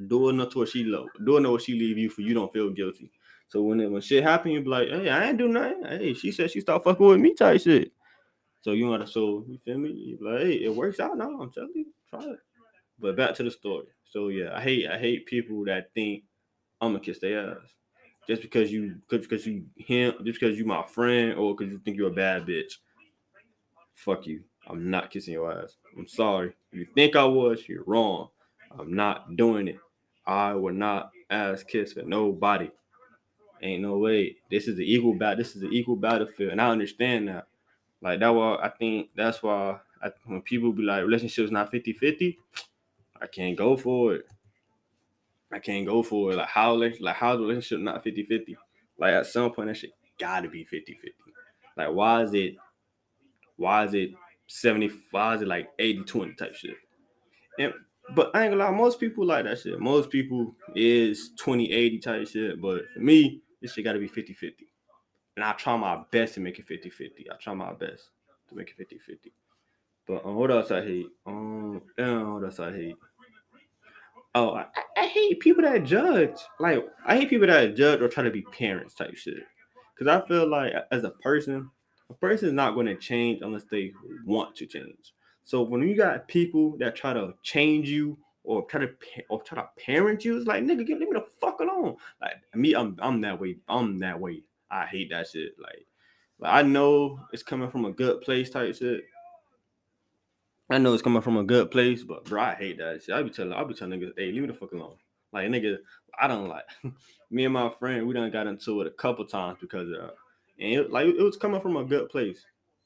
Do 0.07 0.29
enough 0.29 0.51
to 0.51 0.59
where 0.59 0.67
she 0.67 0.85
love, 0.85 1.09
Do 1.25 1.37
enough 1.37 1.51
where 1.51 1.61
she 1.61 1.75
leave 1.75 1.99
you 1.99 2.09
for 2.09 2.23
you 2.23 2.35
don't 2.35 2.53
feel 2.53 2.71
guilty. 2.71 3.11
So 3.53 3.61
when 3.61 3.81
it, 3.81 3.91
when 3.91 4.01
shit 4.01 4.25
happen, 4.25 4.51
you 4.51 4.63
be 4.63 4.71
like, 4.71 4.89
hey, 4.89 5.11
I 5.11 5.29
ain't 5.29 5.37
do 5.37 5.47
nothing. 5.47 5.85
Hey, 5.85 6.15
she 6.15 6.33
said 6.33 6.51
she 6.51 6.63
stopped 6.63 6.85
fucking 6.85 7.05
with 7.05 7.21
me 7.21 7.35
type 7.35 7.61
shit. 7.61 7.93
So 8.63 8.73
you 8.73 8.87
want 8.87 9.05
to 9.05 9.13
so 9.13 9.45
you 9.47 9.59
feel 9.63 9.77
me? 9.77 9.91
You 9.91 10.19
like, 10.23 10.41
hey, 10.41 10.53
it 10.65 10.75
works 10.75 11.01
out 11.01 11.19
now. 11.19 11.39
I'm 11.39 11.51
telling 11.53 11.69
you, 11.75 11.85
try 12.09 12.23
it. 12.23 12.39
But 12.99 13.15
back 13.15 13.35
to 13.35 13.43
the 13.43 13.51
story. 13.51 13.89
So 14.07 14.29
yeah, 14.29 14.57
I 14.57 14.63
hate 14.63 14.89
I 14.89 14.99
hate 14.99 15.27
people 15.27 15.67
that 15.67 15.93
think 15.95 16.23
I'm 16.81 16.93
gonna 16.93 17.05
kiss 17.05 17.19
their 17.19 17.51
ass. 17.51 17.75
just 18.27 18.41
because 18.41 18.73
you 18.73 18.95
because 19.11 19.47
you 19.47 19.67
him 19.77 20.15
just 20.25 20.41
because 20.41 20.57
you 20.57 20.65
my 20.65 20.87
friend 20.87 21.35
or 21.39 21.55
because 21.55 21.71
you 21.71 21.79
think 21.81 21.99
you're 21.99 22.09
a 22.09 22.15
bad 22.15 22.47
bitch. 22.47 22.73
Fuck 23.97 24.27
you. 24.27 24.45
I'm 24.67 24.89
not 24.91 25.11
kissing 25.11 25.35
your 25.35 25.53
ass. 25.53 25.77
I'm 25.99 26.07
sorry. 26.07 26.55
If 26.73 26.79
you 26.79 26.87
think 26.95 27.17
I 27.17 27.25
was, 27.25 27.69
you're 27.69 27.85
wrong. 27.85 28.29
I'm 28.79 28.95
not 28.95 29.37
doing 29.37 29.69
it. 29.69 29.79
I 30.27 30.55
will 30.55 30.73
not 30.73 31.11
ass 31.29 31.63
kiss 31.63 31.93
for 31.93 32.03
nobody. 32.03 32.71
Ain't 33.63 33.83
no 33.83 33.97
way. 33.99 34.37
This 34.51 34.67
is 34.67 34.77
the 34.77 34.93
equal 34.93 35.15
battle. 35.15 35.37
This 35.37 35.55
is 35.55 35.63
the 35.63 35.69
equal 35.69 35.97
battlefield, 35.97 36.51
and 36.51 36.61
I 36.61 36.69
understand 36.71 37.29
that. 37.29 37.47
Like 38.01 38.19
that 38.19 38.31
why 38.31 38.57
I 38.57 38.69
think 38.69 39.11
that's 39.15 39.43
why 39.43 39.79
I, 40.03 40.11
when 40.25 40.43
people 40.43 40.73
be 40.73 40.83
like 40.83 41.05
relationships 41.05 41.53
not 41.53 41.73
50-50, 41.73 42.37
I 43.21 43.27
can't 43.29 43.57
go 43.57 43.77
for 43.77 44.15
it. 44.15 44.27
I 45.53 45.61
can't 45.61 45.87
go 45.87 46.03
for 46.03 46.33
it. 46.33 46.37
Like 46.37 46.49
how 46.49 46.75
like 46.75 47.15
how 47.15 47.37
the 47.37 47.43
relationship 47.43 47.81
not 47.81 48.05
50-50? 48.05 48.57
Like 48.99 49.15
at 49.15 49.27
some 49.27 49.53
point 49.53 49.69
that 49.69 49.77
shit 49.77 49.93
gotta 50.19 50.49
be 50.49 50.65
50-50. 50.65 50.97
Like 51.77 51.91
why 51.91 52.23
is 52.23 52.35
it 52.35 52.57
why 53.57 53.85
is 53.85 53.95
it 53.95 54.11
70 54.49 54.91
why 55.13 55.37
is 55.37 55.43
it 55.43 55.49
like 55.49 55.69
80-20 55.79 56.37
type 56.37 56.57
shit? 56.57 56.75
And 57.61 57.73
but 58.17 58.33
I 58.35 58.43
ain't 58.43 58.53
gonna 58.53 58.65
lie, 58.65 58.71
most 58.73 58.99
people 58.99 59.25
like 59.25 59.45
that 59.45 59.61
shit. 59.61 59.79
Most 59.79 60.11
people 60.11 60.57
is 60.75 61.31
20-80 61.41 62.03
type 62.03 62.27
shit. 62.27 62.61
But 62.61 62.83
for 62.93 63.01
me, 63.01 63.43
this 63.63 63.75
shit 63.75 63.85
gotta 63.85 63.99
be 63.99 64.09
50-50. 64.09 64.53
And 65.37 65.45
I 65.45 65.53
try 65.53 65.77
my 65.77 66.03
best 66.11 66.35
to 66.35 66.41
make 66.41 66.59
it 66.59 66.69
50-50. 66.69 67.31
I 67.31 67.37
try 67.41 67.55
my 67.55 67.73
best 67.73 68.11
to 68.49 68.55
make 68.55 68.75
it 68.77 68.91
50-50. 68.91 69.33
But 70.07 70.27
um, 70.27 70.35
what 70.35 70.51
else 70.51 70.71
I 70.71 70.83
hate? 70.83 71.07
Um, 71.25 71.83
damn, 71.97 72.35
what 72.35 72.45
else 72.45 72.61
I 72.61 72.73
hate? 72.73 72.97
Oh, 74.35 74.55
I, 74.55 74.67
I 74.97 75.07
hate 75.07 75.41
people 75.41 75.63
that 75.63 75.85
judge. 75.85 76.37
Like, 76.59 76.85
I 77.07 77.17
hate 77.17 77.31
people 77.31 77.47
that 77.47 77.77
judge 77.77 78.01
or 78.01 78.09
try 78.09 78.25
to 78.25 78.31
be 78.31 78.43
parents 78.43 78.95
type 78.95 79.15
shit. 79.15 79.45
Because 79.95 80.09
I 80.09 80.27
feel 80.27 80.49
like 80.49 80.73
as 80.91 81.05
a 81.05 81.11
person, 81.11 81.71
a 82.11 82.15
person 82.15 82.49
is 82.49 82.55
not 82.55 82.75
going 82.75 82.87
to 82.87 82.97
change 82.97 83.41
unless 83.43 83.65
they 83.65 83.93
want 84.27 84.57
to 84.57 84.67
change. 84.67 85.13
So 85.45 85.63
when 85.63 85.87
you 85.87 85.97
got 85.97 86.29
people 86.29 86.77
that 86.79 86.97
try 86.97 87.13
to 87.13 87.35
change 87.43 87.89
you 87.89 88.17
or 88.45 88.67
try 88.67 88.81
to 88.81 88.91
or 89.29 89.43
try 89.43 89.63
to 89.63 89.69
parent 89.85 90.25
you, 90.25 90.37
it's 90.37 90.47
like 90.47 90.63
nigga, 90.63 90.87
get 90.87 90.99
leave 90.99 91.11
me 91.11 91.15
the 91.15 91.27
fuck 91.41 91.61
alone. 91.61 91.97
Like 92.21 92.35
me, 92.55 92.75
I'm 92.75 92.97
I'm 93.01 93.21
that 93.23 93.41
way. 93.41 93.59
I'm 93.69 93.99
that 94.01 94.19
way. 94.19 94.43
I 94.71 94.87
hate 94.87 95.11
that 95.11 95.29
shit. 95.29 95.53
Like, 95.61 95.87
like 96.39 96.53
I 96.53 96.63
know 96.63 97.21
it's 97.33 97.43
coming 97.43 97.71
from 97.71 97.85
a 97.85 97.93
good 97.93 98.21
place 98.23 98.51
type 98.51 98.75
shit. 98.75 99.05
I 100.71 100.79
know 100.79 100.95
it's 100.95 101.03
coming 101.03 101.21
from 101.21 101.37
a 101.37 101.45
good 101.45 101.71
place, 101.71 102.03
but 102.03 102.25
bro, 102.25 102.41
I 102.41 102.55
hate 102.55 102.79
that 102.79 103.03
shit. 103.03 103.15
I 103.15 103.23
be 103.23 103.31
telling, 103.31 103.53
I 103.53 103.63
be 103.65 103.75
telling 103.75 104.01
niggas, 104.01 104.13
hey, 104.17 104.33
leave 104.33 104.43
me 104.43 104.49
the 104.49 104.55
fuck 104.55 104.73
alone. 104.73 104.97
Like 105.33 105.49
nigga, 105.49 105.77
I 106.19 106.29
don't 106.29 106.49
like. 106.49 106.65
me 107.31 107.45
and 107.45 107.55
my 107.55 107.71
friend, 107.79 108.07
we 108.07 108.15
done 108.15 108.31
got 108.31 108.47
into 108.47 108.81
it 108.81 108.87
a 108.87 108.91
couple 108.91 109.25
times 109.27 109.59
because 109.61 109.91
uh, 109.91 110.11
and 110.59 110.73
it, 110.73 110.91
like 110.91 111.07
it 111.07 111.23
was 111.23 111.37
coming 111.37 111.61
from 111.61 111.77
a 111.77 111.85
good 111.85 112.09
place. 112.09 112.45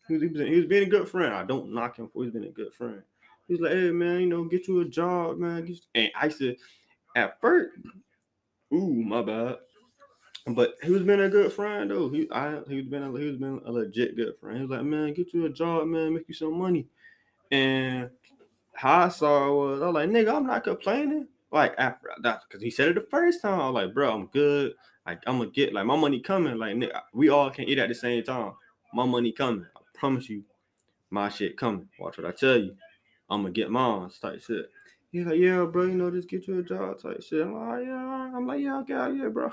He 0.09 0.15
was, 0.15 0.23
he 0.23 0.29
was, 0.29 0.41
he 0.41 0.57
was 0.57 0.67
being 0.67 0.85
a 0.85 0.91
good 0.91 1.09
friend. 1.09 1.35
I 1.35 1.45
don't 1.45 1.73
knock 1.73 1.97
him 1.97 2.09
for 2.09 2.25
he's 2.25 2.33
been 2.33 2.45
a 2.45 2.51
good 2.51 2.73
friend. 2.73 3.03
He's 3.49 3.61
like, 3.61 3.73
hey 3.73 3.91
man, 3.91 4.21
you 4.21 4.27
know, 4.27 4.45
get 4.45 4.67
you 4.67 4.81
a 4.81 4.85
job, 4.85 5.39
man. 5.39 5.69
And 5.95 6.11
I 6.17 6.29
said, 6.29 6.57
at 7.15 7.41
first, 7.41 7.77
ooh, 8.73 8.93
my 8.93 9.23
bad. 9.23 9.57
But 10.49 10.75
he 10.83 10.91
was 10.91 11.03
been 11.03 11.21
a 11.21 11.29
good 11.29 11.53
friend 11.53 11.91
though. 11.91 12.09
He 12.09 12.31
I 12.31 12.61
he 12.69 12.77
was 12.77 12.87
been 12.87 13.03
a, 13.03 13.19
he 13.19 13.27
was 13.27 13.37
been 13.37 13.61
a 13.65 13.73
legit 13.73 14.17
good 14.17 14.35
friend. 14.41 14.59
He 14.59 14.63
was 14.63 14.71
like, 14.71 14.85
man, 14.87 15.13
get 15.13 15.35
you 15.35 15.47
a 15.47 15.51
job, 15.51 15.89
man, 15.89 16.15
make 16.15 16.29
you 16.29 16.35
some 16.35 16.57
money. 16.57 16.87
And 17.51 18.11
how 18.75 19.07
I 19.07 19.09
saw 19.09 19.49
it 19.49 19.55
was, 19.55 19.83
I 19.83 19.87
was 19.87 19.95
like, 19.95 20.11
nigga, 20.11 20.35
I'm 20.35 20.47
not 20.47 20.63
complaining. 20.63 21.27
Like 21.51 21.75
after 21.79 22.11
that, 22.23 22.43
because 22.49 22.63
he 22.63 22.71
said 22.71 22.89
it 22.89 22.95
the 22.95 23.07
first 23.11 23.43
time. 23.43 23.61
I 23.61 23.71
was 23.71 23.75
like, 23.75 23.95
bro, 23.95 24.13
I'm 24.13 24.27
good. 24.27 24.75
Like 25.05 25.23
I'm 25.27 25.39
gonna 25.39 25.51
get 25.51 25.73
like 25.73 25.87
my 25.87 25.97
money 25.97 26.21
coming. 26.21 26.59
Like 26.59 26.77
nigga, 26.77 27.01
we 27.13 27.29
all 27.29 27.51
can 27.51 27.65
eat 27.65 27.79
at 27.79 27.89
the 27.89 27.95
same 27.95 28.23
time. 28.23 28.53
My 28.95 29.05
money 29.05 29.33
coming. 29.33 29.67
I 29.77 29.81
promise 29.95 30.29
you, 30.29 30.45
my 31.11 31.29
shit 31.29 31.57
coming. 31.57 31.89
Watch 31.99 32.19
what 32.19 32.27
I 32.27 32.33
tell 32.33 32.59
you. 32.59 32.77
I'm 33.29 33.43
gonna 33.43 33.53
get 33.53 33.71
mine. 33.71 34.11
Type 34.21 34.41
shit. 34.41 34.71
He's 35.13 35.25
like, 35.25 35.39
yeah, 35.39 35.65
bro, 35.65 35.85
you 35.85 35.95
know, 35.95 36.11
just 36.11 36.29
get 36.29 36.47
you 36.47 36.59
a 36.59 36.63
job 36.63 37.01
type 37.01 37.23
shit. 37.23 37.43
I'm 37.43 37.55
like, 37.55 37.85
yeah, 37.87 38.33
I'm 38.35 38.47
like, 38.47 38.61
yeah, 38.61 38.79
okay, 38.81 39.17
yeah, 39.17 39.29
bro. 39.29 39.51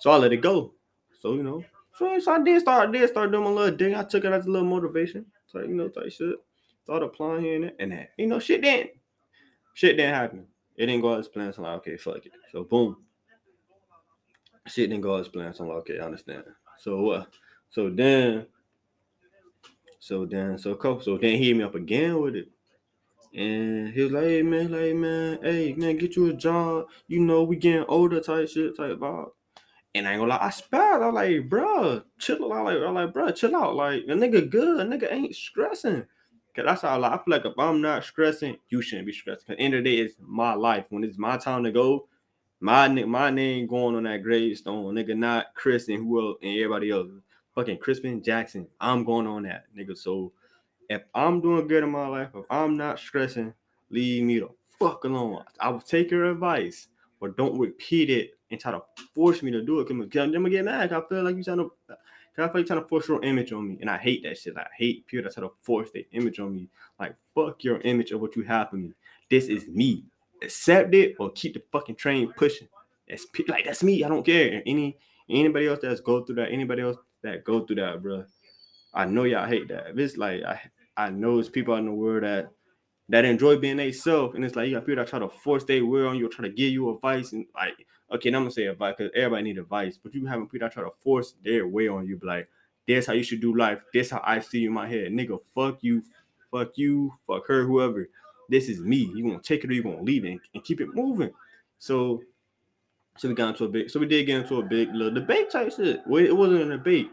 So 0.00 0.10
I 0.10 0.16
let 0.16 0.32
it 0.32 0.38
go. 0.38 0.74
So 1.20 1.34
you 1.34 1.42
know, 1.42 1.62
so, 1.96 2.18
so 2.18 2.32
I 2.32 2.42
did 2.42 2.60
start, 2.60 2.88
I 2.88 2.92
did 2.92 3.08
start 3.08 3.30
doing 3.30 3.44
my 3.44 3.50
little 3.50 3.76
thing. 3.76 3.94
I 3.94 4.04
took 4.04 4.24
it 4.24 4.32
as 4.32 4.46
a 4.46 4.50
little 4.50 4.66
motivation, 4.66 5.26
type, 5.52 5.66
you 5.68 5.74
know, 5.74 5.88
type 5.88 6.10
shit. 6.10 6.36
Start 6.82 7.02
applying 7.02 7.42
here 7.42 7.54
and 7.56 7.64
that, 7.64 7.76
and 7.78 7.92
that. 7.92 8.10
You 8.16 8.26
know, 8.26 8.38
shit 8.38 8.62
didn't, 8.62 8.90
shit 9.74 9.96
didn't 9.96 10.14
happen. 10.14 10.46
It 10.76 10.86
didn't 10.86 11.02
go 11.02 11.14
as 11.18 11.28
planned. 11.28 11.54
So 11.54 11.62
I'm 11.62 11.70
like, 11.70 11.78
okay, 11.80 11.96
fuck 11.96 12.24
it. 12.24 12.32
So 12.50 12.64
boom, 12.64 12.96
shit 14.66 14.88
didn't 14.88 15.02
go 15.02 15.16
as 15.16 15.28
planned. 15.28 15.54
So 15.54 15.64
I'm 15.64 15.68
like, 15.68 15.78
okay, 15.80 16.00
I 16.00 16.06
understand. 16.06 16.44
So 16.78 17.10
uh, 17.10 17.24
so 17.68 17.90
then, 17.90 18.46
so 19.98 20.24
then, 20.24 20.56
so. 20.56 20.78
So 21.02 21.18
then 21.18 21.36
he 21.36 21.48
hit 21.48 21.56
me 21.56 21.64
up 21.64 21.74
again 21.74 22.18
with 22.20 22.34
it. 22.34 22.48
And 23.32 23.88
he 23.88 24.02
was 24.02 24.12
like, 24.12 24.24
hey 24.24 24.42
man, 24.42 24.72
like 24.72 24.94
man, 24.94 25.38
hey 25.42 25.72
man, 25.74 25.96
get 25.96 26.16
you 26.16 26.30
a 26.30 26.32
job. 26.32 26.86
You 27.06 27.20
know, 27.20 27.44
we 27.44 27.56
getting 27.56 27.84
older 27.88 28.20
type 28.20 28.48
shit, 28.48 28.76
type 28.76 28.98
vibe. 28.98 29.30
And 29.94 30.06
I 30.06 30.12
ain't 30.12 30.20
gonna 30.20 30.30
lie, 30.30 30.38
I 30.40 30.48
spaz. 30.48 31.06
I'm 31.06 31.14
like, 31.14 31.48
bro, 31.48 32.02
chill 32.18 32.52
out. 32.52 32.64
Like, 32.64 32.78
I'm 32.78 32.94
like, 32.94 33.12
bro, 33.12 33.30
chill 33.30 33.56
out. 33.56 33.74
Like, 33.74 34.02
a 34.04 34.12
nigga 34.12 34.48
good, 34.48 34.80
a 34.80 34.84
nigga 34.84 35.12
ain't 35.12 35.34
stressing. 35.34 36.06
Cause 36.54 36.64
that's 36.64 36.82
how 36.82 37.00
I 37.02 37.10
feel 37.16 37.22
like 37.26 37.44
if 37.44 37.58
I'm 37.58 37.80
not 37.80 38.02
stressing, 38.02 38.56
you 38.68 38.82
shouldn't 38.82 39.06
be 39.06 39.12
stressing. 39.12 39.46
Cause 39.46 39.56
end 39.58 39.74
of 39.74 39.84
the 39.84 39.90
day, 39.90 40.02
it's 40.02 40.16
my 40.20 40.54
life. 40.54 40.86
When 40.88 41.04
it's 41.04 41.18
my 41.18 41.36
time 41.36 41.62
to 41.64 41.70
go, 41.70 42.08
my 42.60 42.88
my 42.88 43.30
name 43.30 43.68
going 43.68 43.94
on 43.94 44.02
that 44.02 44.22
gravestone, 44.22 44.94
nigga, 44.94 45.16
not 45.16 45.54
Chris 45.54 45.88
and 45.88 45.98
who 45.98 46.20
else 46.20 46.38
and 46.42 46.56
everybody 46.56 46.90
else. 46.90 47.08
Fucking 47.54 47.78
Crispin 47.78 48.22
Jackson. 48.22 48.66
I'm 48.80 49.04
going 49.04 49.26
on 49.26 49.44
that, 49.44 49.64
nigga. 49.76 49.96
So 49.96 50.32
if 50.90 51.02
I'm 51.14 51.40
doing 51.40 51.68
good 51.68 51.84
in 51.84 51.90
my 51.90 52.08
life, 52.08 52.30
if 52.34 52.44
I'm 52.50 52.76
not 52.76 52.98
stressing, 52.98 53.54
leave 53.90 54.24
me 54.24 54.40
the 54.40 54.48
fuck 54.66 55.04
alone. 55.04 55.44
I 55.60 55.68
will 55.68 55.80
take 55.80 56.10
your 56.10 56.24
advice, 56.24 56.88
but 57.20 57.36
don't 57.36 57.56
repeat 57.56 58.10
it 58.10 58.32
and 58.50 58.60
try 58.60 58.72
to 58.72 58.82
force 59.14 59.40
me 59.40 59.52
to 59.52 59.62
do 59.62 59.78
it. 59.78 59.84
Cause 59.84 59.92
I'm 59.92 60.32
gonna 60.32 60.50
get 60.50 60.64
mad. 60.64 60.92
I 60.92 61.00
feel 61.08 61.22
like 61.22 61.36
you're 61.36 61.44
trying 61.44 61.58
to, 61.58 61.72
I 61.90 62.48
feel 62.48 62.50
like 62.54 62.66
trying 62.66 62.82
to 62.82 62.88
force 62.88 63.06
your 63.06 63.22
image 63.22 63.52
on 63.52 63.68
me, 63.68 63.78
and 63.80 63.88
I 63.88 63.98
hate 63.98 64.24
that 64.24 64.36
shit. 64.36 64.56
I 64.56 64.66
hate 64.76 65.06
people 65.06 65.22
that 65.24 65.34
try 65.34 65.44
to 65.44 65.52
force 65.62 65.90
their 65.92 66.02
image 66.10 66.40
on 66.40 66.52
me. 66.52 66.68
Like, 66.98 67.14
fuck 67.36 67.62
your 67.62 67.80
image 67.82 68.10
of 68.10 68.20
what 68.20 68.34
you 68.34 68.42
have 68.42 68.70
for 68.70 68.76
me. 68.76 68.92
This 69.30 69.46
is 69.46 69.68
me. 69.68 70.04
Accept 70.42 70.92
it 70.92 71.14
or 71.20 71.30
keep 71.30 71.54
the 71.54 71.62
fucking 71.70 71.96
train 71.96 72.32
pushing. 72.32 72.66
That's 73.08 73.26
like 73.46 73.64
that's 73.64 73.84
me. 73.84 74.02
I 74.02 74.08
don't 74.08 74.26
care. 74.26 74.60
Any 74.66 74.98
anybody 75.28 75.68
else 75.68 75.78
that's 75.82 76.00
go 76.00 76.24
through 76.24 76.36
that, 76.36 76.50
anybody 76.50 76.82
else 76.82 76.96
that 77.22 77.44
go 77.44 77.64
through 77.64 77.76
that, 77.76 78.02
bro. 78.02 78.24
I 78.92 79.04
know 79.04 79.22
y'all 79.22 79.46
hate 79.46 79.68
that. 79.68 79.90
If 79.90 79.98
it's 79.98 80.16
like 80.16 80.42
I 80.42 80.60
I 81.06 81.10
know 81.10 81.38
it's 81.38 81.48
people 81.48 81.74
out 81.74 81.80
in 81.80 81.86
the 81.86 81.92
world 81.92 82.24
that 82.24 82.50
that 83.08 83.24
enjoy 83.24 83.56
being 83.56 83.76
they 83.76 83.90
self, 83.90 84.34
and 84.34 84.44
it's 84.44 84.54
like 84.54 84.68
you 84.68 84.74
got 84.74 84.86
people 84.86 85.02
that 85.02 85.08
try 85.10 85.18
to 85.18 85.28
force 85.28 85.64
their 85.64 85.84
will 85.84 86.08
on 86.08 86.16
you, 86.16 86.26
or 86.26 86.28
try 86.28 86.46
to 86.46 86.54
give 86.54 86.72
you 86.72 86.94
advice, 86.94 87.32
and 87.32 87.46
like 87.54 87.74
okay, 88.12 88.28
I'm 88.28 88.34
gonna 88.34 88.50
say 88.50 88.66
advice 88.66 88.94
because 88.98 89.12
everybody 89.14 89.44
need 89.44 89.58
advice, 89.58 89.98
but 90.02 90.14
you 90.14 90.26
having 90.26 90.46
people 90.46 90.66
that 90.66 90.74
try 90.74 90.82
to 90.82 90.90
force 91.02 91.34
their 91.44 91.66
way 91.66 91.88
on 91.88 92.06
you, 92.06 92.18
like 92.22 92.48
this 92.86 93.06
how 93.06 93.12
you 93.12 93.22
should 93.22 93.40
do 93.40 93.56
life, 93.56 93.80
this 93.92 94.10
how 94.10 94.20
I 94.24 94.40
see 94.40 94.60
you 94.60 94.68
in 94.68 94.74
my 94.74 94.88
head, 94.88 95.12
nigga, 95.12 95.38
fuck 95.54 95.78
you, 95.82 96.02
fuck 96.50 96.76
you, 96.76 97.12
fuck 97.26 97.46
her, 97.46 97.64
whoever. 97.64 98.08
This 98.48 98.68
is 98.68 98.80
me. 98.80 99.10
You 99.14 99.24
gonna 99.24 99.40
take 99.40 99.64
it 99.64 99.70
or 99.70 99.74
you 99.74 99.82
gonna 99.82 100.02
leave 100.02 100.24
it 100.24 100.40
and 100.54 100.64
keep 100.64 100.80
it 100.80 100.94
moving. 100.94 101.30
So, 101.78 102.20
so 103.16 103.28
we 103.28 103.34
got 103.34 103.50
into 103.50 103.64
a 103.64 103.68
big, 103.68 103.90
so 103.90 104.00
we 104.00 104.06
did 104.06 104.26
get 104.26 104.40
into 104.40 104.58
a 104.58 104.62
big 104.62 104.92
little 104.92 105.14
debate 105.14 105.50
type 105.50 105.72
shit. 105.72 106.00
Well, 106.06 106.24
it 106.24 106.36
wasn't 106.36 106.62
a 106.62 106.76
debate. 106.76 107.10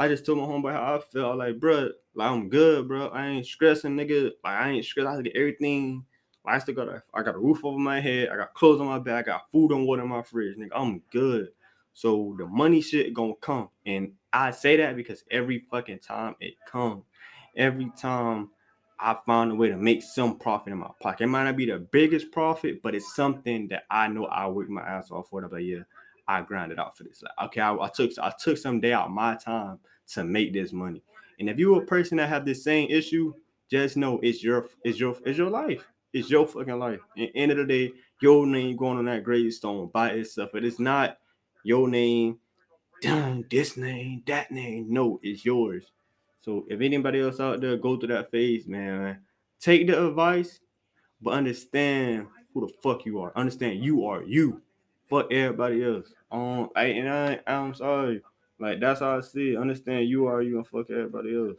I 0.00 0.08
just 0.08 0.24
told 0.24 0.38
my 0.38 0.44
homeboy 0.44 0.72
how 0.72 0.96
I 0.96 0.98
felt. 0.98 1.36
Like, 1.36 1.60
bro, 1.60 1.90
like 2.14 2.30
I'm 2.30 2.48
good, 2.48 2.88
bro. 2.88 3.08
I 3.08 3.26
ain't 3.26 3.44
stressing, 3.44 3.94
nigga. 3.94 4.30
Like 4.42 4.54
I 4.54 4.70
ain't 4.70 4.84
stressed. 4.86 5.06
I 5.06 5.20
get 5.20 5.36
everything. 5.36 6.06
Like, 6.42 6.54
I 6.54 6.58
still 6.58 6.74
got 6.74 6.88
a, 6.88 7.02
I 7.12 7.22
got 7.22 7.34
a 7.34 7.38
roof 7.38 7.62
over 7.66 7.78
my 7.78 8.00
head. 8.00 8.30
I 8.30 8.36
got 8.38 8.54
clothes 8.54 8.80
on 8.80 8.86
my 8.86 8.98
back. 8.98 9.28
I 9.28 9.32
got 9.32 9.52
food 9.52 9.72
and 9.72 9.86
water 9.86 10.00
in 10.00 10.08
my 10.08 10.22
fridge, 10.22 10.56
nigga. 10.56 10.70
I'm 10.74 11.02
good. 11.12 11.48
So 11.92 12.34
the 12.38 12.46
money 12.46 12.80
shit 12.80 13.12
gonna 13.12 13.34
come, 13.42 13.68
and 13.84 14.12
I 14.32 14.52
say 14.52 14.78
that 14.78 14.96
because 14.96 15.22
every 15.30 15.66
fucking 15.70 15.98
time 15.98 16.34
it 16.40 16.54
comes, 16.66 17.04
every 17.54 17.92
time 17.94 18.48
I 18.98 19.18
found 19.26 19.52
a 19.52 19.54
way 19.54 19.68
to 19.68 19.76
make 19.76 20.02
some 20.02 20.38
profit 20.38 20.72
in 20.72 20.78
my 20.78 20.92
pocket. 21.02 21.24
It 21.24 21.26
might 21.26 21.44
not 21.44 21.56
be 21.58 21.66
the 21.66 21.78
biggest 21.78 22.32
profit, 22.32 22.80
but 22.82 22.94
it's 22.94 23.14
something 23.14 23.68
that 23.68 23.82
I 23.90 24.08
know 24.08 24.24
I 24.24 24.46
work 24.46 24.70
my 24.70 24.80
ass 24.80 25.10
off 25.10 25.28
for. 25.28 25.46
But 25.46 25.58
yeah, 25.58 25.80
I 26.26 26.40
grinded 26.40 26.78
out 26.78 26.96
for 26.96 27.04
this. 27.04 27.22
Like, 27.22 27.48
okay, 27.48 27.60
I, 27.60 27.74
I 27.74 27.90
took 27.94 28.12
I 28.18 28.32
took 28.42 28.56
some 28.56 28.80
day 28.80 28.94
out 28.94 29.10
my 29.10 29.36
time 29.36 29.78
to 30.14 30.24
make 30.24 30.52
this 30.52 30.72
money. 30.72 31.02
And 31.38 31.48
if 31.48 31.58
you're 31.58 31.82
a 31.82 31.86
person 31.86 32.18
that 32.18 32.28
have 32.28 32.44
this 32.44 32.62
same 32.64 32.90
issue, 32.90 33.32
just 33.70 33.96
know 33.96 34.18
it's 34.22 34.42
your 34.42 34.68
it's 34.84 34.98
your 34.98 35.16
it's 35.24 35.38
your 35.38 35.50
life. 35.50 35.84
It's 36.12 36.28
your 36.28 36.46
fucking 36.46 36.78
life. 36.78 37.00
End 37.16 37.52
of 37.52 37.58
the 37.58 37.64
day, 37.64 37.92
your 38.20 38.46
name 38.46 38.76
going 38.76 38.98
on 38.98 39.04
that 39.04 39.22
gravestone 39.22 39.90
by 39.92 40.10
itself. 40.10 40.54
It 40.54 40.64
is 40.64 40.80
not 40.80 41.18
your 41.62 41.88
name, 41.88 42.38
damn, 43.00 43.44
this 43.48 43.76
name, 43.76 44.22
that 44.26 44.50
name. 44.50 44.86
No, 44.88 45.20
it's 45.22 45.44
yours. 45.44 45.92
So 46.40 46.64
if 46.68 46.80
anybody 46.80 47.20
else 47.20 47.38
out 47.38 47.60
there 47.60 47.76
go 47.76 47.96
through 47.96 48.14
that 48.14 48.30
phase, 48.30 48.66
man, 48.66 49.20
take 49.60 49.86
the 49.86 50.08
advice, 50.08 50.60
but 51.22 51.34
understand 51.34 52.26
who 52.52 52.66
the 52.66 52.72
fuck 52.82 53.06
you 53.06 53.20
are. 53.20 53.32
Understand 53.36 53.84
you 53.84 54.04
are 54.06 54.22
you. 54.24 54.60
fuck 55.08 55.32
everybody 55.32 55.84
else. 55.84 56.12
Um, 56.30 56.70
I 56.74 56.84
and 56.84 57.08
I 57.08 57.40
I'm 57.46 57.74
sorry. 57.74 58.22
Like 58.60 58.78
that's 58.78 59.00
how 59.00 59.16
I 59.16 59.20
see 59.22 59.54
it. 59.54 59.58
Understand 59.58 60.08
you 60.08 60.26
are 60.26 60.42
you 60.42 60.58
and 60.58 60.66
fuck 60.66 60.90
everybody 60.90 61.34
else. 61.34 61.56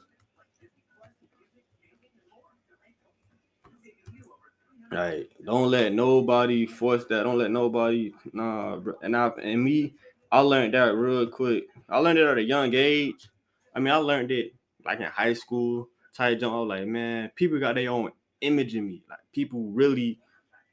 Like, 4.92 5.32
don't 5.46 5.72
let 5.72 5.94
nobody 5.94 6.66
force 6.66 7.06
that. 7.06 7.24
Don't 7.24 7.38
let 7.38 7.50
nobody, 7.50 8.14
nah. 8.34 8.78
And 9.02 9.16
I 9.16 9.30
and 9.42 9.64
me, 9.64 9.96
I 10.32 10.42
learned 10.42 10.74
that 10.74 10.96
real 10.96 11.28
quick. 11.28 11.66
I 11.90 11.98
learned 12.00 12.20
it 12.20 12.28
at 12.28 12.38
a 12.38 12.44
young 12.44 12.74
age. 12.74 13.30
I 13.74 13.80
mean, 13.80 13.94
I 13.94 13.98
learned 13.98 14.32
it 14.32 14.54
like 14.86 15.00
in 15.00 15.06
high 15.06 15.34
school. 15.34 15.88
Tight 16.14 16.42
jump. 16.42 16.54
I 16.54 16.60
was 16.60 16.68
like, 16.68 16.88
man, 16.88 17.32
people 17.36 17.58
got 17.58 17.76
their 17.76 17.90
own 17.90 18.12
image 18.42 18.76
in 18.76 18.86
me. 18.86 19.02
Like, 19.10 19.20
people 19.32 19.72
really 19.72 20.20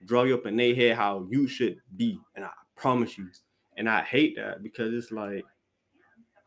draw 0.05 0.25
you 0.25 0.35
up 0.35 0.47
in 0.47 0.57
their 0.57 0.75
head 0.75 0.97
how 0.97 1.25
you 1.31 1.47
should 1.47 1.77
be. 1.97 2.19
And 2.35 2.45
I 2.45 2.51
promise 2.77 3.17
you. 3.17 3.29
And 3.77 3.89
I 3.89 4.03
hate 4.03 4.35
that 4.35 4.65
because 4.65 4.93
it's 4.93 5.13
like, 5.13 5.45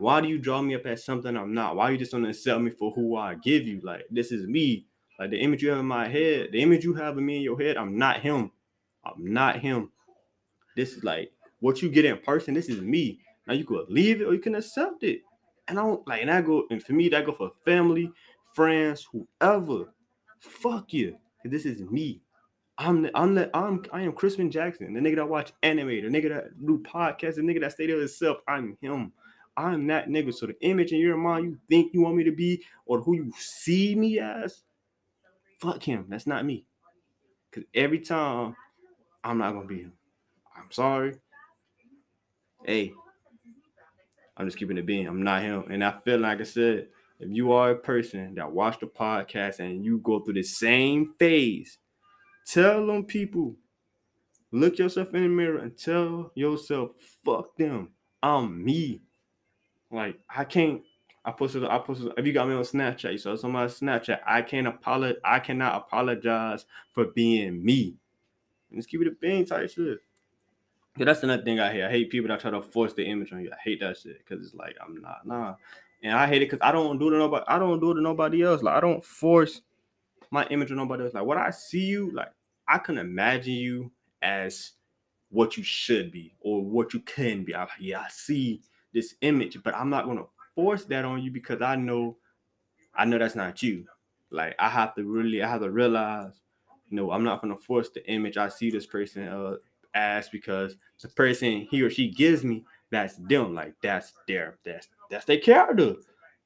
why 0.01 0.19
do 0.19 0.27
you 0.27 0.39
draw 0.39 0.61
me 0.63 0.73
up 0.73 0.85
as 0.87 1.05
something 1.05 1.37
I'm 1.37 1.53
not? 1.53 1.75
Why 1.75 1.85
are 1.85 1.91
you 1.91 1.97
just 1.97 2.11
don't 2.11 2.25
accept 2.25 2.59
me 2.59 2.71
for 2.71 2.91
who 2.91 3.15
I 3.15 3.35
give 3.35 3.67
you? 3.67 3.81
Like, 3.83 4.05
this 4.09 4.31
is 4.31 4.47
me. 4.47 4.87
Like 5.19 5.29
the 5.29 5.39
image 5.39 5.61
you 5.61 5.69
have 5.69 5.77
in 5.77 5.85
my 5.85 6.07
head, 6.07 6.49
the 6.51 6.59
image 6.59 6.83
you 6.83 6.95
have 6.95 7.17
of 7.17 7.23
me 7.23 7.37
in 7.37 7.43
your 7.43 7.61
head, 7.61 7.77
I'm 7.77 7.95
not 7.99 8.21
him. 8.21 8.49
I'm 9.05 9.31
not 9.31 9.59
him. 9.59 9.91
This 10.75 10.93
is 10.93 11.03
like 11.03 11.31
what 11.59 11.83
you 11.83 11.89
get 11.89 12.05
in 12.05 12.17
person. 12.17 12.55
This 12.55 12.67
is 12.67 12.81
me. 12.81 13.19
Now 13.45 13.53
you 13.53 13.63
could 13.63 13.89
leave 13.89 14.21
it 14.21 14.25
or 14.25 14.33
you 14.33 14.39
can 14.39 14.55
accept 14.55 15.03
it. 15.03 15.21
And 15.67 15.77
I 15.77 15.83
don't 15.83 16.07
like, 16.07 16.23
and 16.23 16.31
I 16.31 16.41
go, 16.41 16.63
and 16.71 16.81
for 16.81 16.93
me, 16.93 17.07
that 17.09 17.25
go 17.25 17.33
for 17.33 17.51
family, 17.63 18.11
friends, 18.55 19.07
whoever. 19.11 19.93
Fuck 20.39 20.93
you. 20.93 21.15
This 21.45 21.65
is 21.67 21.79
me. 21.81 22.21
I'm 22.79 23.03
the, 23.03 23.11
I'm 23.15 23.35
the, 23.35 23.55
I'm 23.55 23.83
I 23.93 24.01
am 24.01 24.13
Crispin 24.13 24.49
Jackson, 24.49 24.95
the 24.95 24.99
nigga 24.99 25.17
that 25.17 25.29
watch 25.29 25.53
anime, 25.61 25.89
the 25.89 26.09
nigga 26.09 26.29
that 26.29 26.65
do 26.65 26.79
podcasts, 26.79 27.35
the 27.35 27.41
nigga 27.41 27.61
that 27.61 27.73
stay 27.73 27.85
there 27.85 27.99
himself. 27.99 28.37
I'm 28.47 28.75
him. 28.81 29.13
I'm 29.57 29.87
that 29.87 30.07
nigga. 30.07 30.33
So 30.33 30.47
the 30.47 30.59
image 30.61 30.91
in 30.91 30.99
your 30.99 31.17
mind 31.17 31.45
you 31.45 31.57
think 31.67 31.93
you 31.93 32.01
want 32.01 32.15
me 32.15 32.23
to 32.23 32.31
be, 32.31 32.63
or 32.85 33.01
who 33.01 33.15
you 33.15 33.31
see 33.37 33.95
me 33.95 34.19
as, 34.19 34.63
fuck 35.59 35.83
him. 35.83 36.05
That's 36.09 36.27
not 36.27 36.45
me. 36.45 36.65
Cause 37.51 37.63
every 37.73 37.99
time 37.99 38.55
I'm 39.23 39.37
not 39.37 39.53
gonna 39.53 39.67
be 39.67 39.81
him. 39.81 39.93
I'm 40.55 40.71
sorry. 40.71 41.15
Hey, 42.63 42.93
I'm 44.37 44.47
just 44.47 44.57
keeping 44.57 44.77
it 44.77 44.85
being. 44.85 45.07
I'm 45.07 45.23
not 45.23 45.41
him. 45.41 45.65
And 45.69 45.83
I 45.83 45.99
feel 46.03 46.19
like 46.19 46.39
I 46.39 46.43
said, 46.43 46.87
if 47.19 47.29
you 47.29 47.51
are 47.51 47.71
a 47.71 47.75
person 47.75 48.35
that 48.35 48.51
watch 48.51 48.79
the 48.79 48.87
podcast 48.87 49.59
and 49.59 49.85
you 49.85 49.99
go 49.99 50.19
through 50.19 50.35
the 50.35 50.43
same 50.43 51.13
phase, 51.19 51.77
tell 52.47 52.87
them 52.87 53.05
people, 53.05 53.55
look 54.51 54.79
yourself 54.79 55.13
in 55.13 55.23
the 55.23 55.29
mirror 55.29 55.59
and 55.59 55.77
tell 55.77 56.31
yourself, 56.33 56.91
fuck 57.23 57.55
them. 57.57 57.89
I'm 58.23 58.63
me. 58.63 59.01
Like 59.91 60.19
I 60.29 60.45
can't 60.45 60.81
I 61.23 61.31
posted. 61.31 61.63
I 61.63 61.77
posted. 61.77 62.11
If 62.17 62.25
you 62.25 62.33
got 62.33 62.47
me 62.47 62.55
on 62.55 62.63
Snapchat, 62.63 63.11
you 63.11 63.17
saw 63.17 63.35
some 63.35 63.55
on 63.55 63.67
Snapchat. 63.67 64.21
I 64.25 64.41
can't 64.41 64.67
apologize. 64.67 65.21
I 65.23 65.39
cannot 65.39 65.75
apologize 65.75 66.65
for 66.91 67.05
being 67.05 67.63
me. 67.63 67.95
Let's 68.73 68.87
keep 68.87 69.01
it 69.01 69.07
a 69.07 69.11
being 69.11 69.45
type 69.45 69.69
shit. 69.69 69.99
Yeah, 70.97 71.05
that's 71.05 71.23
another 71.23 71.43
thing 71.43 71.59
I 71.59 71.71
hate. 71.71 71.83
I 71.83 71.89
hate 71.89 72.09
people 72.09 72.29
that 72.29 72.39
try 72.39 72.51
to 72.51 72.61
force 72.61 72.93
the 72.93 73.05
image 73.05 73.31
on 73.31 73.41
you. 73.41 73.51
I 73.51 73.57
hate 73.63 73.81
that 73.81 73.97
shit 73.97 74.17
because 74.17 74.45
it's 74.45 74.55
like 74.55 74.75
I'm 74.83 74.99
not 74.99 75.25
nah, 75.25 75.55
and 76.01 76.13
I 76.13 76.25
hate 76.25 76.41
it 76.41 76.49
because 76.49 76.59
I 76.61 76.71
don't 76.71 76.97
do 76.97 77.09
it 77.09 77.11
to 77.11 77.17
nobody. 77.17 77.45
I 77.47 77.59
don't 77.59 77.79
do 77.79 77.91
it 77.91 77.95
to 77.95 78.01
nobody 78.01 78.41
else. 78.41 78.63
Like 78.63 78.75
I 78.75 78.79
don't 78.79 79.03
force 79.03 79.61
my 80.31 80.45
image 80.47 80.71
on 80.71 80.77
nobody 80.77 81.03
else. 81.03 81.13
Like 81.13 81.25
what 81.25 81.37
I 81.37 81.51
see 81.51 81.85
you, 81.85 82.11
like 82.11 82.31
I 82.67 82.79
can 82.79 82.97
imagine 82.97 83.53
you 83.53 83.91
as 84.23 84.71
what 85.29 85.55
you 85.55 85.63
should 85.63 86.11
be 86.11 86.33
or 86.41 86.63
what 86.63 86.93
you 86.93 86.99
can 87.01 87.43
be. 87.43 87.55
I, 87.55 87.67
yeah, 87.79 88.01
I 88.01 88.07
see 88.09 88.61
this 88.93 89.15
image, 89.21 89.57
but 89.63 89.75
I'm 89.75 89.89
not 89.89 90.05
gonna 90.05 90.25
force 90.55 90.85
that 90.85 91.05
on 91.05 91.21
you 91.21 91.31
because 91.31 91.61
I 91.61 91.75
know 91.75 92.17
I 92.93 93.05
know 93.05 93.17
that's 93.17 93.35
not 93.35 93.61
you. 93.63 93.85
Like 94.29 94.55
I 94.59 94.69
have 94.69 94.95
to 94.95 95.03
really 95.03 95.43
I 95.43 95.49
have 95.49 95.61
to 95.61 95.69
realize, 95.69 96.33
know, 96.89 97.11
I'm 97.11 97.23
not 97.23 97.41
gonna 97.41 97.57
force 97.57 97.89
the 97.89 98.05
image 98.09 98.37
I 98.37 98.49
see 98.49 98.69
this 98.69 98.85
person 98.85 99.27
uh 99.27 99.55
as 99.93 100.29
because 100.29 100.75
the 101.01 101.09
person 101.09 101.67
he 101.69 101.81
or 101.81 101.89
she 101.89 102.09
gives 102.09 102.43
me, 102.43 102.63
that's 102.91 103.15
them. 103.15 103.53
Like 103.53 103.73
that's 103.81 104.13
their 104.27 104.57
that's 104.63 104.87
that's 105.09 105.25
their 105.25 105.39
character. 105.39 105.95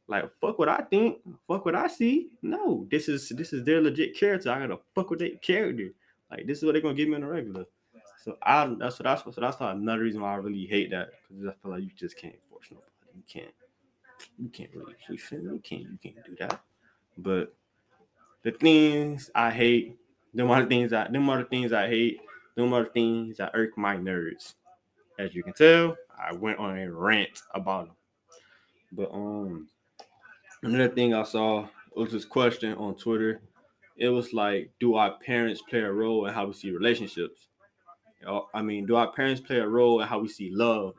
Like 0.07 0.29
fuck 0.39 0.59
what 0.59 0.69
I 0.69 0.81
think, 0.89 1.17
fuck 1.47 1.65
what 1.65 1.75
I 1.75 1.87
see. 1.87 2.29
No, 2.41 2.87
this 2.91 3.07
is 3.09 3.29
this 3.29 3.53
is 3.53 3.63
their 3.63 3.81
legit 3.81 4.17
character. 4.17 4.51
I 4.51 4.59
gotta 4.59 4.79
fuck 4.93 5.09
with 5.09 5.19
their 5.19 5.35
character. 5.41 5.89
Like 6.29 6.47
this 6.47 6.59
is 6.59 6.63
what 6.63 6.73
they're 6.73 6.81
gonna 6.81 6.95
give 6.95 7.09
me 7.09 7.15
in 7.15 7.21
the 7.21 7.27
regular. 7.27 7.65
So 8.25 8.37
I 8.41 8.65
that's 8.79 8.97
what 8.99 9.03
that's 9.03 9.23
so 9.23 9.39
that's 9.39 9.57
another 9.59 10.01
reason 10.01 10.21
why 10.21 10.33
I 10.33 10.37
really 10.37 10.65
hate 10.65 10.89
that 10.89 11.11
because 11.29 11.47
I 11.47 11.53
feel 11.61 11.71
like 11.71 11.83
you 11.83 11.91
just 11.95 12.17
can't 12.17 12.35
force 12.49 12.65
nobody. 12.71 12.89
You 13.15 13.23
can't 13.27 13.53
you 14.39 14.49
can't 14.49 14.71
really 14.73 14.95
you 15.07 15.17
feel? 15.17 15.41
You 15.41 15.61
can't 15.63 15.81
you 15.83 15.97
can't 16.01 16.25
do 16.25 16.35
that. 16.39 16.59
But 17.19 17.53
the 18.41 18.51
things 18.51 19.29
I 19.35 19.51
hate, 19.51 19.97
them 20.33 20.47
the 20.47 20.65
things 20.65 20.91
I 20.91 21.07
them 21.07 21.27
the 21.27 21.47
things 21.47 21.71
I 21.71 21.87
hate, 21.87 22.19
them 22.55 22.71
the 22.71 22.85
things 22.85 23.37
that 23.37 23.51
irk 23.53 23.77
my 23.77 23.95
nerves. 23.95 24.55
As 25.19 25.35
you 25.35 25.43
can 25.43 25.53
tell, 25.53 25.95
I 26.19 26.33
went 26.33 26.57
on 26.57 26.77
a 26.77 26.91
rant 26.91 27.41
about 27.53 27.87
them. 27.87 27.95
But 28.91 29.11
um 29.13 29.67
another 30.63 30.89
thing 30.89 31.13
I 31.13 31.23
saw 31.23 31.67
was 31.95 32.11
this 32.11 32.25
question 32.25 32.73
on 32.73 32.95
Twitter. 32.95 33.39
It 33.97 34.09
was 34.09 34.33
like, 34.33 34.71
do 34.79 34.95
our 34.95 35.17
parents 35.19 35.61
play 35.61 35.79
a 35.79 35.91
role 35.91 36.25
in 36.25 36.33
how 36.33 36.47
we 36.47 36.53
see 36.53 36.71
relationships? 36.71 37.47
I 38.53 38.61
mean, 38.61 38.85
do 38.85 38.95
our 38.95 39.11
parents 39.11 39.41
play 39.41 39.57
a 39.57 39.67
role 39.67 40.01
in 40.01 40.07
how 40.07 40.19
we 40.19 40.27
see 40.27 40.51
love? 40.51 40.95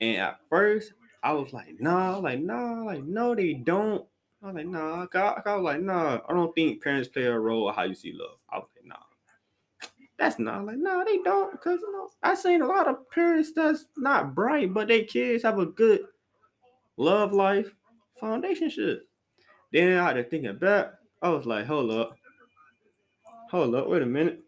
And 0.00 0.16
at 0.18 0.40
first, 0.48 0.92
I 1.22 1.32
was 1.32 1.52
like, 1.52 1.80
nah, 1.80 2.16
like, 2.18 2.40
nah, 2.40 2.82
like, 2.82 3.04
no, 3.04 3.34
they 3.34 3.54
don't. 3.54 4.04
I 4.42 4.46
was 4.46 4.56
like, 4.56 4.66
nah. 4.66 5.06
I, 5.14 5.42
I 5.46 5.54
was 5.54 5.64
like, 5.64 5.80
nah, 5.80 6.20
I 6.28 6.32
don't 6.32 6.54
think 6.54 6.82
parents 6.82 7.08
play 7.08 7.24
a 7.24 7.38
role 7.38 7.68
of 7.68 7.76
how 7.76 7.84
you 7.84 7.94
see 7.94 8.12
love. 8.12 8.38
I 8.50 8.58
was 8.58 8.68
like, 8.76 8.86
nah. 8.86 9.88
That's 10.18 10.38
not 10.38 10.66
like, 10.66 10.78
nah, 10.78 11.04
they 11.04 11.18
don't. 11.18 11.52
Because, 11.52 11.80
you 11.80 11.92
know, 11.92 12.08
I 12.22 12.34
seen 12.34 12.62
a 12.62 12.66
lot 12.66 12.88
of 12.88 13.10
parents 13.10 13.52
that's 13.54 13.86
not 13.96 14.34
bright, 14.34 14.74
but 14.74 14.88
their 14.88 15.04
kids 15.04 15.42
have 15.44 15.58
a 15.58 15.66
good 15.66 16.02
love 16.96 17.32
life 17.32 17.72
foundation 18.18 18.70
shit. 18.70 19.00
Then 19.72 19.98
I 19.98 20.06
had 20.06 20.14
to 20.14 20.24
thinking 20.24 20.58
back. 20.58 20.92
I 21.22 21.28
was 21.30 21.46
like, 21.46 21.66
hold 21.66 21.90
up. 21.90 22.16
Hold 23.50 23.74
up, 23.74 23.88
wait 23.88 24.02
a 24.02 24.06
minute. 24.06 24.40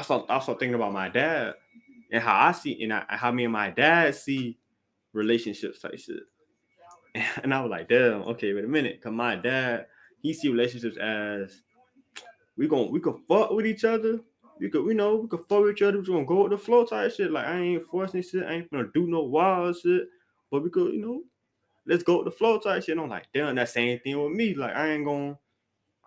I 0.00 0.36
I 0.36 0.38
started 0.40 0.58
thinking 0.58 0.74
about 0.74 0.92
my 0.92 1.08
dad 1.08 1.54
and 2.10 2.22
how 2.22 2.48
I 2.48 2.52
see 2.52 2.82
and 2.82 2.92
I, 2.92 3.04
how 3.08 3.30
me 3.30 3.44
and 3.44 3.52
my 3.52 3.70
dad 3.70 4.14
see 4.14 4.58
relationships 5.12 5.80
type 5.80 5.98
shit. 5.98 6.22
And 7.42 7.52
I 7.52 7.60
was 7.60 7.70
like, 7.70 7.88
damn, 7.88 8.22
okay, 8.22 8.52
wait 8.54 8.64
a 8.64 8.68
minute. 8.68 9.00
Cause 9.02 9.12
my 9.12 9.34
dad, 9.34 9.86
he 10.22 10.32
see 10.32 10.48
relationships 10.48 10.96
as 10.96 11.62
we 12.56 12.68
going 12.68 12.92
we 12.92 13.00
could 13.00 13.16
fuck 13.26 13.50
with 13.50 13.66
each 13.66 13.84
other. 13.84 14.20
We 14.60 14.68
could, 14.68 14.86
you 14.86 14.94
know, 14.94 15.16
we 15.16 15.28
could 15.28 15.40
fuck 15.48 15.62
with 15.62 15.72
each 15.72 15.82
other. 15.82 15.98
We're 15.98 16.04
gonna 16.04 16.24
go 16.24 16.42
with 16.42 16.52
the 16.52 16.58
flow 16.58 16.84
type 16.84 17.12
shit. 17.12 17.32
Like 17.32 17.46
I 17.46 17.58
ain't 17.58 17.86
forcing 17.86 18.22
shit, 18.22 18.44
I 18.44 18.52
ain't 18.52 18.70
gonna 18.70 18.88
do 18.94 19.06
no 19.06 19.22
wild 19.22 19.76
shit. 19.76 20.02
But 20.50 20.62
we 20.62 20.70
could, 20.70 20.92
you 20.94 21.00
know, 21.00 21.22
let's 21.86 22.02
go 22.02 22.18
with 22.18 22.26
the 22.26 22.30
flow 22.30 22.58
type 22.58 22.84
shit. 22.84 22.92
And 22.92 23.00
I'm 23.00 23.08
like, 23.08 23.26
damn, 23.34 23.54
that 23.56 23.70
same 23.70 23.98
thing 24.00 24.22
with 24.22 24.32
me. 24.32 24.54
Like 24.54 24.76
I 24.76 24.90
ain't 24.90 25.04
gonna, 25.04 25.38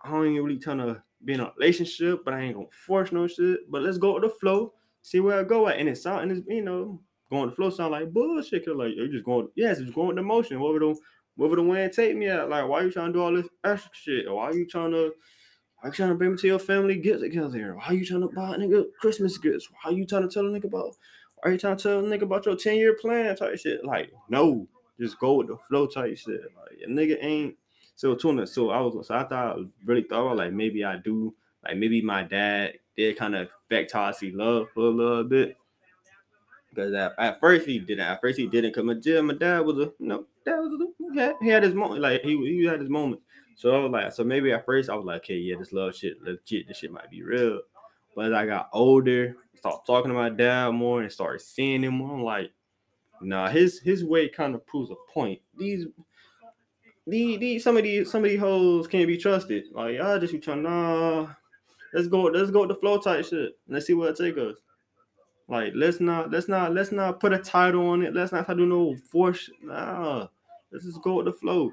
I 0.02 0.10
don't 0.10 0.26
even 0.26 0.44
really 0.44 0.58
trying 0.58 0.78
to 0.78 1.02
be 1.24 1.34
in 1.34 1.40
a 1.40 1.52
relationship, 1.58 2.24
but 2.24 2.34
I 2.34 2.40
ain't 2.40 2.54
gonna 2.54 2.66
force 2.86 3.12
no 3.12 3.26
shit. 3.26 3.70
But 3.70 3.82
let's 3.82 3.98
go 3.98 4.14
with 4.14 4.22
the 4.24 4.28
flow, 4.28 4.72
see 5.02 5.20
where 5.20 5.40
I 5.40 5.44
go 5.44 5.68
at. 5.68 5.78
And 5.78 5.88
it's 5.88 6.06
out 6.06 6.22
and 6.22 6.32
it's 6.32 6.46
you 6.46 6.62
know, 6.62 7.00
going 7.30 7.50
the 7.50 7.56
flow 7.56 7.70
sound 7.70 7.92
like 7.92 8.12
bullshit. 8.12 8.64
Cause 8.64 8.76
like 8.76 8.92
you're 8.96 9.08
just 9.08 9.24
going, 9.24 9.48
yes, 9.54 9.78
it's 9.78 9.90
going 9.90 10.08
with 10.08 10.16
the 10.16 10.22
motion. 10.22 10.60
What 10.60 10.72
would 10.72 10.82
the 10.82 10.96
what 11.36 11.50
would 11.50 11.58
the 11.58 11.62
wind 11.62 11.92
take 11.92 12.16
me 12.16 12.28
at? 12.28 12.48
Like, 12.48 12.68
why 12.68 12.82
you 12.82 12.90
trying 12.90 13.08
to 13.08 13.12
do 13.12 13.22
all 13.22 13.34
this 13.34 13.48
extra 13.64 13.90
shit? 13.92 14.26
Or 14.26 14.36
why 14.36 14.52
you 14.52 14.66
trying 14.66 14.92
to 14.92 15.12
why 15.80 15.88
you 15.88 15.92
trying 15.92 16.10
to 16.10 16.14
bring 16.14 16.32
me 16.32 16.38
to 16.38 16.46
your 16.46 16.58
family 16.58 16.96
get 16.96 17.20
together? 17.20 17.74
Why 17.74 17.86
are 17.86 17.94
you 17.94 18.04
trying 18.04 18.20
to 18.20 18.28
buy 18.28 18.54
a 18.54 18.58
nigga 18.58 18.84
Christmas 19.00 19.36
gifts? 19.38 19.68
Why 19.82 19.90
you 19.90 20.06
trying 20.06 20.28
to 20.28 20.32
tell 20.32 20.46
a 20.46 20.48
nigga 20.48 20.64
about 20.66 20.96
why 21.36 21.50
are 21.50 21.52
you 21.52 21.58
trying 21.58 21.76
to 21.76 21.82
tell 21.82 21.98
a 21.98 22.02
nigga 22.02 22.22
about 22.22 22.46
your 22.46 22.56
10 22.56 22.76
year 22.76 22.96
plan 23.00 23.34
type 23.36 23.58
shit? 23.58 23.84
Like, 23.84 24.12
no, 24.28 24.68
just 25.00 25.18
go 25.18 25.34
with 25.34 25.48
the 25.48 25.56
flow 25.68 25.86
type 25.86 26.16
shit. 26.16 26.40
Like 26.56 26.78
a 26.86 26.88
nigga 26.88 27.16
ain't 27.20 27.56
so 27.94 28.14
tuna. 28.14 28.46
So 28.46 28.70
I 28.70 28.80
was 28.80 29.06
so 29.06 29.14
I 29.14 29.24
thought 29.24 29.58
really 29.84 30.02
thought 30.02 30.36
like 30.36 30.52
maybe 30.52 30.84
I 30.84 30.96
do 30.96 31.34
like 31.64 31.76
maybe 31.76 32.02
my 32.02 32.22
dad 32.22 32.74
did 32.96 33.16
kind 33.16 33.34
of 33.34 33.48
affect 33.66 33.92
how 33.92 34.04
I 34.04 34.12
see 34.12 34.30
love 34.30 34.68
for 34.74 34.84
a 34.84 34.90
little 34.90 35.24
bit. 35.24 35.56
Because 36.70 36.92
at, 36.94 37.12
at 37.18 37.40
first 37.40 37.66
he 37.66 37.78
didn't. 37.78 38.06
At 38.06 38.20
first 38.20 38.38
he 38.38 38.46
didn't. 38.46 38.74
Cause 38.74 38.84
my 38.84 38.94
dad, 38.94 39.22
my 39.22 39.34
dad 39.34 39.60
was 39.60 39.78
a 39.78 39.92
you 39.98 40.06
know, 40.06 40.26
dad 40.44 40.56
was 40.56 40.72
a, 40.80 41.12
he, 41.12 41.20
had, 41.20 41.34
he 41.40 41.48
had 41.48 41.62
his 41.62 41.74
moment. 41.74 42.00
Like 42.00 42.22
he 42.22 42.36
he 42.36 42.64
had 42.64 42.80
his 42.80 42.90
moment. 42.90 43.20
So 43.56 43.74
I 43.74 43.78
was 43.78 43.92
like, 43.92 44.12
so 44.12 44.24
maybe 44.24 44.52
at 44.52 44.66
first 44.66 44.90
I 44.90 44.96
was 44.96 45.04
like, 45.04 45.22
okay, 45.22 45.36
yeah, 45.36 45.54
this 45.56 45.72
love 45.72 45.94
shit, 45.94 46.20
legit, 46.20 46.66
this 46.66 46.78
shit 46.78 46.90
might 46.90 47.10
be 47.10 47.22
real. 47.22 47.60
But 48.16 48.26
as 48.26 48.32
I 48.32 48.46
got 48.46 48.68
older, 48.72 49.36
started 49.54 49.82
talking 49.86 50.10
to 50.10 50.14
my 50.14 50.28
dad 50.28 50.70
more 50.70 51.02
and 51.02 51.10
started 51.10 51.40
seeing 51.40 51.84
him 51.84 51.94
more, 51.94 52.14
I'm 52.14 52.24
like, 52.24 52.50
nah, 53.20 53.48
his 53.48 53.78
his 53.80 54.04
way 54.04 54.28
kind 54.28 54.54
of 54.54 54.66
proves 54.66 54.90
a 54.90 55.12
point. 55.12 55.40
These 55.56 55.86
these, 57.06 57.38
these 57.38 57.64
some 57.64 57.76
of 57.76 57.82
these 57.82 58.10
some 58.10 58.24
of 58.24 58.30
these 58.30 58.40
hoes 58.40 58.86
can't 58.86 59.06
be 59.06 59.18
trusted. 59.18 59.64
Like 59.72 60.00
I 60.00 60.18
just 60.18 60.32
be 60.32 60.38
trying, 60.38 60.62
nah, 60.62 61.28
let's 61.92 62.08
go, 62.08 62.22
let's 62.22 62.50
go 62.50 62.60
with 62.60 62.70
the 62.70 62.74
flow 62.76 62.98
type 62.98 63.24
shit. 63.24 63.52
Let's 63.68 63.86
see 63.86 63.94
where 63.94 64.10
it 64.10 64.16
take 64.16 64.38
us. 64.38 64.56
Like 65.48 65.72
let's 65.76 66.00
not 66.00 66.30
let's 66.30 66.48
not 66.48 66.72
let's 66.72 66.92
not 66.92 67.20
put 67.20 67.34
a 67.34 67.38
title 67.38 67.86
on 67.88 68.02
it. 68.02 68.14
Let's 68.14 68.32
not 68.32 68.46
try 68.46 68.54
to 68.54 68.60
do 68.60 68.66
no 68.66 68.96
force. 69.10 69.50
Nah, 69.62 70.28
let's 70.72 70.86
just 70.86 71.02
go 71.02 71.16
with 71.16 71.26
the 71.26 71.32
flow. 71.32 71.70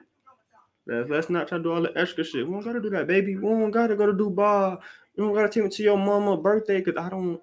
Let's, 0.86 1.10
let's 1.10 1.30
not 1.30 1.48
try 1.48 1.58
to 1.58 1.64
do 1.64 1.72
all 1.72 1.82
the 1.82 1.98
extra 1.98 2.24
shit. 2.24 2.46
We 2.46 2.52
don't 2.52 2.66
gotta 2.66 2.82
do 2.82 2.90
that, 2.90 3.08
baby. 3.08 3.38
We 3.38 3.48
don't 3.48 3.72
gotta 3.72 3.96
go 3.96 4.08
to 4.08 4.14
Dubai. 4.14 4.78
You 5.16 5.24
don't 5.24 5.34
gotta 5.34 5.48
take 5.48 5.64
me 5.64 5.70
to 5.70 5.84
your 5.84 5.98
mama 5.98 6.38
birthday 6.38 6.82
because 6.82 7.02
I 7.02 7.10
don't. 7.10 7.40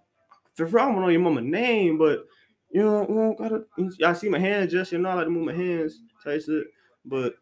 For 0.54 0.66
real, 0.66 0.84
I 0.84 0.92
don't 0.92 1.00
know 1.00 1.08
your 1.08 1.20
mama 1.20 1.40
name, 1.40 1.96
but 1.96 2.26
you 2.70 2.82
know, 2.82 3.06
we 3.08 3.14
don't 3.14 3.38
gotta. 3.38 3.64
I 4.04 4.12
see 4.12 4.28
my 4.28 4.38
hands 4.38 4.72
just 4.72 4.92
you 4.92 4.98
know 4.98 5.08
I 5.08 5.14
like 5.14 5.26
to 5.26 5.30
move 5.30 5.46
my 5.46 5.54
hands 5.54 6.02
type 6.22 6.42
shit. 6.42 6.66
But 7.06 7.36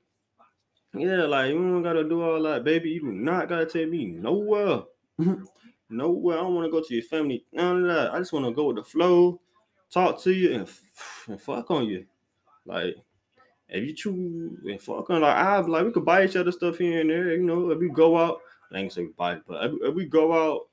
yeah, 0.98 1.24
like 1.24 1.50
you 1.50 1.54
don't 1.54 1.82
gotta 1.82 2.04
do 2.04 2.22
all 2.22 2.42
that, 2.42 2.64
baby. 2.64 2.90
You 2.90 3.00
do 3.00 3.12
not 3.12 3.48
gotta 3.48 3.66
take 3.66 3.88
me 3.88 4.06
nowhere. 4.06 4.82
nowhere. 5.90 6.38
I 6.38 6.40
don't 6.42 6.54
want 6.54 6.66
to 6.66 6.70
go 6.70 6.82
to 6.82 6.94
your 6.94 7.04
family. 7.04 7.44
None 7.52 7.82
of 7.82 7.94
that. 7.94 8.14
I 8.14 8.18
just 8.18 8.32
want 8.32 8.46
to 8.46 8.52
go 8.52 8.66
with 8.66 8.76
the 8.76 8.84
flow, 8.84 9.40
talk 9.90 10.20
to 10.22 10.32
you, 10.32 10.54
and, 10.54 10.68
and 11.28 11.40
fuck 11.40 11.70
on 11.70 11.86
you. 11.86 12.06
Like 12.64 12.96
if 13.68 13.84
you 13.84 13.94
choose 13.94 14.58
and 14.64 14.80
fuck 14.80 15.10
on, 15.10 15.22
like 15.22 15.36
I've 15.36 15.68
like 15.68 15.84
we 15.84 15.92
could 15.92 16.04
buy 16.04 16.24
each 16.24 16.36
other 16.36 16.52
stuff 16.52 16.78
here 16.78 17.00
and 17.00 17.10
there. 17.10 17.32
You 17.32 17.42
know, 17.42 17.70
if 17.70 17.78
we 17.78 17.88
go 17.88 18.16
out, 18.16 18.40
I 18.72 18.78
ain't 18.78 18.92
say 18.92 19.06
buy, 19.16 19.38
but 19.46 19.64
if, 19.64 19.72
if 19.82 19.94
we 19.94 20.06
go 20.06 20.32
out, 20.32 20.68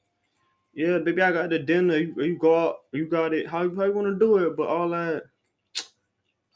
yeah, 0.74 0.98
baby, 0.98 1.22
I 1.22 1.32
got 1.32 1.50
the 1.50 1.60
dinner. 1.60 1.98
You, 1.98 2.16
you 2.18 2.38
go 2.38 2.70
out, 2.70 2.76
you 2.92 3.06
got 3.06 3.34
it. 3.34 3.48
How, 3.48 3.60
how 3.76 3.86
you 3.86 3.94
want 3.94 4.08
to 4.08 4.16
do 4.18 4.38
it? 4.38 4.58
But 4.58 4.68
all 4.68 4.90
that. 4.90 5.24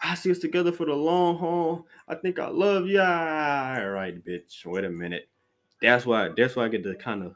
I 0.07 0.15
see 0.15 0.31
us 0.31 0.39
together 0.39 0.71
for 0.71 0.85
the 0.85 0.93
long 0.93 1.37
haul. 1.37 1.85
I 2.07 2.15
think 2.15 2.39
I 2.39 2.47
love 2.47 2.87
you. 2.87 3.01
All 3.01 3.89
right, 3.89 4.23
bitch. 4.23 4.65
Wait 4.65 4.85
a 4.85 4.89
minute. 4.89 5.27
That's 5.81 6.05
why. 6.05 6.29
That's 6.35 6.55
why 6.55 6.65
I 6.65 6.67
get 6.69 6.83
to 6.83 6.95
kind 6.95 7.23
of. 7.23 7.35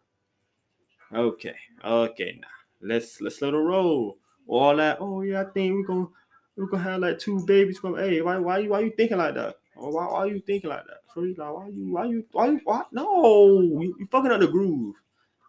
Okay. 1.14 1.56
Okay. 1.84 2.40
Now 2.40 2.48
let's 2.82 3.20
let's 3.20 3.42
let 3.42 3.54
it 3.54 3.58
roll. 3.58 4.18
All 4.48 4.78
that. 4.78 4.98
Oh 5.02 5.22
yeah, 5.22 5.42
I 5.42 5.46
think 5.46 5.76
we're 5.76 5.84
gonna 5.86 6.08
we're 6.56 6.68
gonna 6.68 6.84
have 6.84 7.02
like 7.02 7.20
two 7.20 7.46
babies. 7.46 7.78
From 7.78 7.98
hey, 7.98 8.22
why 8.22 8.38
why 8.38 8.66
why 8.66 8.80
you 8.80 8.92
thinking 8.92 9.18
like 9.18 9.36
that? 9.36 9.58
Why 9.76 9.90
why 9.90 10.26
you 10.26 10.40
thinking 10.40 10.70
like 10.70 10.86
that? 10.86 11.02
So 11.14 11.24
he's 11.24 11.38
like, 11.38 11.54
why 11.54 11.68
you 11.68 11.92
why 11.92 12.06
you 12.06 12.26
why 12.32 12.48
you 12.48 12.62
why? 12.64 12.84
No, 12.94 13.60
you, 13.62 13.96
you 14.00 14.06
fucking 14.10 14.32
up 14.32 14.40
the 14.40 14.48
groove. 14.48 14.96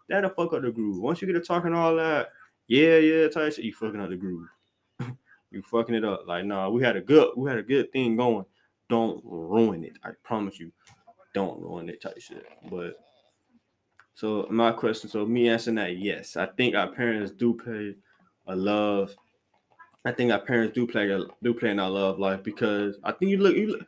That'll 0.09 0.29
fuck 0.31 0.51
up 0.53 0.61
the 0.61 0.71
groove. 0.71 1.01
Once 1.01 1.21
you 1.21 1.27
get 1.27 1.33
to 1.33 1.41
talking 1.41 1.73
all 1.73 1.95
that, 1.95 2.31
yeah 2.67 2.97
yeah, 2.97 3.27
shit, 3.29 3.59
you 3.59 3.73
fucking 3.73 4.01
up 4.01 4.09
the 4.09 4.17
groove 4.17 4.49
you 5.53 5.61
fucking 5.61 5.95
it 5.95 6.03
up. 6.03 6.25
Like, 6.27 6.45
nah, 6.45 6.69
we 6.69 6.83
had 6.83 6.95
a 6.95 7.01
good, 7.01 7.29
we 7.37 7.49
had 7.49 7.59
a 7.59 7.63
good 7.63 7.91
thing 7.91 8.15
going. 8.15 8.45
Don't 8.89 9.21
ruin 9.23 9.83
it. 9.83 9.97
I 10.03 10.11
promise 10.23 10.59
you, 10.59 10.71
don't 11.33 11.59
ruin 11.61 11.89
it 11.89 12.01
type 12.01 12.19
shit. 12.19 12.45
But 12.69 12.99
so 14.13 14.47
my 14.49 14.71
question, 14.71 15.09
so 15.09 15.25
me 15.25 15.49
answering 15.49 15.75
that, 15.75 15.97
yes, 15.97 16.37
I 16.37 16.45
think 16.45 16.75
our 16.75 16.91
parents 16.91 17.31
do 17.31 17.53
play 17.53 17.95
a 18.47 18.55
love. 18.55 19.15
I 20.05 20.11
think 20.11 20.31
our 20.31 20.39
parents 20.39 20.75
do 20.75 20.85
play 20.85 21.09
a, 21.09 21.21
do 21.41 21.53
play 21.53 21.71
in 21.71 21.79
our 21.79 21.89
love 21.89 22.19
life 22.19 22.43
because 22.43 22.97
I 23.03 23.13
think 23.13 23.31
you 23.31 23.37
look 23.37 23.55
you 23.55 23.67
look, 23.67 23.87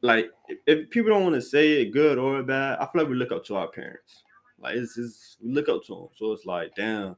like 0.00 0.30
if 0.66 0.88
people 0.90 1.10
don't 1.10 1.22
want 1.22 1.34
to 1.34 1.42
say 1.42 1.82
it 1.82 1.92
good 1.92 2.18
or 2.18 2.42
bad, 2.42 2.78
I 2.78 2.86
feel 2.86 3.02
like 3.02 3.10
we 3.10 3.16
look 3.16 3.32
up 3.32 3.44
to 3.46 3.56
our 3.56 3.68
parents. 3.68 4.22
Like 4.58 4.76
it's, 4.76 4.96
it's 4.96 5.36
we 5.42 5.52
look 5.52 5.68
up 5.68 5.84
to 5.86 5.94
them. 5.94 6.08
So 6.16 6.32
it's 6.32 6.46
like, 6.46 6.74
damn, 6.74 7.16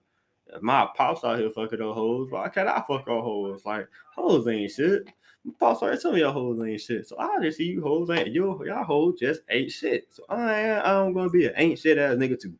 my 0.61 0.89
pops 0.97 1.25
out 1.25 1.39
here 1.39 1.51
fucking 1.51 1.81
up 1.81 1.95
hoes. 1.95 2.31
Why 2.31 2.49
can't 2.49 2.69
I 2.69 2.83
fuck 2.87 3.09
all 3.09 3.23
hoes? 3.23 3.65
Like 3.65 3.89
hoes 4.15 4.47
ain't 4.49 4.71
shit. 4.71 5.09
My 5.45 5.53
pops 5.59 5.83
already 5.83 6.01
tell 6.01 6.13
me 6.13 6.21
y'all 6.21 6.33
hoes 6.33 6.61
ain't 6.65 6.81
shit. 6.81 7.07
So 7.07 7.19
I 7.19 7.39
just 7.43 7.59
see 7.59 7.65
you 7.65 7.83
hoes 7.83 8.11
ain't 8.11 8.29
you 8.29 8.65
y'all 8.67 8.85
hoes 8.85 9.19
just 9.19 9.43
ain't 9.51 9.71
shit. 9.71 10.07
So 10.11 10.25
I 10.29 10.61
ain't 10.61 10.87
I'm 10.87 11.13
gonna 11.13 11.31
be 11.31 11.47
an 11.47 11.55
ain't 11.57 11.79
shit 11.79 11.99
ass 11.99 12.17
nigga 12.17 12.41
too. 12.41 12.55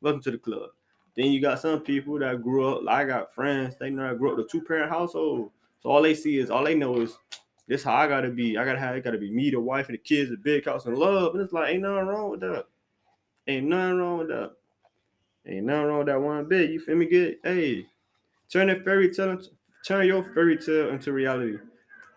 Welcome 0.00 0.22
to 0.22 0.30
the 0.32 0.38
club. 0.38 0.70
Then 1.16 1.32
you 1.32 1.40
got 1.40 1.60
some 1.60 1.80
people 1.80 2.18
that 2.18 2.42
grew 2.42 2.68
up, 2.68 2.82
like 2.82 3.06
I 3.06 3.08
got 3.08 3.34
friends, 3.34 3.76
they 3.78 3.88
know 3.88 4.10
I 4.10 4.14
grew 4.14 4.32
up 4.32 4.38
in 4.38 4.44
a 4.44 4.48
two-parent 4.48 4.90
household. 4.90 5.50
So 5.82 5.88
all 5.88 6.02
they 6.02 6.14
see 6.14 6.38
is 6.38 6.50
all 6.50 6.62
they 6.62 6.74
know 6.74 7.00
is 7.00 7.16
this 7.66 7.82
how 7.82 7.94
I 7.94 8.06
gotta 8.06 8.28
be. 8.28 8.58
I 8.58 8.64
gotta 8.64 8.78
have 8.78 8.96
it 8.96 9.04
gotta 9.04 9.18
be 9.18 9.30
me, 9.30 9.50
the 9.50 9.58
wife, 9.58 9.88
and 9.88 9.94
the 9.94 10.02
kids, 10.02 10.30
the 10.30 10.36
big 10.36 10.66
house 10.66 10.84
and 10.84 10.96
love. 10.96 11.34
And 11.34 11.42
it's 11.42 11.52
like 11.52 11.72
ain't 11.72 11.82
nothing 11.82 12.06
wrong 12.06 12.30
with 12.30 12.40
that. 12.40 12.66
Ain't 13.46 13.66
nothing 13.66 13.98
wrong 13.98 14.18
with 14.18 14.28
that. 14.28 14.52
Ain't 15.48 15.66
nothing 15.66 15.84
wrong 15.84 15.98
with 15.98 16.06
that 16.08 16.20
one 16.20 16.44
bit. 16.46 16.70
You 16.70 16.80
feel 16.80 16.96
me? 16.96 17.06
Good. 17.06 17.36
Hey, 17.44 17.86
turn 18.50 18.70
a 18.70 18.80
fairy 18.80 19.14
tale, 19.14 19.38
turn 19.86 20.06
your 20.06 20.24
fairy 20.34 20.56
tale 20.56 20.90
into 20.90 21.12
reality. 21.12 21.58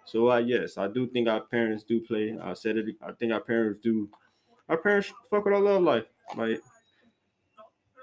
So 0.06 0.32
uh, 0.32 0.38
yes, 0.38 0.78
I 0.78 0.88
do 0.88 1.08
think 1.08 1.28
our 1.28 1.42
parents 1.42 1.84
do 1.84 2.02
play. 2.02 2.36
I 2.42 2.54
said 2.54 2.78
it. 2.78 2.96
I 3.06 3.12
think 3.12 3.32
our 3.32 3.42
parents 3.42 3.80
do. 3.80 4.10
Our 4.68 4.78
parents 4.78 5.14
fuck 5.30 5.46
with 5.46 5.54
our 5.54 5.60
love 5.60 5.84
life. 5.84 6.06
Like, 6.36 6.62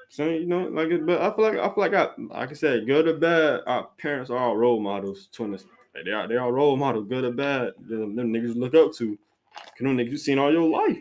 so 0.08 0.28
you 0.28 0.46
know, 0.46 0.68
like, 0.68 0.88
but 1.04 1.20
I 1.20 1.34
feel 1.34 1.44
like 1.44 1.58
I 1.58 1.74
feel 1.74 1.74
like 1.76 1.94
I, 1.94 2.08
like 2.16 2.50
I 2.50 2.54
said, 2.54 2.86
good 2.86 3.08
or 3.08 3.14
bad, 3.14 3.60
our 3.66 3.88
parents 3.98 4.30
are 4.30 4.38
all 4.38 4.56
role 4.56 4.80
models 4.80 5.28
to 5.32 5.54
us. 5.54 5.64
Like, 5.94 6.04
they 6.04 6.12
are 6.12 6.28
they 6.28 6.36
are 6.36 6.52
role 6.52 6.76
models, 6.76 7.08
good 7.08 7.24
or 7.24 7.32
bad. 7.32 7.72
Them, 7.80 8.14
them 8.14 8.32
niggas 8.32 8.54
look 8.54 8.74
up 8.74 8.92
to. 8.94 9.18
Cause 9.54 9.80
them 9.80 9.96
niggas 9.96 10.10
you 10.10 10.18
seen 10.18 10.38
all 10.38 10.52
your 10.52 10.68
life. 10.68 10.98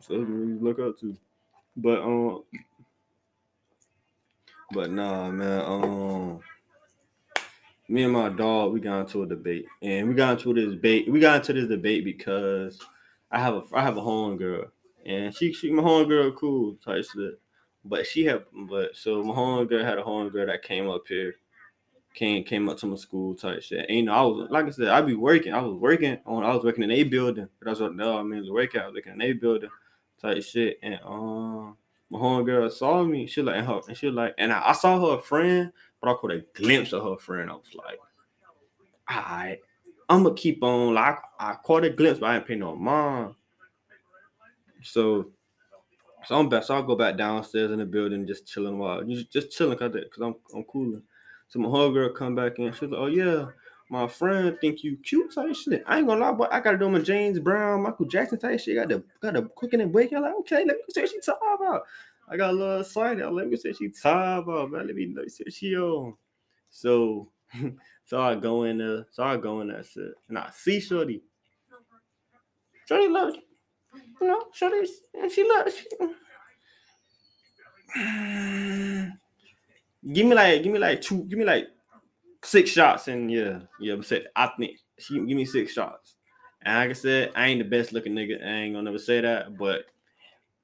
So 0.00 0.14
them 0.14 0.62
look 0.62 0.78
up 0.78 0.98
to. 1.00 1.16
But 1.76 2.00
um, 2.00 2.42
but 4.72 4.90
nah, 4.90 5.30
man. 5.30 5.60
Um, 5.64 6.40
me 7.88 8.04
and 8.04 8.12
my 8.12 8.28
dog, 8.28 8.72
we 8.72 8.80
got 8.80 9.00
into 9.00 9.24
a 9.24 9.26
debate, 9.26 9.66
and 9.82 10.08
we 10.08 10.14
got 10.14 10.38
into 10.38 10.54
this 10.54 10.72
debate. 10.72 11.10
We 11.10 11.18
got 11.18 11.40
into 11.40 11.60
this 11.60 11.68
debate 11.68 12.04
because 12.04 12.78
I 13.30 13.40
have 13.40 13.54
a 13.54 13.62
I 13.72 13.82
have 13.82 13.96
a 13.96 14.00
home 14.00 14.36
girl, 14.36 14.66
and 15.04 15.34
she 15.34 15.52
she 15.52 15.72
my 15.72 15.82
home 15.82 16.08
girl 16.08 16.30
cool 16.32 16.76
type 16.84 17.04
shit. 17.04 17.40
But 17.84 18.06
she 18.06 18.24
had 18.24 18.44
but 18.68 18.94
so 18.94 19.22
my 19.24 19.34
home 19.34 19.66
girl 19.66 19.84
had 19.84 19.98
a 19.98 20.02
home 20.02 20.28
girl 20.28 20.46
that 20.46 20.62
came 20.62 20.88
up 20.88 21.02
here, 21.08 21.34
came 22.14 22.44
came 22.44 22.68
up 22.68 22.78
to 22.78 22.86
my 22.86 22.96
school 22.96 23.34
type 23.34 23.62
shit. 23.62 23.86
And 23.88 23.98
you 23.98 24.04
know, 24.04 24.12
I 24.12 24.22
was 24.22 24.48
like 24.50 24.66
I 24.66 24.70
said, 24.70 24.88
I 24.88 25.00
be 25.00 25.14
working. 25.14 25.52
I 25.52 25.60
was 25.60 25.74
working 25.74 26.18
on 26.26 26.44
I 26.44 26.54
was 26.54 26.62
working 26.62 26.84
in 26.84 26.92
a 26.92 27.02
building. 27.02 27.48
That's 27.60 27.80
what 27.80 27.96
no 27.96 28.18
I 28.18 28.22
mean 28.22 28.44
the 28.44 28.52
workout. 28.52 28.82
I 28.82 28.86
was 28.86 28.94
working 28.94 29.14
in 29.14 29.22
a 29.22 29.32
building 29.32 29.70
type 30.22 30.42
shit. 30.44 30.78
And 30.82 31.00
um 31.04 31.76
my 32.10 32.18
homegirl 32.18 32.72
saw 32.72 33.04
me. 33.04 33.26
She 33.26 33.42
like 33.42 33.56
and 33.56 33.66
her 33.66 33.80
and 33.86 33.96
she 33.96 34.10
like, 34.10 34.34
and 34.38 34.52
I, 34.52 34.70
I 34.70 34.72
saw 34.72 35.16
her 35.16 35.22
friend, 35.22 35.72
but 36.00 36.10
I 36.10 36.14
caught 36.14 36.32
a 36.32 36.44
glimpse 36.54 36.92
of 36.92 37.04
her 37.04 37.16
friend. 37.16 37.50
I 37.50 37.54
was 37.54 37.74
like, 37.74 37.98
all 39.08 39.16
right, 39.16 39.58
I'm 40.08 40.24
gonna 40.24 40.34
keep 40.34 40.62
on. 40.62 40.94
Like 40.94 41.18
I 41.38 41.54
caught 41.54 41.84
a 41.84 41.90
glimpse, 41.90 42.20
but 42.20 42.30
I 42.30 42.36
ain't 42.36 42.46
pay 42.46 42.56
no 42.56 42.74
mind. 42.74 43.34
So, 44.82 45.30
so 46.24 46.38
I'm 46.38 46.48
back. 46.48 46.64
So 46.64 46.74
I'll 46.74 46.82
go 46.82 46.96
back 46.96 47.16
downstairs 47.16 47.70
in 47.70 47.78
the 47.78 47.86
building, 47.86 48.26
just 48.26 48.46
chilling 48.46 48.78
while 48.78 49.02
just, 49.04 49.52
chilling 49.52 49.78
cause, 49.78 49.92
cause 49.92 50.22
I'm 50.22 50.34
I'm 50.54 50.64
cooling. 50.64 51.02
So 51.48 51.60
my 51.60 51.68
homegirl 51.68 52.14
come 52.14 52.34
back 52.34 52.58
in. 52.58 52.72
She's 52.72 52.82
like, 52.82 53.00
oh 53.00 53.06
yeah, 53.06 53.46
my 53.90 54.06
friend 54.06 54.56
think 54.60 54.84
you 54.84 54.96
cute 54.98 55.34
type 55.34 55.54
shit. 55.54 55.82
I 55.84 55.98
ain't 55.98 56.06
gonna 56.06 56.20
lie, 56.20 56.32
but 56.32 56.52
I 56.52 56.60
gotta 56.60 56.78
do 56.78 56.88
my 56.88 57.00
James 57.00 57.40
Brown, 57.40 57.82
Michael 57.82 58.06
Jackson 58.06 58.38
type 58.38 58.60
shit. 58.60 58.76
Got 58.76 58.88
the 58.88 59.02
got 59.20 59.34
the 59.34 59.42
cooking 59.56 59.80
and 59.80 59.92
baking. 59.92 60.18
I'm 60.18 60.22
like, 60.22 60.34
okay, 60.40 60.64
let 60.64 60.76
me 60.76 60.82
see 60.90 61.00
what 61.00 61.10
she 61.10 61.20
talking 61.20 61.56
about. 61.58 61.82
I 62.28 62.36
got 62.36 62.50
a 62.50 62.52
little 62.52 62.80
excited. 62.80 63.28
Let 63.28 63.48
me 63.48 63.56
see 63.56 63.70
what 63.70 63.78
she 63.78 63.88
talking 63.88 64.44
about, 64.44 64.70
man. 64.70 64.86
Let 64.86 64.94
me 64.94 65.12
see 65.28 65.44
what 65.44 65.52
she 65.52 65.76
on. 65.76 66.14
So 66.70 67.28
so 68.04 68.20
I 68.20 68.36
go 68.36 68.62
in 68.62 68.78
there, 68.78 69.06
so 69.10 69.24
I 69.24 69.36
go 69.36 69.60
in 69.60 69.68
there 69.68 69.82
shit. 69.82 70.12
And 70.28 70.38
I 70.38 70.50
see 70.54 70.80
Shorty. 70.80 71.22
Shorty 72.86 73.08
loves 73.08 73.36
you 74.20 74.26
know, 74.26 74.44
Shorty 74.52 74.88
and 75.20 75.32
she 75.32 75.48
loves 75.48 75.76
she... 75.76 75.86
give 80.12 80.26
me 80.26 80.34
like 80.34 80.62
give 80.62 80.72
me 80.72 80.78
like 80.78 81.00
two, 81.00 81.24
give 81.24 81.40
me 81.40 81.44
like 81.44 81.70
six 82.42 82.70
shots 82.70 83.08
and 83.08 83.30
yeah, 83.30 83.60
yeah, 83.78 83.96
but 83.96 84.06
said 84.06 84.28
I 84.34 84.50
think 84.58 84.78
she 84.98 85.14
give 85.14 85.36
me 85.36 85.44
six 85.44 85.72
shots. 85.72 86.16
And 86.62 86.76
like 86.76 86.90
I 86.90 86.92
said, 86.92 87.32
I 87.34 87.46
ain't 87.46 87.62
the 87.62 87.68
best 87.68 87.92
looking 87.92 88.14
nigga. 88.14 88.44
I 88.44 88.48
ain't 88.48 88.74
gonna 88.74 88.84
never 88.84 88.98
say 88.98 89.20
that, 89.20 89.56
but 89.56 89.86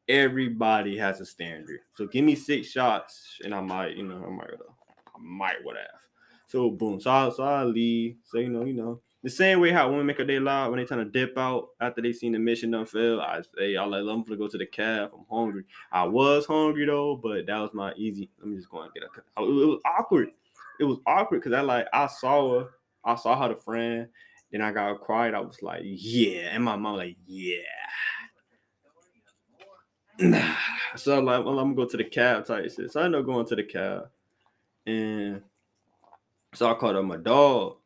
everybody 0.09 0.97
has 0.99 1.21
a 1.21 1.27
standard. 1.27 1.81
So 1.95 2.07
give 2.07 2.25
me 2.25 2.35
six 2.35 2.69
shots, 2.69 3.39
and 3.45 3.55
I 3.55 3.61
might, 3.61 3.97
you 3.97 4.05
know, 4.05 4.25
I 4.27 4.31
might, 4.31 4.51
I 4.51 5.19
might 5.19 5.57
have. 5.65 6.01
So 6.49 6.71
boom, 6.71 7.01
so 7.01 7.11
I, 7.11 7.31
so 7.31 7.43
I 7.43 7.65
leave. 7.65 8.17
So 8.25 8.39
you 8.39 8.49
know, 8.49 8.65
you 8.65 8.75
know, 8.75 9.01
the 9.23 9.31
same 9.31 9.61
way 9.61 9.73
how 9.73 9.91
women 9.91 10.07
make 10.07 10.21
a 10.21 10.25
day 10.25 10.39
loud 10.39 10.71
when 10.71 10.79
they 10.79 10.85
trying 10.85 11.05
to 11.05 11.11
dip 11.11 11.37
out 11.37 11.71
after 11.81 12.01
they 12.01 12.13
seen 12.13 12.33
the 12.33 12.39
mission 12.39 12.71
done 12.71 12.87
fail. 12.87 13.21
I 13.21 13.43
say, 13.59 13.77
I 13.77 13.85
like, 13.85 14.01
I'm 14.01 14.23
gonna 14.23 14.37
go 14.37 14.47
to 14.47 14.59
the 14.59 14.67
cab. 14.67 15.11
I'm 15.13 15.25
hungry. 15.29 15.65
I 15.91 16.05
was 16.05 16.47
hungry 16.47 16.87
though, 16.87 17.17
but 17.17 17.47
that 17.47 17.59
was 17.59 17.71
my 17.75 17.93
easy. 17.95 18.31
Let 18.39 18.49
me 18.49 18.57
just 18.57 18.71
go 18.71 18.83
and 18.83 18.93
get 18.95 19.03
a. 19.03 19.43
It 19.43 19.47
was 19.47 19.81
awkward 19.85 20.31
it 20.81 20.85
was 20.85 20.99
awkward 21.07 21.43
because 21.43 21.53
I 21.53 21.61
like 21.61 21.87
I 21.93 22.07
saw 22.07 22.61
her, 22.61 22.69
I 23.05 23.15
saw 23.17 23.41
her 23.41 23.55
the 23.55 23.61
friend, 23.61 24.09
then 24.51 24.63
I 24.63 24.73
got 24.73 25.01
quiet. 25.01 25.35
I 25.35 25.41
was 25.41 25.63
like, 25.63 25.83
yeah, 25.85 26.51
and 26.53 26.65
my 26.65 26.77
mom 26.77 26.97
like, 26.97 27.17
yeah. 27.27 27.57
so 30.97 31.19
I'm 31.19 31.25
like, 31.25 31.45
well, 31.45 31.59
I'm 31.59 31.75
gonna 31.75 31.87
go 31.87 31.87
to 31.87 31.97
the 31.97 32.05
cab 32.05 32.47
type 32.47 32.71
shit. 32.71 32.91
So 32.91 33.01
I 33.01 33.05
end 33.05 33.15
up 33.15 33.27
going 33.27 33.47
to 33.47 33.57
the 33.57 33.65
cab, 33.65 34.09
and 34.87 35.43
so 36.55 36.71
I 36.71 36.75
called 36.75 36.97
up 36.97 37.05
my 37.05 37.19
dog. 37.19 37.77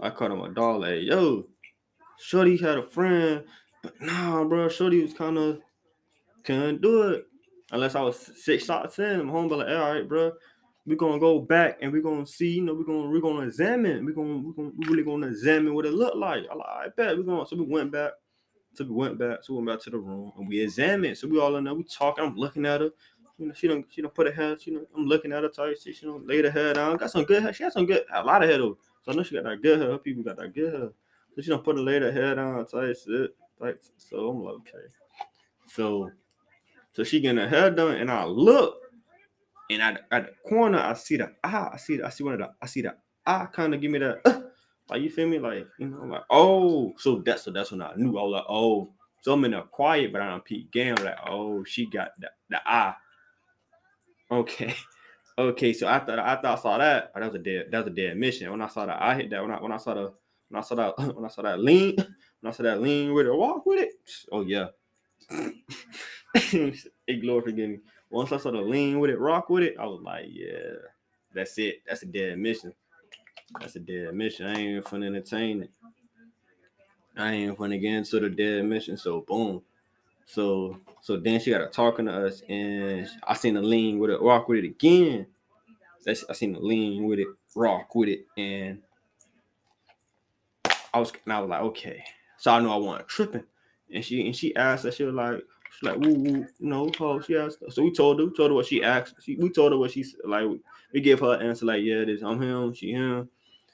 I 0.00 0.10
called 0.10 0.32
up 0.32 0.38
my 0.38 0.48
dog 0.50 0.80
like, 0.82 1.02
yo, 1.02 1.46
Shorty 2.18 2.56
had 2.56 2.78
a 2.78 2.82
friend, 2.82 3.44
but 3.82 4.00
nah, 4.00 4.44
bro, 4.44 4.68
Shorty 4.68 5.02
was 5.02 5.14
kind 5.14 5.38
of 5.38 5.60
couldn't 6.44 6.80
do 6.80 7.08
it 7.10 7.26
unless 7.72 7.94
I 7.94 8.02
was 8.02 8.30
six 8.36 8.64
shots 8.64 8.98
in. 8.98 9.28
Home, 9.28 9.48
but 9.48 9.58
like, 9.58 9.68
all 9.68 9.92
right, 9.94 10.08
bro. 10.08 10.32
We're 10.86 10.96
gonna 10.96 11.18
go 11.18 11.40
back 11.40 11.78
and 11.80 11.92
we're 11.92 12.02
gonna 12.02 12.24
see, 12.26 12.50
you 12.50 12.62
know, 12.62 12.74
we're 12.74 12.84
gonna 12.84 13.10
we're 13.10 13.20
gonna 13.20 13.46
examine, 13.46 14.04
we're 14.04 14.12
gonna 14.12 14.38
we're 14.38 14.52
gonna 14.52 14.70
we 14.76 14.86
really 14.86 15.02
gonna 15.02 15.26
examine 15.26 15.74
what 15.74 15.84
it 15.84 15.92
looked 15.92 16.16
like. 16.16 16.44
I 16.50 16.54
like, 16.54 16.66
I 16.68 16.88
bet 16.96 17.16
we're 17.16 17.24
gonna 17.24 17.46
so 17.46 17.56
we 17.56 17.64
went 17.64 17.90
back. 17.90 18.12
So 18.74 18.84
we 18.84 18.90
went 18.90 19.18
back, 19.18 19.38
so 19.42 19.54
we 19.54 19.62
went 19.62 19.68
back 19.68 19.84
to 19.84 19.90
the 19.90 19.98
room 19.98 20.32
and 20.36 20.46
we 20.46 20.60
examined. 20.60 21.16
So 21.16 21.26
we 21.26 21.40
all 21.40 21.56
in 21.56 21.64
there, 21.64 21.74
we 21.74 21.82
talking. 21.84 22.24
I'm 22.24 22.36
looking 22.36 22.66
at 22.66 22.82
her. 22.82 22.90
You 23.38 23.48
know, 23.48 23.54
she 23.54 23.68
don't 23.68 23.84
she 23.90 24.00
don't 24.00 24.14
put 24.14 24.26
her 24.26 24.32
head, 24.32 24.60
she 24.60 24.70
know, 24.70 24.86
I'm 24.96 25.06
looking 25.06 25.32
at 25.32 25.42
her 25.42 25.48
tight. 25.48 25.78
She, 25.82 25.92
she 25.92 26.06
don't 26.06 26.26
lay 26.26 26.40
the 26.40 26.50
head 26.50 26.76
down. 26.76 26.96
Got 26.96 27.10
some 27.10 27.24
good 27.24 27.42
hair. 27.42 27.52
She 27.52 27.64
had 27.64 27.72
some 27.72 27.86
good 27.86 28.04
a 28.12 28.22
lot 28.22 28.42
of 28.42 28.48
hair 28.48 28.58
though. 28.58 28.78
So 29.04 29.12
I 29.12 29.14
know 29.14 29.22
she 29.22 29.34
got 29.34 29.44
that 29.44 29.62
good 29.62 29.80
hair. 29.80 29.90
Her 29.90 29.98
people 29.98 30.22
got 30.22 30.36
that 30.36 30.54
good 30.54 30.72
hair. 30.72 30.90
So 31.34 31.42
she 31.42 31.48
don't 31.48 31.64
put 31.64 31.76
her 31.76 31.82
lay 31.82 31.98
the 31.98 32.12
head 32.12 32.36
down 32.36 32.64
tight 32.66 32.96
shit. 32.96 33.34
Tight. 33.58 33.76
So 33.96 34.30
I'm 34.30 34.44
like, 34.44 34.54
okay. 34.54 34.86
So 35.66 36.10
so 36.92 37.04
she 37.04 37.20
getting 37.20 37.36
her 37.36 37.48
hair 37.48 37.70
done, 37.70 37.96
and 37.96 38.10
I 38.10 38.24
look, 38.24 38.78
and 39.70 39.82
at, 39.82 40.06
at 40.10 40.26
the 40.26 40.48
corner, 40.48 40.78
I 40.78 40.94
see 40.94 41.16
the 41.16 41.32
eye. 41.42 41.70
I 41.72 41.76
see 41.76 41.96
the, 41.96 42.06
I 42.06 42.10
see 42.10 42.24
one 42.24 42.34
of 42.34 42.40
the 42.40 42.50
I 42.60 42.66
see 42.66 42.82
the 42.82 42.94
ah 43.26 43.42
eye 43.42 43.46
kind 43.46 43.74
of 43.74 43.80
give 43.80 43.90
me 43.90 43.98
that 43.98 44.20
uh, 44.24 44.40
like 44.88 45.02
you 45.02 45.10
feel 45.10 45.28
me? 45.28 45.38
Like, 45.38 45.66
you 45.78 45.88
know, 45.88 46.04
like, 46.04 46.22
oh, 46.30 46.94
so 46.98 47.22
that's 47.24 47.42
so 47.42 47.50
that's 47.50 47.72
when 47.72 47.82
I 47.82 47.92
knew 47.96 48.18
I 48.18 48.22
was 48.22 48.32
like, 48.32 48.44
oh, 48.48 48.92
so 49.22 49.32
I'm 49.32 49.44
in 49.44 49.50
there 49.50 49.62
quiet, 49.62 50.12
but 50.12 50.22
I 50.22 50.30
don't 50.30 50.44
peek 50.44 50.70
game. 50.70 50.94
Like, 50.96 51.16
oh, 51.26 51.64
she 51.64 51.86
got 51.86 52.10
the, 52.20 52.30
the 52.48 52.60
eye. 52.68 52.94
Okay. 54.30 54.74
Okay, 55.38 55.74
so 55.74 55.86
I 55.86 55.98
thought 55.98 56.18
I 56.18 56.36
thought 56.36 56.58
I 56.58 56.62
saw 56.62 56.78
that. 56.78 57.12
Oh, 57.14 57.20
that 57.20 57.26
was 57.26 57.34
a 57.34 57.44
dead 57.44 57.66
that 57.70 57.84
was 57.84 57.92
a 57.92 57.94
dead 57.94 58.16
mission. 58.16 58.50
When 58.50 58.62
I 58.62 58.68
saw 58.68 58.86
that, 58.86 59.02
I 59.02 59.14
hit 59.14 59.28
that. 59.28 59.42
When 59.42 59.50
I 59.50 59.60
when 59.60 59.70
I 59.70 59.76
saw 59.76 59.92
the 59.92 60.14
when 60.48 60.58
I 60.58 60.62
saw 60.62 60.74
that 60.76 60.98
when 61.14 61.26
I 61.26 61.28
saw 61.28 61.42
that 61.42 61.60
lean, 61.60 61.94
when 62.40 62.50
I 62.50 62.50
saw 62.52 62.62
that 62.62 62.80
lean 62.80 63.12
with 63.12 63.26
it, 63.26 63.34
walk 63.34 63.66
with 63.66 63.80
it. 63.80 63.92
Oh 64.32 64.40
yeah. 64.40 64.68
Ignore 67.06 67.42
forgive 67.42 67.68
me. 67.68 67.80
Once 68.10 68.32
I 68.32 68.36
saw 68.36 68.50
the 68.50 68.60
lean 68.60 69.00
with 69.00 69.10
it, 69.10 69.18
rock 69.18 69.50
with 69.50 69.62
it, 69.62 69.76
I 69.78 69.86
was 69.86 70.00
like, 70.02 70.26
yeah, 70.28 70.74
that's 71.34 71.58
it. 71.58 71.82
That's 71.86 72.02
a 72.02 72.06
dead 72.06 72.38
mission. 72.38 72.72
That's 73.60 73.76
a 73.76 73.80
dead 73.80 74.14
mission. 74.14 74.46
I 74.46 74.50
ain't 74.50 74.60
even 74.60 74.82
fun 74.82 75.02
entertain 75.02 75.62
it. 75.62 75.70
I 77.16 77.32
ain't 77.32 77.44
even 77.44 77.56
fun 77.56 77.70
get 77.70 77.84
into 77.84 78.20
the 78.20 78.28
dead 78.28 78.64
mission. 78.64 78.96
So 78.96 79.22
boom. 79.22 79.62
So 80.26 80.78
so 81.00 81.16
then 81.16 81.40
she 81.40 81.50
got 81.50 81.58
to 81.58 81.66
talking 81.68 82.06
to 82.06 82.26
us, 82.26 82.42
and 82.48 83.08
I 83.24 83.34
seen 83.34 83.54
the 83.54 83.62
lean 83.62 83.98
with 83.98 84.10
it, 84.10 84.20
rock 84.20 84.48
with 84.48 84.58
it 84.58 84.66
again. 84.66 85.26
That's, 86.04 86.24
I 86.28 86.34
seen 86.34 86.52
the 86.52 86.60
lean 86.60 87.04
with 87.04 87.18
it, 87.18 87.28
rock 87.54 87.94
with 87.94 88.08
it, 88.08 88.26
and 88.36 88.82
I 90.92 90.98
was 91.00 91.12
and 91.24 91.32
I 91.32 91.40
was 91.40 91.50
like, 91.50 91.62
okay. 91.62 92.04
So 92.38 92.50
I 92.50 92.60
know 92.60 92.72
I 92.72 92.76
wasn't 92.76 93.08
tripping, 93.08 93.44
and 93.92 94.04
she 94.04 94.26
and 94.26 94.36
she 94.36 94.54
asked 94.56 94.82
that 94.84 94.94
she 94.94 95.04
was 95.04 95.14
like, 95.14 95.42
she's 95.78 95.88
like, 95.88 95.98
woo 95.98 96.14
woo, 96.60 96.92
oh, 97.00 97.20
she 97.20 97.36
asked. 97.36 97.58
So 97.70 97.82
we 97.82 97.92
told 97.92 98.18
her, 98.18 98.26
we 98.26 98.32
told 98.32 98.50
her 98.50 98.54
what 98.54 98.66
she 98.66 98.82
asked. 98.82 99.14
She, 99.22 99.36
we 99.36 99.50
told 99.50 99.72
her 99.72 99.78
what 99.78 99.90
she 99.90 100.04
like. 100.24 100.46
We 100.92 101.00
give 101.00 101.20
her 101.20 101.34
an 101.34 101.46
answer 101.46 101.66
like, 101.66 101.82
yeah, 101.82 102.04
this 102.04 102.22
I'm 102.22 102.40
him, 102.40 102.72
she 102.74 102.92
him. 102.92 103.28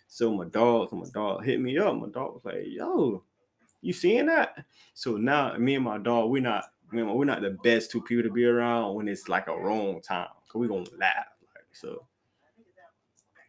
So 0.09 0.35
my 0.35 0.45
dog, 0.45 0.91
so 0.91 0.97
my 0.97 1.07
dog 1.13 1.45
hit 1.45 1.61
me 1.61 1.79
up. 1.79 1.95
My 1.97 2.09
dog 2.09 2.35
was 2.35 2.45
like, 2.45 2.65
yo, 2.67 3.23
you 3.81 3.93
seeing 3.93 4.27
that? 4.27 4.65
So 4.95 5.17
now 5.17 5.57
me 5.57 5.77
and 5.77 5.85
my 5.85 5.99
dog, 5.99 6.31
we're 6.31 6.43
not 6.43 6.65
we're 6.93 7.25
not 7.25 7.41
the 7.41 7.59
best 7.63 7.91
two 7.91 8.03
people 8.03 8.23
to 8.25 8.31
be 8.31 8.45
around 8.45 8.95
when 8.95 9.09
it's 9.09 9.29
like 9.29 9.49
a 9.49 9.57
wrong 9.57 10.01
time. 10.03 10.29
Cause 10.49 10.61
we 10.61 10.69
gonna 10.69 10.85
laugh. 10.99 11.27
Like 11.55 11.65
so. 11.73 12.07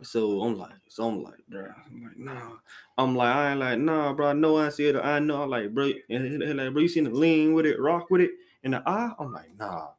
So 0.03 0.41
I'm 0.43 0.57
like, 0.57 0.71
so 0.87 1.07
I'm 1.07 1.23
like, 1.23 1.39
bro, 1.49 1.67
I'm 1.85 2.03
like, 2.03 2.17
nah. 2.17 2.51
I'm 2.97 3.15
like, 3.15 3.35
I 3.35 3.51
ain't 3.51 3.59
like, 3.59 3.79
nah, 3.79 4.13
bro. 4.13 4.27
I 4.27 4.33
know 4.33 4.57
I 4.57 4.69
see 4.69 4.87
it. 4.87 4.95
I 4.95 5.19
know. 5.19 5.43
I'm 5.43 5.49
like, 5.49 5.73
bro, 5.73 5.91
and 6.09 6.25
he 6.25 6.37
like, 6.53 6.73
bro, 6.73 6.81
you 6.81 6.87
seen 6.87 7.05
the 7.05 7.09
lean 7.09 7.53
with 7.53 7.65
it, 7.65 7.79
rock 7.79 8.09
with 8.09 8.21
it, 8.21 8.31
and 8.63 8.73
the 8.73 8.83
eye? 8.87 9.11
I'm 9.19 9.31
like, 9.31 9.57
nah. 9.57 9.89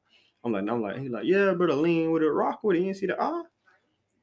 I'm 0.45 0.53
like, 0.53 0.69
I'm 0.69 0.83
like, 0.83 0.99
he's 0.99 1.11
like, 1.11 1.25
yeah, 1.25 1.53
bro, 1.55 1.67
the 1.69 1.77
lean 1.77 2.11
with 2.13 2.23
it, 2.23 2.31
rock 2.31 2.63
with 2.63 2.77
it. 2.77 2.83
You 2.83 2.95
see 2.95 3.07
the 3.07 3.21
eye? 3.21 3.43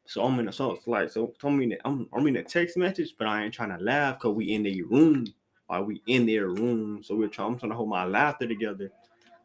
So 0.06 0.24
I'm 0.24 0.40
in 0.40 0.46
the 0.46 0.52
so 0.52 0.78
like, 0.88 1.10
so 1.10 1.34
told 1.40 1.54
me 1.56 1.68
that 1.70 1.80
I'm 1.86 2.08
I'm 2.14 2.28
in 2.28 2.36
a 2.38 2.44
text 2.44 2.78
message, 2.78 3.16
but 3.18 3.28
I 3.28 3.44
ain't 3.44 3.54
trying 3.54 3.78
to 3.78 3.84
laugh 3.84 4.20
because 4.20 4.36
we 4.36 4.54
in 4.54 4.64
the 4.64 4.82
room. 4.84 5.26
Like 5.70 5.86
we 5.88 6.02
in 6.08 6.26
their 6.26 6.48
room. 6.48 7.02
So 7.02 7.16
we're 7.16 7.30
trying, 7.30 7.54
I'm 7.54 7.60
trying 7.60 7.70
to 7.72 7.76
hold 7.78 7.90
my 7.90 8.04
laughter 8.04 8.46
together. 8.46 8.92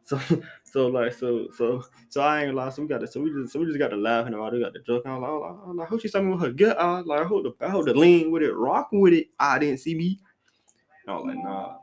So 0.07 0.17
so 0.63 0.87
like 0.87 1.11
so 1.11 1.49
so 1.55 1.83
so 2.07 2.21
I 2.21 2.45
ain't 2.45 2.55
lie. 2.55 2.69
So 2.69 2.81
we 2.81 2.87
got 2.87 3.01
to 3.01 3.07
so 3.07 3.19
we 3.19 3.29
just 3.29 3.51
so 3.51 3.59
we 3.59 3.65
just 3.65 3.77
got 3.77 3.89
to 3.89 3.97
laughing 3.97 4.33
about 4.33 4.53
it. 4.53 4.57
We 4.57 4.63
got 4.63 4.71
the 4.71 4.79
joke. 4.79 5.03
I 5.05 5.13
was 5.13 5.21
like, 5.21 5.29
oh, 5.29 5.43
I, 5.43 5.67
was 5.67 5.75
like, 5.75 5.87
I 5.87 5.89
hope 5.89 6.01
she 6.01 6.07
saw 6.07 6.21
me 6.21 6.31
with 6.31 6.41
her 6.41 6.51
gut. 6.51 6.79
I 6.79 7.01
like, 7.01 7.21
I 7.21 7.25
hope 7.25 7.43
the 7.43 7.65
I 7.65 7.69
hope 7.69 7.85
the 7.85 7.93
lean 7.93 8.31
with 8.31 8.41
it, 8.41 8.53
rock 8.53 8.87
with 8.93 9.13
it. 9.13 9.27
I 9.37 9.59
didn't 9.59 9.81
see 9.81 9.95
me. 9.95 10.19
I 11.07 11.13
was 11.13 11.25
like, 11.25 11.37
nah. 11.37 11.75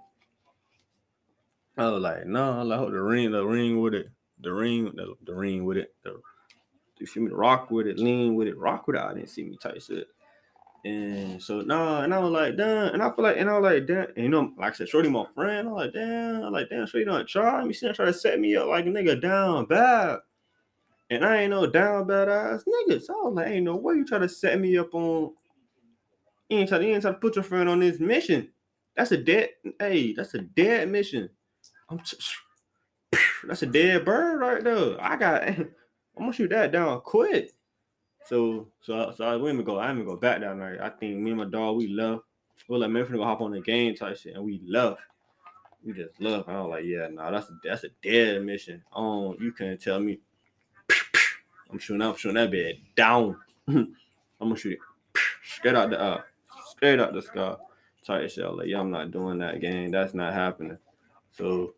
I 1.76 1.90
was 1.90 2.02
like, 2.02 2.26
nah. 2.26 2.62
I 2.62 2.76
hope 2.78 2.92
the 2.92 3.00
ring, 3.00 3.30
the 3.30 3.44
ring 3.44 3.80
with 3.80 3.94
it, 3.94 4.08
the 4.40 4.52
ring, 4.52 4.86
the, 4.94 5.14
the 5.24 5.34
ring 5.34 5.66
with 5.66 5.76
it. 5.76 5.94
The, 6.02 6.18
you 6.98 7.06
feel 7.06 7.24
me? 7.24 7.30
Rock 7.30 7.70
with 7.70 7.86
it, 7.86 7.98
lean 7.98 8.36
with 8.36 8.48
it, 8.48 8.56
rock 8.56 8.86
with 8.86 8.96
it. 8.96 9.02
I 9.02 9.12
didn't 9.12 9.28
see 9.28 9.44
me 9.44 9.58
type 9.60 9.82
shit. 9.82 10.08
And 10.84 11.42
so 11.42 11.60
nah, 11.62 12.02
and 12.02 12.12
I 12.12 12.18
was 12.18 12.30
like, 12.30 12.56
damn, 12.56 12.92
and 12.92 13.02
I 13.02 13.10
feel 13.10 13.24
like, 13.24 13.38
and 13.38 13.48
I 13.48 13.58
was 13.58 13.72
like, 13.72 13.86
damn, 13.86 14.06
and, 14.16 14.24
you 14.24 14.28
know, 14.28 14.52
like 14.58 14.72
I 14.72 14.76
said, 14.76 14.88
Shorty, 14.88 15.08
my 15.08 15.24
friend, 15.34 15.68
I'm 15.68 15.74
like, 15.74 15.94
damn, 15.94 16.42
I'm 16.42 16.52
like, 16.52 16.68
damn, 16.68 16.86
Shorty 16.86 17.06
don't 17.06 17.26
try 17.26 17.64
me, 17.64 17.72
she 17.72 17.90
try 17.92 18.04
to 18.04 18.12
set 18.12 18.38
me 18.38 18.54
up 18.56 18.68
like 18.68 18.84
a 18.84 18.88
nigga 18.88 19.20
down 19.20 19.64
bad. 19.64 20.18
And 21.10 21.24
I 21.24 21.42
ain't 21.42 21.50
no 21.50 21.66
down 21.66 22.06
bad 22.06 22.28
ass 22.28 22.64
nigga. 22.68 23.00
So 23.00 23.14
I 23.14 23.28
was 23.28 23.34
like, 23.34 23.48
ain't 23.48 23.64
no 23.64 23.76
way 23.76 23.94
you 23.94 24.04
try 24.04 24.18
to 24.18 24.28
set 24.28 24.60
me 24.60 24.76
up 24.76 24.94
on 24.94 25.32
you 26.50 26.58
ain't 26.58 26.68
try, 26.68 26.78
you 26.80 26.92
ain't 26.92 27.02
try 27.02 27.12
to 27.12 27.18
put 27.18 27.36
your 27.36 27.42
friend 27.42 27.68
on 27.68 27.80
this 27.80 27.98
mission. 27.98 28.50
That's 28.96 29.12
a 29.12 29.16
dead, 29.16 29.50
hey, 29.80 30.12
that's 30.12 30.34
a 30.34 30.40
dead 30.40 30.90
mission. 30.90 31.30
I'm 31.88 31.98
t- 31.98 32.18
that's 33.48 33.62
a 33.62 33.66
dead 33.66 34.04
bird 34.04 34.40
right 34.40 34.62
there. 34.62 34.96
I 35.00 35.16
got 35.16 35.48
I'm 35.48 35.68
gonna 36.18 36.32
shoot 36.32 36.50
that 36.50 36.72
down 36.72 37.00
quick. 37.00 37.53
So 38.24 38.68
so 38.80 39.12
so 39.16 39.24
I 39.24 39.36
went 39.36 39.58
and 39.58 39.66
go. 39.66 39.78
I 39.78 39.88
didn't 39.88 40.06
go 40.06 40.16
back 40.16 40.40
down 40.40 40.58
there. 40.58 40.82
I 40.82 40.88
think 40.88 41.18
me 41.18 41.30
and 41.30 41.40
my 41.40 41.44
dog 41.44 41.76
we 41.76 41.88
love. 41.88 42.22
We 42.68 42.78
like 42.78 42.90
man, 42.90 43.04
finna 43.04 43.16
go 43.16 43.24
hop 43.24 43.42
on 43.42 43.50
the 43.50 43.60
game 43.60 43.94
type 43.94 44.16
shit, 44.16 44.34
and 44.34 44.44
we 44.44 44.60
love. 44.64 44.96
We 45.84 45.92
just 45.92 46.18
love. 46.20 46.48
I 46.48 46.60
was 46.62 46.70
like, 46.70 46.84
yeah, 46.86 47.08
no, 47.08 47.24
nah, 47.24 47.30
that's 47.30 47.50
a 47.50 47.58
that's 47.62 47.84
a 47.84 47.88
dead 48.02 48.42
mission. 48.42 48.82
Um, 48.94 49.36
you 49.38 49.52
can't 49.52 49.80
tell 49.80 50.00
me. 50.00 50.20
I'm 51.70 51.78
shooting. 51.78 52.00
I'm 52.00 52.16
shooting 52.16 52.36
that 52.36 52.50
bed 52.50 52.76
down. 52.96 53.36
I'm 53.68 53.94
gonna 54.40 54.56
shoot 54.56 54.72
it 54.74 54.78
straight 55.44 55.74
out 55.74 55.90
the 55.90 56.00
uh, 56.00 56.22
straight 56.70 57.00
out 57.00 57.12
the 57.12 57.20
sky. 57.20 57.56
Type 58.06 58.30
shit. 58.30 58.50
Like, 58.50 58.68
yeah, 58.68 58.80
I'm 58.80 58.90
not 58.90 59.10
doing 59.10 59.38
that 59.38 59.60
game. 59.60 59.90
That's 59.90 60.14
not 60.14 60.32
happening. 60.32 60.78
So, 61.32 61.74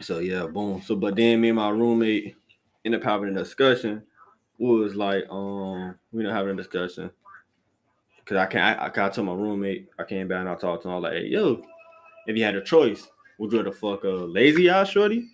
so 0.00 0.18
yeah, 0.18 0.46
boom. 0.46 0.82
So, 0.82 0.94
but 0.94 1.16
then 1.16 1.40
me 1.40 1.48
and 1.48 1.56
my 1.56 1.70
roommate 1.70 2.36
ended 2.84 3.00
up 3.00 3.04
having 3.04 3.30
a 3.30 3.38
discussion 3.38 4.02
was 4.58 4.94
like, 4.94 5.24
um, 5.30 5.94
we 6.12 6.22
know 6.22 6.32
having 6.32 6.54
a 6.54 6.56
discussion. 6.56 7.10
Cause 8.24 8.36
I 8.36 8.46
can't, 8.46 8.78
I, 8.78 8.86
I, 8.86 9.06
I 9.06 9.08
told 9.08 9.26
my 9.26 9.32
roommate, 9.32 9.88
I 9.98 10.04
came 10.04 10.28
back 10.28 10.40
and 10.40 10.48
I 10.50 10.54
talked 10.54 10.82
to 10.82 10.88
him. 10.88 10.92
I 10.92 10.96
was 10.96 11.02
like, 11.04 11.12
hey, 11.14 11.26
yo, 11.28 11.62
if 12.26 12.36
you 12.36 12.44
had 12.44 12.56
a 12.56 12.62
choice, 12.62 13.08
would 13.38 13.52
you 13.52 13.58
rather 13.58 13.72
fuck 13.72 14.04
a 14.04 14.08
lazy 14.08 14.68
eye 14.68 14.84
shorty 14.84 15.28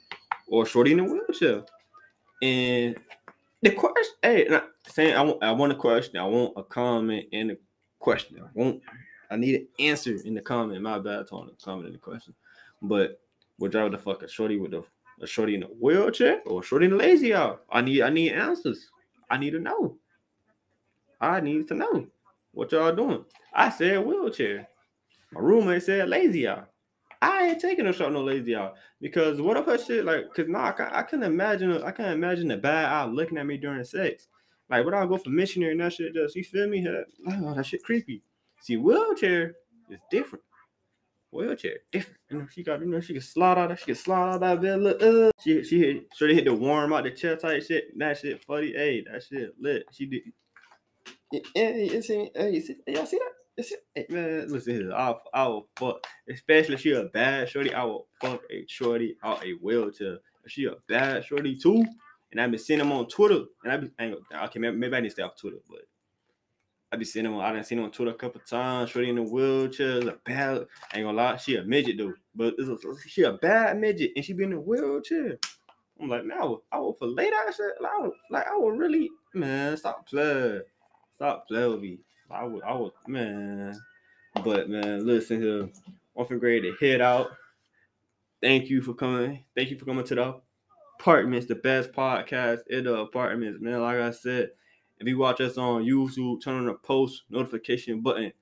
or 0.47 0.65
shorty 0.65 0.93
in 0.93 1.01
a 1.01 1.05
wheelchair? 1.05 1.65
And 2.41 2.97
the 3.63 3.71
question, 3.71 4.15
hey, 4.23 4.61
saying 4.87 5.17
I 5.17 5.23
want, 5.23 5.43
I 5.43 5.51
want 5.53 5.73
a 5.73 5.77
question, 5.77 6.19
I 6.19 6.25
want 6.25 6.53
a 6.57 6.63
comment 6.63 7.27
and 7.33 7.53
a 7.53 7.57
question. 7.99 8.39
I 8.41 8.49
want, 8.55 8.81
I 9.31 9.37
need 9.37 9.57
an 9.57 9.69
answer 9.81 10.17
in 10.25 10.35
the 10.35 10.41
comment. 10.41 10.81
My 10.83 10.99
bad, 10.99 11.27
on 11.33 11.47
the 11.47 11.65
comment 11.65 11.87
in 11.87 11.95
the 11.95 11.99
question. 11.99 12.35
But 12.83 13.21
would 13.59 13.73
you 13.73 13.81
rather 13.81 13.99
fuck 13.99 14.23
a 14.23 14.29
shorty 14.29 14.57
with 14.59 14.75
a, 14.75 14.85
a 15.21 15.27
shorty 15.27 15.55
in 15.55 15.63
a 15.63 15.67
wheelchair 15.67 16.43
or 16.47 16.61
a 16.61 16.65
shorty 16.65 16.87
in 16.87 16.93
a 16.93 16.97
lazy 16.97 17.35
eye? 17.35 17.55
I 17.71 17.81
need, 17.81 18.03
I 18.03 18.11
need 18.11 18.33
answers. 18.33 18.91
I 19.31 19.39
need 19.39 19.51
to 19.51 19.61
know. 19.61 19.97
I 21.21 21.41
need 21.41 21.69
to 21.69 21.75
know 21.75 22.07
what 22.53 22.73
y'all 22.73 22.95
doing. 22.95 23.25
I 23.53 23.71
said 23.71 24.05
wheelchair. 24.05 24.69
My 25.33 25.41
roommate 25.41 25.83
said 25.83 26.09
lazy 26.09 26.49
eye. 26.49 26.65
I 27.23 27.49
ain't 27.49 27.61
taking 27.61 27.87
a 27.87 27.93
shot 27.93 28.13
no 28.13 28.23
lazy 28.23 28.55
eye 28.55 28.71
because 29.01 29.41
what 29.41 29.57
if 29.57 29.67
her 29.67 29.79
shit 29.79 30.05
like? 30.05 30.33
Cause 30.35 30.47
nah, 30.49 30.73
I, 30.79 31.01
I 31.01 31.03
can 31.03 31.23
imagine. 31.23 31.83
I 31.83 31.91
can't 31.91 32.15
imagine 32.15 32.49
the 32.49 32.57
bad 32.57 32.87
eye 32.87 33.05
looking 33.07 33.39
at 33.39 33.47
me 33.47 33.57
during 33.57 33.83
sex. 33.85 34.29
Like, 34.69 34.85
what 34.85 34.95
I 34.95 35.07
go 35.07 35.19
for 35.19 35.31
missionary 35.31 35.73
and 35.73 35.81
that 35.81 35.93
shit 35.93 36.15
just 36.15 36.37
you 36.37 36.45
feel 36.45 36.69
me? 36.69 36.83
That, 36.83 37.07
oh, 37.29 37.55
that 37.55 37.67
shit 37.67 37.83
creepy. 37.83 38.23
See, 38.61 38.77
wheelchair 38.77 39.55
is 39.91 40.01
different 40.11 40.45
wheelchair. 41.35 41.79
Different. 41.93 42.19
You 42.31 42.39
know, 42.39 42.47
she 42.51 42.63
got, 42.63 42.81
you 42.81 42.87
know, 42.87 43.01
she 43.01 43.13
can 43.13 43.23
slide 43.23 43.59
out, 43.59 43.79
she 43.79 43.87
can 43.87 43.95
slide 43.95 44.35
out 44.35 44.41
that 44.41 44.61
bed. 44.63 44.81
Look, 44.81 45.03
uh, 45.03 45.31
she 45.43 45.63
she 45.65 45.79
hit, 45.81 46.07
they 46.19 46.35
hit 46.35 46.45
the 46.45 46.55
warm 46.55 46.93
out 46.93 47.05
the 47.05 47.11
chair 47.11 47.37
type 47.37 47.63
shit. 47.63 47.97
That 47.99 48.19
shit 48.19 48.45
funny. 48.45 48.73
Hey, 48.73 49.05
that 49.11 49.23
shit 49.23 49.55
lit. 49.61 49.85
She 49.93 50.07
did. 50.07 50.23
Yeah, 51.55 51.71
you 51.71 52.03
see, 52.03 52.31
you 52.37 52.61
see, 52.61 52.77
y'all 52.87 53.07
see 53.07 53.19
that? 53.19 53.33
Hey, 53.95 54.07
man, 54.09 54.49
listen. 54.49 54.93
I, 54.93 55.15
I 55.33 55.47
will 55.47 55.69
fuck, 55.77 56.05
especially 56.29 56.75
if 56.75 56.81
she 56.81 56.93
a 56.93 57.05
bad 57.05 57.49
shorty. 57.49 57.73
I 57.75 57.85
will 57.85 58.09
fuck 58.21 58.43
a 58.51 58.65
shorty 58.69 59.17
out 59.23 59.45
a 59.45 59.53
wheelchair. 59.53 60.19
If 60.45 60.53
she 60.53 60.67
a 60.67 60.75
bad 60.89 61.25
shorty 61.25 61.57
too, 61.57 61.85
and 62.33 62.41
I've 62.41 62.51
been 62.51 62.61
seeing 62.61 62.81
them 62.81 62.93
on 62.93 63.07
Twitter, 63.07 63.45
and 63.63 63.73
I 63.73 63.77
be, 63.77 63.91
I 63.99 64.05
ain't, 64.07 64.19
okay, 64.45 64.59
maybe, 64.59 64.77
maybe 64.77 64.97
I 64.97 65.01
need 65.01 65.09
to 65.09 65.13
stay 65.13 65.23
off 65.23 65.37
Twitter, 65.41 65.59
but 65.69 65.81
I 66.95 66.97
be 66.97 67.05
seeing 67.05 67.27
him. 67.27 67.37
I 67.39 67.53
done 67.53 67.65
seen 67.65 67.79
him 67.79 67.87
on 67.87 67.91
Twitter 67.91 68.13
a 68.13 68.15
couple 68.15 68.41
times. 68.41 68.91
Shorty 68.91 69.11
in 69.11 69.17
the 69.17 69.23
wheelchair. 69.23 70.09
A 70.09 70.13
bad. 70.25 70.67
Ain't 70.95 71.05
gonna 71.05 71.13
lie. 71.13 71.37
She 71.37 71.57
a 71.57 71.65
midget 71.65 71.99
though, 71.99 72.15
but 72.37 72.55
a, 72.57 72.79
she 73.09 73.23
a 73.23 73.33
bad 73.33 73.81
midget, 73.81 74.13
and 74.15 74.25
she 74.25 74.33
be 74.33 74.45
in 74.45 74.51
the 74.51 74.61
wheelchair. 74.61 75.37
I'm 76.01 76.09
like, 76.09 76.25
man, 76.25 76.39
I 76.41 76.45
would, 76.45 76.61
I 76.71 76.79
would 76.79 76.97
for 76.97 77.09
late 77.09 77.33
ass 77.33 77.57
shit. 77.57 77.67
Like, 77.81 77.91
I 77.93 78.03
would, 78.03 78.13
like, 78.31 78.47
I 78.47 78.57
would 78.57 78.79
really, 78.79 79.11
man, 79.35 79.77
stop 79.77 80.07
playing, 80.07 80.63
stop 81.17 81.49
playing 81.49 81.71
with 81.73 81.81
me. 81.81 81.99
I 82.31 82.45
would, 82.45 82.63
I 82.63 82.75
would, 82.75 82.93
man. 83.09 83.77
But 84.45 84.71
man, 84.71 85.05
listen 85.05 85.43
here, 85.43 85.69
I'm 86.17 86.27
for 86.27 86.39
ready 86.39 86.63
to 86.63 86.77
head 86.81 87.01
out. 87.01 87.33
Thank 88.41 88.71
you 88.71 88.83
for 88.83 88.95
coming. 88.95 89.45
Thank 89.57 89.71
you 89.71 89.79
for 89.79 89.85
coming 89.85 90.05
to 90.05 90.15
the 90.15 90.41
apartments, 91.01 91.47
the 91.47 91.57
best 91.57 91.93
podcast 91.93 92.61
in 92.69 92.85
the 92.85 92.95
apartments, 92.95 93.61
man. 93.61 93.81
Like 93.81 93.99
I 93.99 94.13
said, 94.13 94.51
if 95.05 95.09
you 95.09 95.19
watch 95.19 95.43
us 95.43 95.59
on 95.59 95.85
YouTube, 95.85 96.43
turn 96.43 96.55
on 96.55 96.65
the 96.65 96.73
post 96.73 97.25
notification 97.29 98.01
button. 98.01 98.33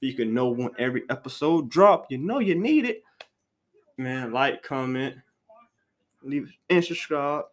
You 0.00 0.14
can 0.14 0.34
know 0.34 0.48
when 0.48 0.70
every 0.76 1.04
episode 1.10 1.70
drop. 1.70 2.06
You 2.10 2.18
know 2.18 2.40
you 2.40 2.56
need 2.56 2.86
it. 2.86 3.04
Man, 3.98 4.32
like, 4.32 4.64
comment, 4.64 5.14
leave 6.24 6.50
and 6.68 6.84
subscribe. 6.84 7.44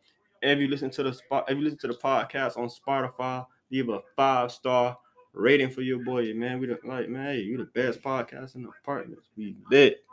If 0.41 0.57
you 0.57 0.67
listen 0.67 0.89
to 0.89 1.03
the 1.03 1.13
spot, 1.13 1.45
if 1.47 1.55
you 1.59 1.63
listen 1.63 1.77
to 1.79 1.89
the 1.89 1.93
podcast 1.93 2.57
on 2.57 2.69
Spotify, 2.69 3.45
leave 3.71 3.89
a 3.89 3.99
five 4.15 4.51
star 4.51 4.97
rating 5.33 5.69
for 5.69 5.81
your 5.81 6.03
boy, 6.03 6.33
man. 6.33 6.59
We 6.59 6.65
the 6.65 6.79
like, 6.83 7.07
man, 7.07 7.37
you 7.37 7.57
the 7.57 7.65
best 7.65 8.01
podcast 8.01 8.55
in 8.55 8.63
the 8.63 8.69
apartments. 8.81 9.27
We 9.37 9.57
lit. 9.69 10.03